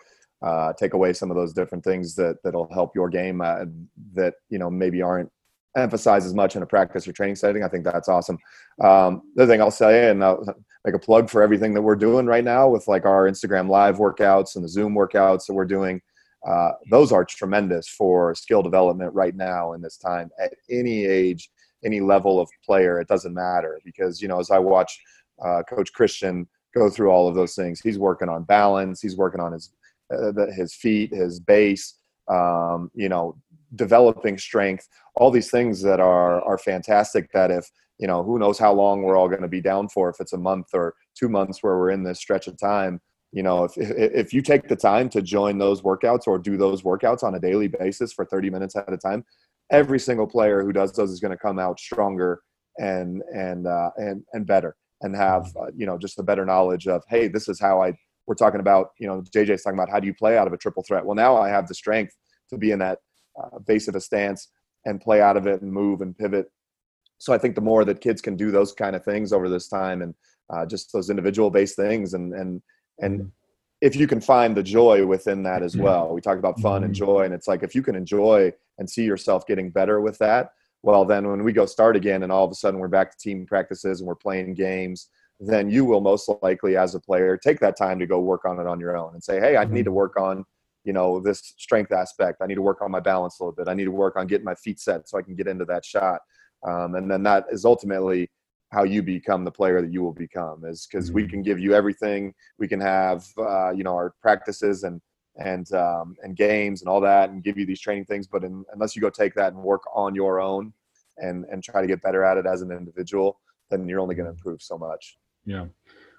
uh, 0.41 0.73
take 0.73 0.93
away 0.93 1.13
some 1.13 1.31
of 1.31 1.37
those 1.37 1.53
different 1.53 1.83
things 1.83 2.15
that 2.15 2.37
that'll 2.43 2.71
help 2.73 2.93
your 2.95 3.09
game 3.09 3.41
uh, 3.41 3.65
that 4.13 4.35
you 4.49 4.59
know 4.59 4.69
maybe 4.69 5.01
aren't 5.01 5.31
emphasized 5.75 6.25
as 6.25 6.33
much 6.33 6.55
in 6.55 6.63
a 6.63 6.65
practice 6.65 7.07
or 7.07 7.13
training 7.13 7.35
setting. 7.35 7.63
I 7.63 7.67
think 7.67 7.83
that's 7.83 8.09
awesome. 8.09 8.37
Um, 8.81 9.21
the 9.35 9.47
thing 9.47 9.61
I'll 9.61 9.71
say, 9.71 10.09
and 10.09 10.23
I'll 10.23 10.43
make 10.85 10.95
a 10.95 10.99
plug 10.99 11.29
for 11.29 11.41
everything 11.41 11.73
that 11.73 11.81
we're 11.81 11.95
doing 11.95 12.25
right 12.25 12.43
now 12.43 12.67
with 12.69 12.87
like 12.87 13.05
our 13.05 13.29
Instagram 13.29 13.69
live 13.69 13.97
workouts 13.97 14.55
and 14.55 14.63
the 14.63 14.69
Zoom 14.69 14.93
workouts 14.93 15.45
that 15.45 15.53
we're 15.53 15.65
doing. 15.65 16.01
Uh, 16.47 16.71
those 16.89 17.11
are 17.11 17.23
tremendous 17.23 17.87
for 17.87 18.33
skill 18.33 18.63
development 18.63 19.13
right 19.13 19.35
now 19.35 19.73
in 19.73 19.81
this 19.81 19.97
time 19.97 20.29
at 20.39 20.53
any 20.69 21.05
age, 21.05 21.51
any 21.85 22.01
level 22.01 22.39
of 22.39 22.49
player. 22.65 22.99
It 22.99 23.07
doesn't 23.07 23.33
matter 23.33 23.79
because 23.85 24.21
you 24.21 24.27
know 24.27 24.39
as 24.39 24.49
I 24.49 24.57
watch 24.57 24.99
uh, 25.43 25.61
Coach 25.69 25.93
Christian 25.93 26.47
go 26.73 26.89
through 26.89 27.11
all 27.11 27.27
of 27.27 27.35
those 27.35 27.53
things, 27.53 27.79
he's 27.79 27.99
working 27.99 28.27
on 28.27 28.43
balance. 28.43 29.01
He's 29.01 29.17
working 29.17 29.39
on 29.39 29.53
his 29.53 29.71
uh, 30.11 30.31
his 30.55 30.73
feet, 30.73 31.13
his 31.13 31.39
base, 31.39 31.99
um, 32.27 32.89
you 32.95 33.07
know, 33.07 33.37
developing 33.75 34.37
strength, 34.37 34.87
all 35.15 35.31
these 35.31 35.51
things 35.51 35.81
that 35.81 35.99
are 35.99 36.41
are 36.43 36.57
fantastic. 36.57 37.31
That 37.33 37.51
if 37.51 37.69
you 37.99 38.07
know, 38.07 38.23
who 38.23 38.39
knows 38.39 38.57
how 38.57 38.73
long 38.73 39.03
we're 39.03 39.17
all 39.17 39.29
going 39.29 39.41
to 39.41 39.47
be 39.47 39.61
down 39.61 39.87
for? 39.89 40.09
If 40.09 40.17
it's 40.19 40.33
a 40.33 40.37
month 40.37 40.67
or 40.73 40.95
two 41.17 41.29
months 41.29 41.61
where 41.61 41.77
we're 41.77 41.91
in 41.91 42.03
this 42.03 42.19
stretch 42.19 42.47
of 42.47 42.57
time, 42.59 42.99
you 43.31 43.43
know, 43.43 43.63
if 43.65 43.73
if 43.77 44.33
you 44.33 44.41
take 44.41 44.67
the 44.67 44.75
time 44.75 45.09
to 45.09 45.21
join 45.21 45.57
those 45.57 45.81
workouts 45.81 46.27
or 46.27 46.37
do 46.37 46.57
those 46.57 46.81
workouts 46.81 47.23
on 47.23 47.35
a 47.35 47.39
daily 47.39 47.67
basis 47.67 48.11
for 48.13 48.25
30 48.25 48.49
minutes 48.49 48.75
at 48.75 48.91
a 48.91 48.97
time, 48.97 49.23
every 49.71 49.99
single 49.99 50.27
player 50.27 50.63
who 50.63 50.73
does 50.73 50.93
those 50.93 51.11
is 51.11 51.19
going 51.19 51.31
to 51.31 51.37
come 51.37 51.59
out 51.59 51.79
stronger 51.79 52.41
and 52.77 53.21
and 53.33 53.67
uh, 53.67 53.91
and 53.97 54.23
and 54.33 54.45
better 54.47 54.75
and 55.01 55.15
have 55.15 55.45
uh, 55.59 55.67
you 55.75 55.85
know 55.85 55.97
just 55.97 56.19
a 56.19 56.23
better 56.23 56.45
knowledge 56.45 56.87
of 56.87 57.03
hey, 57.09 57.27
this 57.27 57.47
is 57.47 57.59
how 57.59 57.81
I 57.81 57.93
we're 58.27 58.35
talking 58.35 58.59
about, 58.59 58.91
you 58.99 59.07
know, 59.07 59.21
JJ's 59.35 59.63
talking 59.63 59.77
about 59.77 59.89
how 59.89 59.99
do 59.99 60.07
you 60.07 60.13
play 60.13 60.37
out 60.37 60.47
of 60.47 60.53
a 60.53 60.57
triple 60.57 60.83
threat? 60.83 61.05
Well, 61.05 61.15
now 61.15 61.35
I 61.35 61.49
have 61.49 61.67
the 61.67 61.73
strength 61.73 62.15
to 62.49 62.57
be 62.57 62.71
in 62.71 62.79
that 62.79 62.99
uh, 63.41 63.59
base 63.59 63.87
of 63.87 63.95
a 63.95 64.01
stance 64.01 64.49
and 64.85 65.01
play 65.01 65.21
out 65.21 65.37
of 65.37 65.47
it 65.47 65.61
and 65.61 65.71
move 65.71 66.01
and 66.01 66.17
pivot. 66.17 66.51
So 67.17 67.33
I 67.33 67.37
think 67.37 67.55
the 67.55 67.61
more 67.61 67.85
that 67.85 68.01
kids 68.01 68.21
can 68.21 68.35
do 68.35 68.51
those 68.51 68.73
kind 68.73 68.95
of 68.95 69.03
things 69.03 69.31
over 69.31 69.47
this 69.47 69.67
time 69.67 70.01
and 70.01 70.15
uh, 70.49 70.65
just 70.65 70.91
those 70.91 71.09
individual 71.09 71.49
based 71.49 71.75
things 71.75 72.13
and 72.13 72.33
and 72.33 72.61
and 72.99 73.19
mm-hmm. 73.19 73.27
if 73.81 73.95
you 73.95 74.07
can 74.07 74.19
find 74.19 74.55
the 74.55 74.63
joy 74.63 75.05
within 75.05 75.43
that 75.43 75.63
as 75.63 75.73
mm-hmm. 75.73 75.83
well. 75.83 76.13
We 76.13 76.21
talked 76.21 76.39
about 76.39 76.59
fun 76.59 76.83
and 76.83 76.93
mm-hmm. 76.93 77.05
joy, 77.05 77.21
and 77.25 77.33
it's 77.33 77.47
like 77.47 77.63
if 77.63 77.75
you 77.75 77.83
can 77.83 77.95
enjoy 77.95 78.51
and 78.79 78.89
see 78.89 79.03
yourself 79.03 79.45
getting 79.45 79.69
better 79.69 80.01
with 80.01 80.17
that, 80.17 80.53
well, 80.83 81.05
then 81.05 81.27
when 81.27 81.43
we 81.43 81.53
go 81.53 81.65
start 81.65 81.95
again, 81.95 82.23
and 82.23 82.31
all 82.31 82.43
of 82.43 82.51
a 82.51 82.55
sudden 82.55 82.79
we're 82.79 82.87
back 82.87 83.11
to 83.11 83.17
team 83.17 83.45
practices 83.45 84.01
and 84.01 84.07
we're 84.07 84.15
playing 84.15 84.55
games, 84.55 85.07
then 85.41 85.69
you 85.69 85.83
will 85.83 86.01
most 86.01 86.29
likely 86.41 86.77
as 86.77 86.93
a 86.93 86.99
player 86.99 87.35
take 87.35 87.59
that 87.59 87.75
time 87.75 87.99
to 87.99 88.05
go 88.05 88.19
work 88.19 88.45
on 88.45 88.59
it 88.59 88.67
on 88.67 88.79
your 88.79 88.95
own 88.95 89.13
and 89.13 89.23
say 89.23 89.39
hey 89.39 89.57
i 89.57 89.65
need 89.65 89.85
to 89.85 89.91
work 89.91 90.15
on 90.17 90.45
you 90.83 90.93
know 90.93 91.19
this 91.19 91.53
strength 91.57 91.91
aspect. 91.91 92.41
I 92.41 92.47
need 92.47 92.55
to 92.55 92.61
work 92.61 92.81
on 92.81 92.91
my 92.91 92.99
balance 92.99 93.39
a 93.39 93.43
little 93.43 93.55
bit. 93.55 93.67
I 93.67 93.73
need 93.73 93.85
to 93.85 93.91
work 93.91 94.15
on 94.15 94.27
getting 94.27 94.45
my 94.45 94.55
feet 94.55 94.79
set 94.79 95.07
so 95.07 95.17
i 95.17 95.21
can 95.21 95.35
get 95.35 95.47
into 95.47 95.65
that 95.65 95.85
shot. 95.85 96.21
Um, 96.67 96.95
and 96.95 97.09
then 97.09 97.23
that 97.23 97.45
is 97.51 97.65
ultimately 97.65 98.29
how 98.71 98.83
you 98.83 99.01
become 99.03 99.43
the 99.43 99.51
player 99.51 99.81
that 99.81 99.91
you 99.91 100.01
will 100.01 100.13
become 100.13 100.63
is 100.65 100.87
because 100.89 101.07
mm-hmm. 101.07 101.15
we 101.15 101.27
can 101.27 101.41
give 101.41 101.59
you 101.59 101.73
everything. 101.73 102.33
We 102.57 102.67
can 102.67 102.79
have 102.79 103.25
uh, 103.37 103.71
you 103.71 103.83
know 103.83 103.93
our 103.93 104.13
practices 104.21 104.83
and 104.83 105.01
and 105.37 105.71
um, 105.73 106.15
and 106.23 106.35
games 106.35 106.81
and 106.81 106.89
all 106.89 107.01
that 107.01 107.29
and 107.29 107.43
give 107.43 107.57
you 107.57 107.65
these 107.65 107.81
training 107.81 108.05
things. 108.05 108.27
But 108.27 108.43
in, 108.43 108.63
unless 108.73 108.95
you 108.95 109.01
go 109.01 109.09
take 109.09 109.33
that 109.35 109.53
and 109.53 109.61
work 109.61 109.83
on 109.93 110.15
your 110.15 110.39
own 110.39 110.73
and 111.17 111.45
and 111.51 111.63
try 111.63 111.81
to 111.81 111.87
get 111.87 112.01
better 112.01 112.23
at 112.23 112.37
it 112.37 112.45
as 112.45 112.61
an 112.61 112.71
individual 112.71 113.39
then 113.71 113.87
you're 113.87 113.99
only 113.99 114.13
going 114.13 114.25
to 114.25 114.31
improve 114.31 114.61
so 114.61 114.77
much. 114.77 115.17
Yeah. 115.45 115.65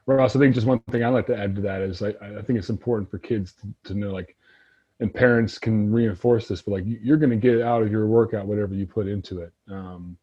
Ross, 0.07 0.35
I 0.35 0.41
think 0.41 0.55
just 0.55 0.67
one 0.67 0.81
thing 0.91 1.05
I'd 1.05 1.11
like 1.11 1.27
to 1.27 1.39
add 1.39 1.55
to 1.55 1.63
that 1.63 1.83
is 1.83 2.03
I, 2.03 2.09
I 2.09 2.43
think 2.43 2.59
it's 2.59 2.71
important 2.71 3.09
for 3.09 3.19
kids 3.19 3.55
to, 3.61 3.69
to 3.85 3.95
know 3.95 4.11
like, 4.11 4.37
and 5.03 5.13
parents 5.13 5.59
can 5.59 5.91
reinforce 5.91 6.47
this, 6.47 6.63
but 6.63 6.73
like 6.73 6.85
you're 6.87 7.17
going 7.17 7.31
to 7.31 7.37
get 7.37 7.61
out 7.61 7.83
of 7.83 7.91
your 7.91 8.07
workout 8.07 8.47
whatever 8.47 8.73
you 8.73 8.87
put 8.87 9.09
into 9.09 9.41
it. 9.41 9.53
Um, 9.69 10.17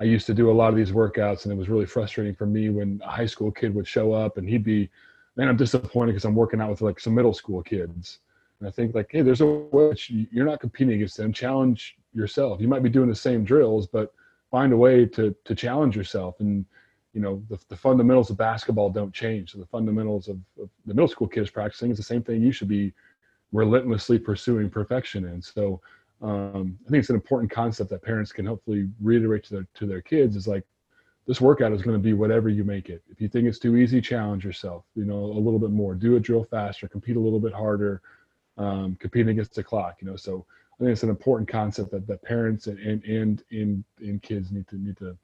I 0.00 0.04
used 0.04 0.24
to 0.26 0.34
do 0.34 0.50
a 0.50 0.52
lot 0.52 0.70
of 0.70 0.76
these 0.76 0.92
workouts, 0.92 1.44
and 1.44 1.52
it 1.52 1.56
was 1.56 1.68
really 1.68 1.84
frustrating 1.84 2.34
for 2.34 2.46
me 2.46 2.70
when 2.70 3.02
a 3.04 3.10
high 3.10 3.26
school 3.26 3.52
kid 3.52 3.74
would 3.74 3.86
show 3.86 4.14
up 4.14 4.38
and 4.38 4.48
he'd 4.48 4.64
be, 4.64 4.88
man, 5.36 5.48
I'm 5.48 5.58
disappointed 5.58 6.12
because 6.12 6.24
I'm 6.24 6.34
working 6.34 6.62
out 6.62 6.70
with 6.70 6.80
like 6.80 7.00
some 7.00 7.14
middle 7.14 7.34
school 7.34 7.62
kids. 7.62 8.20
And 8.60 8.68
I 8.68 8.72
think 8.72 8.94
like, 8.94 9.08
hey, 9.10 9.20
there's 9.20 9.42
a 9.42 9.46
way 9.46 9.94
you're 10.08 10.46
not 10.46 10.60
competing 10.60 10.94
against 10.94 11.18
them. 11.18 11.30
Challenge 11.30 11.94
yourself. 12.14 12.62
You 12.62 12.68
might 12.68 12.82
be 12.82 12.88
doing 12.88 13.10
the 13.10 13.14
same 13.14 13.44
drills, 13.44 13.86
but 13.86 14.14
find 14.50 14.72
a 14.72 14.76
way 14.76 15.04
to 15.04 15.34
to 15.44 15.54
challenge 15.54 15.96
yourself 15.96 16.40
and 16.40 16.64
you 17.12 17.20
know 17.20 17.42
the, 17.48 17.58
the 17.68 17.76
fundamentals 17.76 18.30
of 18.30 18.36
basketball 18.36 18.88
don't 18.88 19.12
change 19.12 19.50
so 19.50 19.58
the 19.58 19.66
fundamentals 19.66 20.28
of, 20.28 20.38
of, 20.60 20.68
the 20.86 20.94
middle 20.94 21.08
school 21.08 21.26
kids 21.26 21.50
practicing 21.50 21.90
is 21.90 21.96
the 21.96 22.04
same 22.04 22.22
thing 22.22 22.40
you 22.40 22.52
should 22.52 22.68
be 22.68 22.92
relentlessly 23.54 24.18
pursuing 24.18 24.68
perfection 24.68 25.24
in 25.24 25.40
so 25.40 25.80
um, 26.22 26.78
I 26.86 26.90
think 26.90 27.00
it's 27.00 27.10
an 27.10 27.16
important 27.16 27.50
concept 27.50 27.90
that 27.90 28.02
parents 28.02 28.32
can 28.32 28.46
hopefully 28.46 28.88
reiterate 29.00 29.44
to 29.44 29.54
their 29.54 29.66
to 29.74 29.86
their 29.86 30.00
kids 30.00 30.36
is 30.36 30.48
like 30.48 30.64
this 31.26 31.40
workout 31.40 31.72
is 31.72 31.82
going 31.82 31.96
to 31.96 32.02
be 32.02 32.12
whatever 32.12 32.48
you 32.48 32.64
make 32.64 32.90
it. 32.90 33.02
If 33.10 33.20
you 33.20 33.28
think 33.28 33.46
it's 33.46 33.58
too 33.58 33.76
easy, 33.76 34.00
challenge 34.00 34.44
yourself. 34.44 34.84
You 34.94 35.04
know, 35.04 35.16
a 35.16 35.40
little 35.40 35.58
bit 35.58 35.70
more. 35.70 35.94
Do 35.94 36.16
a 36.16 36.20
drill 36.20 36.44
faster. 36.44 36.86
Compete 36.86 37.16
a 37.16 37.20
little 37.20 37.40
bit 37.40 37.52
harder. 37.52 38.02
Um, 38.56 38.96
competing 39.00 39.30
against 39.30 39.54
the 39.54 39.64
clock. 39.64 39.96
You 40.00 40.08
know, 40.08 40.16
so 40.16 40.44
I 40.74 40.84
think 40.84 40.92
it's 40.92 41.02
an 41.02 41.10
important 41.10 41.48
concept 41.48 41.90
that, 41.90 42.06
that 42.06 42.22
parents 42.22 42.66
and 42.66 42.78
and 42.78 43.04
and 43.04 43.42
and, 43.50 43.84
and 44.00 44.22
kids 44.22 44.50
need 44.50 44.68
to 44.68 44.76
need 44.76 44.96
to 44.98 45.16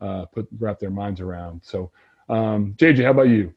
uh, 0.00 0.24
put 0.26 0.48
wrap 0.58 0.78
their 0.78 0.90
minds 0.90 1.20
around. 1.20 1.60
So, 1.62 1.90
um, 2.28 2.74
JJ, 2.78 3.04
how 3.04 3.10
about 3.10 3.28
you? 3.28 3.52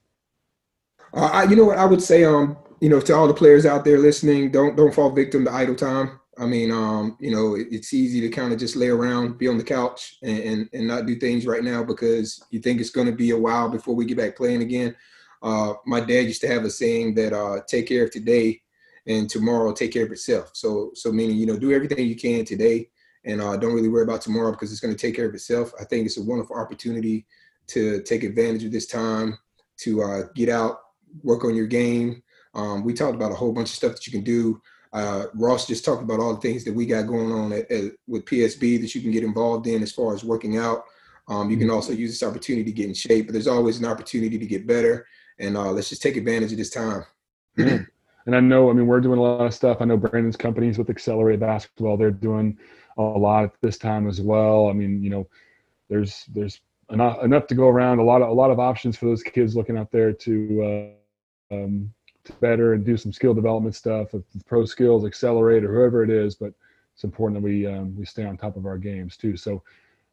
Uh, 1.16 1.30
I, 1.32 1.44
you 1.46 1.56
know 1.56 1.66
what 1.66 1.78
I 1.78 1.86
would 1.86 2.02
say, 2.02 2.26
um, 2.26 2.58
you 2.82 2.90
know, 2.90 3.00
to 3.00 3.16
all 3.16 3.28
the 3.28 3.34
players 3.34 3.66
out 3.66 3.86
there 3.86 3.98
listening, 3.98 4.52
don't 4.52 4.76
don't 4.76 4.94
fall 4.94 5.10
victim 5.10 5.46
to 5.46 5.52
idle 5.52 5.76
time. 5.76 6.20
I 6.38 6.46
mean, 6.46 6.72
um, 6.72 7.16
you 7.22 7.32
know, 7.32 7.56
it, 7.56 7.68
it's 7.72 7.94
easy 7.94 8.20
to 8.20 8.30
kind 8.30 8.52
of 8.52 8.60
just 8.60 8.76
lay 8.76 8.90
around, 8.90 9.38
be 9.38 9.48
on 9.48 9.58
the 9.58 9.64
couch, 9.64 10.18
and, 10.22 10.40
and, 10.40 10.70
and 10.74 10.88
not 10.88 11.06
do 11.06 11.16
things 11.16 11.46
right 11.46 11.64
now 11.64 11.82
because 11.82 12.44
you 12.52 12.60
think 12.60 12.82
it's 12.82 12.90
going 12.90 13.08
to 13.08 13.14
be 13.14 13.32
a 13.32 13.38
while 13.38 13.70
before 13.70 13.96
we 13.96 14.06
get 14.06 14.18
back 14.18 14.36
playing 14.36 14.62
again. 14.62 14.94
Uh, 15.42 15.76
my 15.86 16.02
dad 16.02 16.26
used 16.26 16.42
to 16.42 16.48
have 16.50 16.66
a 16.66 16.70
saying 16.70 17.16
that 17.16 17.32
uh, 17.32 17.62
"take 17.66 17.88
care 17.88 18.04
of 18.04 18.12
today, 18.12 18.62
and 19.08 19.30
tomorrow 19.30 19.72
take 19.72 19.94
care 19.94 20.04
of 20.06 20.12
itself." 20.12 20.52
So, 20.54 20.92
so 20.96 21.14
meaning, 21.14 21.38
you 21.38 21.46
know, 21.46 21.58
do 21.58 21.72
everything 21.72 22.06
you 22.06 22.18
can 22.18 22.44
today, 22.44 22.90
and 23.24 23.40
uh, 23.42 23.56
don't 23.56 23.74
really 23.74 23.90
worry 23.90 24.04
about 24.04 24.22
tomorrow 24.22 24.52
because 24.52 24.70
it's 24.74 24.82
going 24.82 24.94
to 24.94 25.00
take 25.00 25.16
care 25.16 25.30
of 25.30 25.34
itself. 25.34 25.72
I 25.80 25.86
think 25.86 26.06
it's 26.06 26.18
a 26.18 26.24
wonderful 26.24 26.58
opportunity 26.58 27.26
to 27.68 28.02
take 28.02 28.24
advantage 28.24 28.66
of 28.66 28.74
this 28.74 28.88
time 28.88 29.38
to 29.78 30.04
uh, 30.04 30.22
get 30.36 30.50
out, 30.50 30.80
work 31.24 31.44
on 31.44 31.56
your 31.56 31.68
game. 31.68 32.22
Um, 32.54 32.84
we 32.84 32.94
talked 32.94 33.16
about 33.16 33.32
a 33.32 33.36
whole 33.36 33.52
bunch 33.52 33.70
of 33.70 33.76
stuff 33.76 33.94
that 33.94 34.08
you 34.08 34.12
can 34.12 34.24
do 34.24 34.62
uh, 34.96 35.26
Ross 35.34 35.68
just 35.68 35.84
talked 35.84 36.02
about 36.02 36.22
all 36.22 36.34
the 36.34 36.40
things 36.40 36.64
that 36.64 36.74
we 36.74 36.86
got 36.86 37.06
going 37.06 37.30
on 37.30 37.52
at, 37.52 37.70
at, 37.70 37.92
with 38.08 38.24
PSB 38.24 38.80
that 38.80 38.96
you 38.96 39.02
can 39.02 39.12
get 39.12 39.26
involved 39.26 39.68
in 39.68 39.84
as 39.84 39.92
far 39.92 40.14
as 40.14 40.24
working 40.24 40.58
out. 40.58 40.86
Um, 41.28 41.52
you 41.52 41.58
can 41.58 41.68
mm-hmm. 41.68 41.76
also 41.76 41.92
use 41.92 42.12
this 42.12 42.28
opportunity 42.28 42.64
to 42.64 42.72
get 42.72 42.88
in 42.88 42.94
shape, 42.94 43.28
but 43.28 43.34
there's 43.34 43.48
always 43.48 43.78
an 43.78 43.86
opportunity 43.86 44.38
to 44.38 44.46
get 44.46 44.66
better. 44.66 45.06
And 45.38 45.58
uh, 45.58 45.72
let's 45.72 45.90
just 45.90 46.02
take 46.02 46.16
advantage 46.16 46.54
of 46.54 46.58
this 46.58 46.70
time. 46.72 47.04
And 48.28 48.36
I 48.36 48.40
know, 48.40 48.72
I 48.72 48.74
mean, 48.74 48.88
we're 48.88 49.02
doing 49.02 49.20
a 49.20 49.22
lot 49.22 49.46
of 49.46 49.54
stuff. 49.54 49.78
I 49.82 49.86
know 49.86 49.98
Brandon's 49.98 50.36
companies 50.36 50.80
with 50.80 50.90
Accelerate 50.90 51.40
Basketball, 51.40 51.96
they're 51.96 52.10
doing 52.10 52.58
a 52.98 53.04
lot 53.04 53.44
at 53.44 53.52
this 53.62 53.78
time 53.78 54.08
as 54.08 54.20
well. 54.20 54.68
I 54.68 54.74
mean, 54.74 55.04
you 55.04 55.12
know, 55.12 55.28
there's 55.90 56.26
there's 56.34 56.60
enough 56.90 57.24
enough 57.24 57.46
to 57.46 57.54
go 57.54 57.68
around. 57.68 58.00
A 58.00 58.04
lot 58.04 58.24
of 58.24 58.30
a 58.30 58.34
lot 58.34 58.50
of 58.50 58.60
options 58.60 58.98
for 58.98 59.06
those 59.06 59.22
kids 59.22 59.56
looking 59.56 59.78
out 59.78 59.92
there 59.92 60.12
to 60.12 60.64
uh, 60.64 61.05
um, 61.52 61.92
better 62.42 62.74
and 62.74 62.86
do 62.86 62.98
some 62.98 63.14
skill 63.14 63.34
development 63.34 63.76
stuff 63.76 64.14
with 64.14 64.24
pro 64.46 64.66
skills 64.66 65.06
accelerate 65.06 65.64
or 65.64 65.74
whoever 65.74 66.04
it 66.04 66.10
is 66.10 66.36
but 66.36 66.54
it's 66.96 67.04
important 67.04 67.40
that 67.40 67.46
we 67.46 67.68
um, 67.68 67.96
we 67.96 68.06
stay 68.06 68.24
on 68.24 68.38
top 68.38 68.56
of 68.56 68.66
our 68.66 68.78
games 68.78 69.18
too. 69.18 69.36
So 69.36 69.62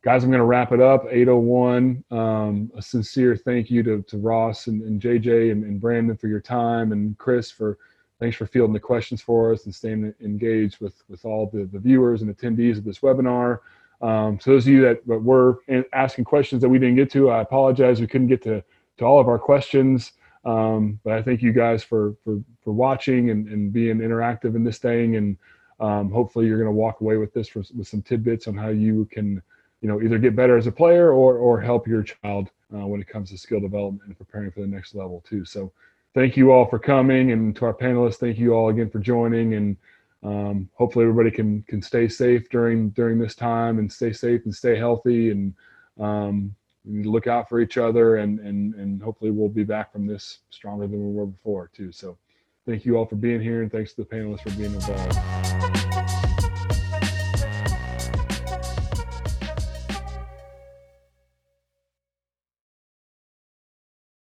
guys 0.02 0.24
i'm 0.24 0.30
going 0.30 0.40
to 0.40 0.44
wrap 0.44 0.72
it 0.72 0.80
up. 0.80 1.06
801 1.08 2.04
um, 2.10 2.72
a 2.76 2.82
sincere 2.82 3.36
thank 3.36 3.70
you 3.70 3.82
to, 3.84 4.02
to 4.02 4.18
ross 4.18 4.66
and, 4.66 4.82
and 4.82 5.00
jj 5.00 5.52
and, 5.52 5.64
and, 5.64 5.80
brandon 5.80 6.16
for 6.16 6.26
your 6.26 6.40
time 6.40 6.90
and 6.90 7.16
chris 7.18 7.50
for 7.50 7.78
thanks 8.18 8.36
for 8.36 8.46
fielding 8.46 8.72
the 8.72 8.80
questions 8.80 9.22
for 9.22 9.52
us 9.52 9.64
and 9.64 9.74
staying 9.74 10.12
engaged 10.20 10.80
with 10.80 11.02
with 11.08 11.24
all 11.24 11.48
the, 11.52 11.64
the 11.72 11.78
viewers 11.78 12.22
and 12.22 12.36
attendees 12.36 12.78
of 12.78 12.84
this 12.84 12.98
webinar. 12.98 13.60
Um, 14.00 14.40
so 14.40 14.50
those 14.50 14.66
of 14.66 14.72
you 14.72 14.82
that, 14.82 15.06
that 15.06 15.22
were 15.22 15.60
asking 15.92 16.24
questions 16.24 16.60
that 16.62 16.68
we 16.68 16.80
didn't 16.80 16.96
get 16.96 17.10
to 17.12 17.30
i 17.30 17.40
apologize. 17.40 18.00
We 18.00 18.08
couldn't 18.08 18.26
get 18.26 18.42
to 18.42 18.64
to 18.98 19.04
all 19.04 19.20
of 19.20 19.28
our 19.28 19.38
questions 19.38 20.12
um, 20.44 20.98
but 21.04 21.12
I 21.14 21.22
thank 21.22 21.42
you 21.42 21.52
guys 21.52 21.84
for 21.84 22.14
for 22.24 22.40
for 22.64 22.72
watching 22.72 23.30
and, 23.30 23.48
and 23.48 23.72
being 23.72 23.98
interactive 23.98 24.56
in 24.56 24.64
this 24.64 24.78
thing, 24.78 25.16
and 25.16 25.36
um, 25.80 26.10
hopefully 26.10 26.46
you're 26.46 26.58
going 26.58 26.66
to 26.66 26.72
walk 26.72 27.00
away 27.00 27.16
with 27.16 27.32
this 27.32 27.48
for, 27.48 27.62
with 27.76 27.86
some 27.88 28.02
tidbits 28.02 28.48
on 28.48 28.56
how 28.56 28.68
you 28.68 29.08
can, 29.10 29.42
you 29.80 29.88
know, 29.88 30.00
either 30.00 30.18
get 30.18 30.36
better 30.36 30.56
as 30.56 30.66
a 30.66 30.72
player 30.72 31.12
or 31.12 31.36
or 31.36 31.60
help 31.60 31.86
your 31.86 32.02
child 32.02 32.50
uh, 32.74 32.86
when 32.86 33.00
it 33.00 33.08
comes 33.08 33.30
to 33.30 33.38
skill 33.38 33.60
development 33.60 34.02
and 34.06 34.16
preparing 34.16 34.50
for 34.50 34.60
the 34.60 34.66
next 34.66 34.94
level 34.94 35.22
too. 35.28 35.44
So, 35.44 35.72
thank 36.14 36.36
you 36.36 36.50
all 36.50 36.66
for 36.66 36.78
coming, 36.78 37.30
and 37.30 37.54
to 37.56 37.64
our 37.64 37.74
panelists, 37.74 38.16
thank 38.16 38.38
you 38.38 38.54
all 38.54 38.68
again 38.68 38.90
for 38.90 38.98
joining, 38.98 39.54
and 39.54 39.76
um, 40.24 40.68
hopefully 40.74 41.04
everybody 41.04 41.30
can 41.30 41.62
can 41.68 41.80
stay 41.82 42.08
safe 42.08 42.48
during 42.48 42.90
during 42.90 43.18
this 43.18 43.36
time 43.36 43.78
and 43.78 43.92
stay 43.92 44.12
safe 44.12 44.44
and 44.44 44.54
stay 44.54 44.76
healthy. 44.76 45.30
And 45.30 45.54
um, 46.00 46.54
look 46.84 47.26
out 47.26 47.48
for 47.48 47.60
each 47.60 47.78
other 47.78 48.16
and 48.16 48.40
and 48.40 48.74
and 48.74 49.02
hopefully 49.02 49.30
we'll 49.30 49.48
be 49.48 49.64
back 49.64 49.92
from 49.92 50.06
this 50.06 50.40
stronger 50.50 50.86
than 50.86 51.06
we 51.06 51.12
were 51.12 51.26
before 51.26 51.70
too. 51.72 51.92
So 51.92 52.18
thank 52.66 52.84
you 52.84 52.96
all 52.96 53.06
for 53.06 53.16
being 53.16 53.40
here 53.40 53.62
and 53.62 53.70
thanks 53.70 53.92
to 53.94 54.02
the 54.02 54.08
panelists 54.08 54.42
for 54.42 54.50
being 54.50 54.74
involved 54.74 55.71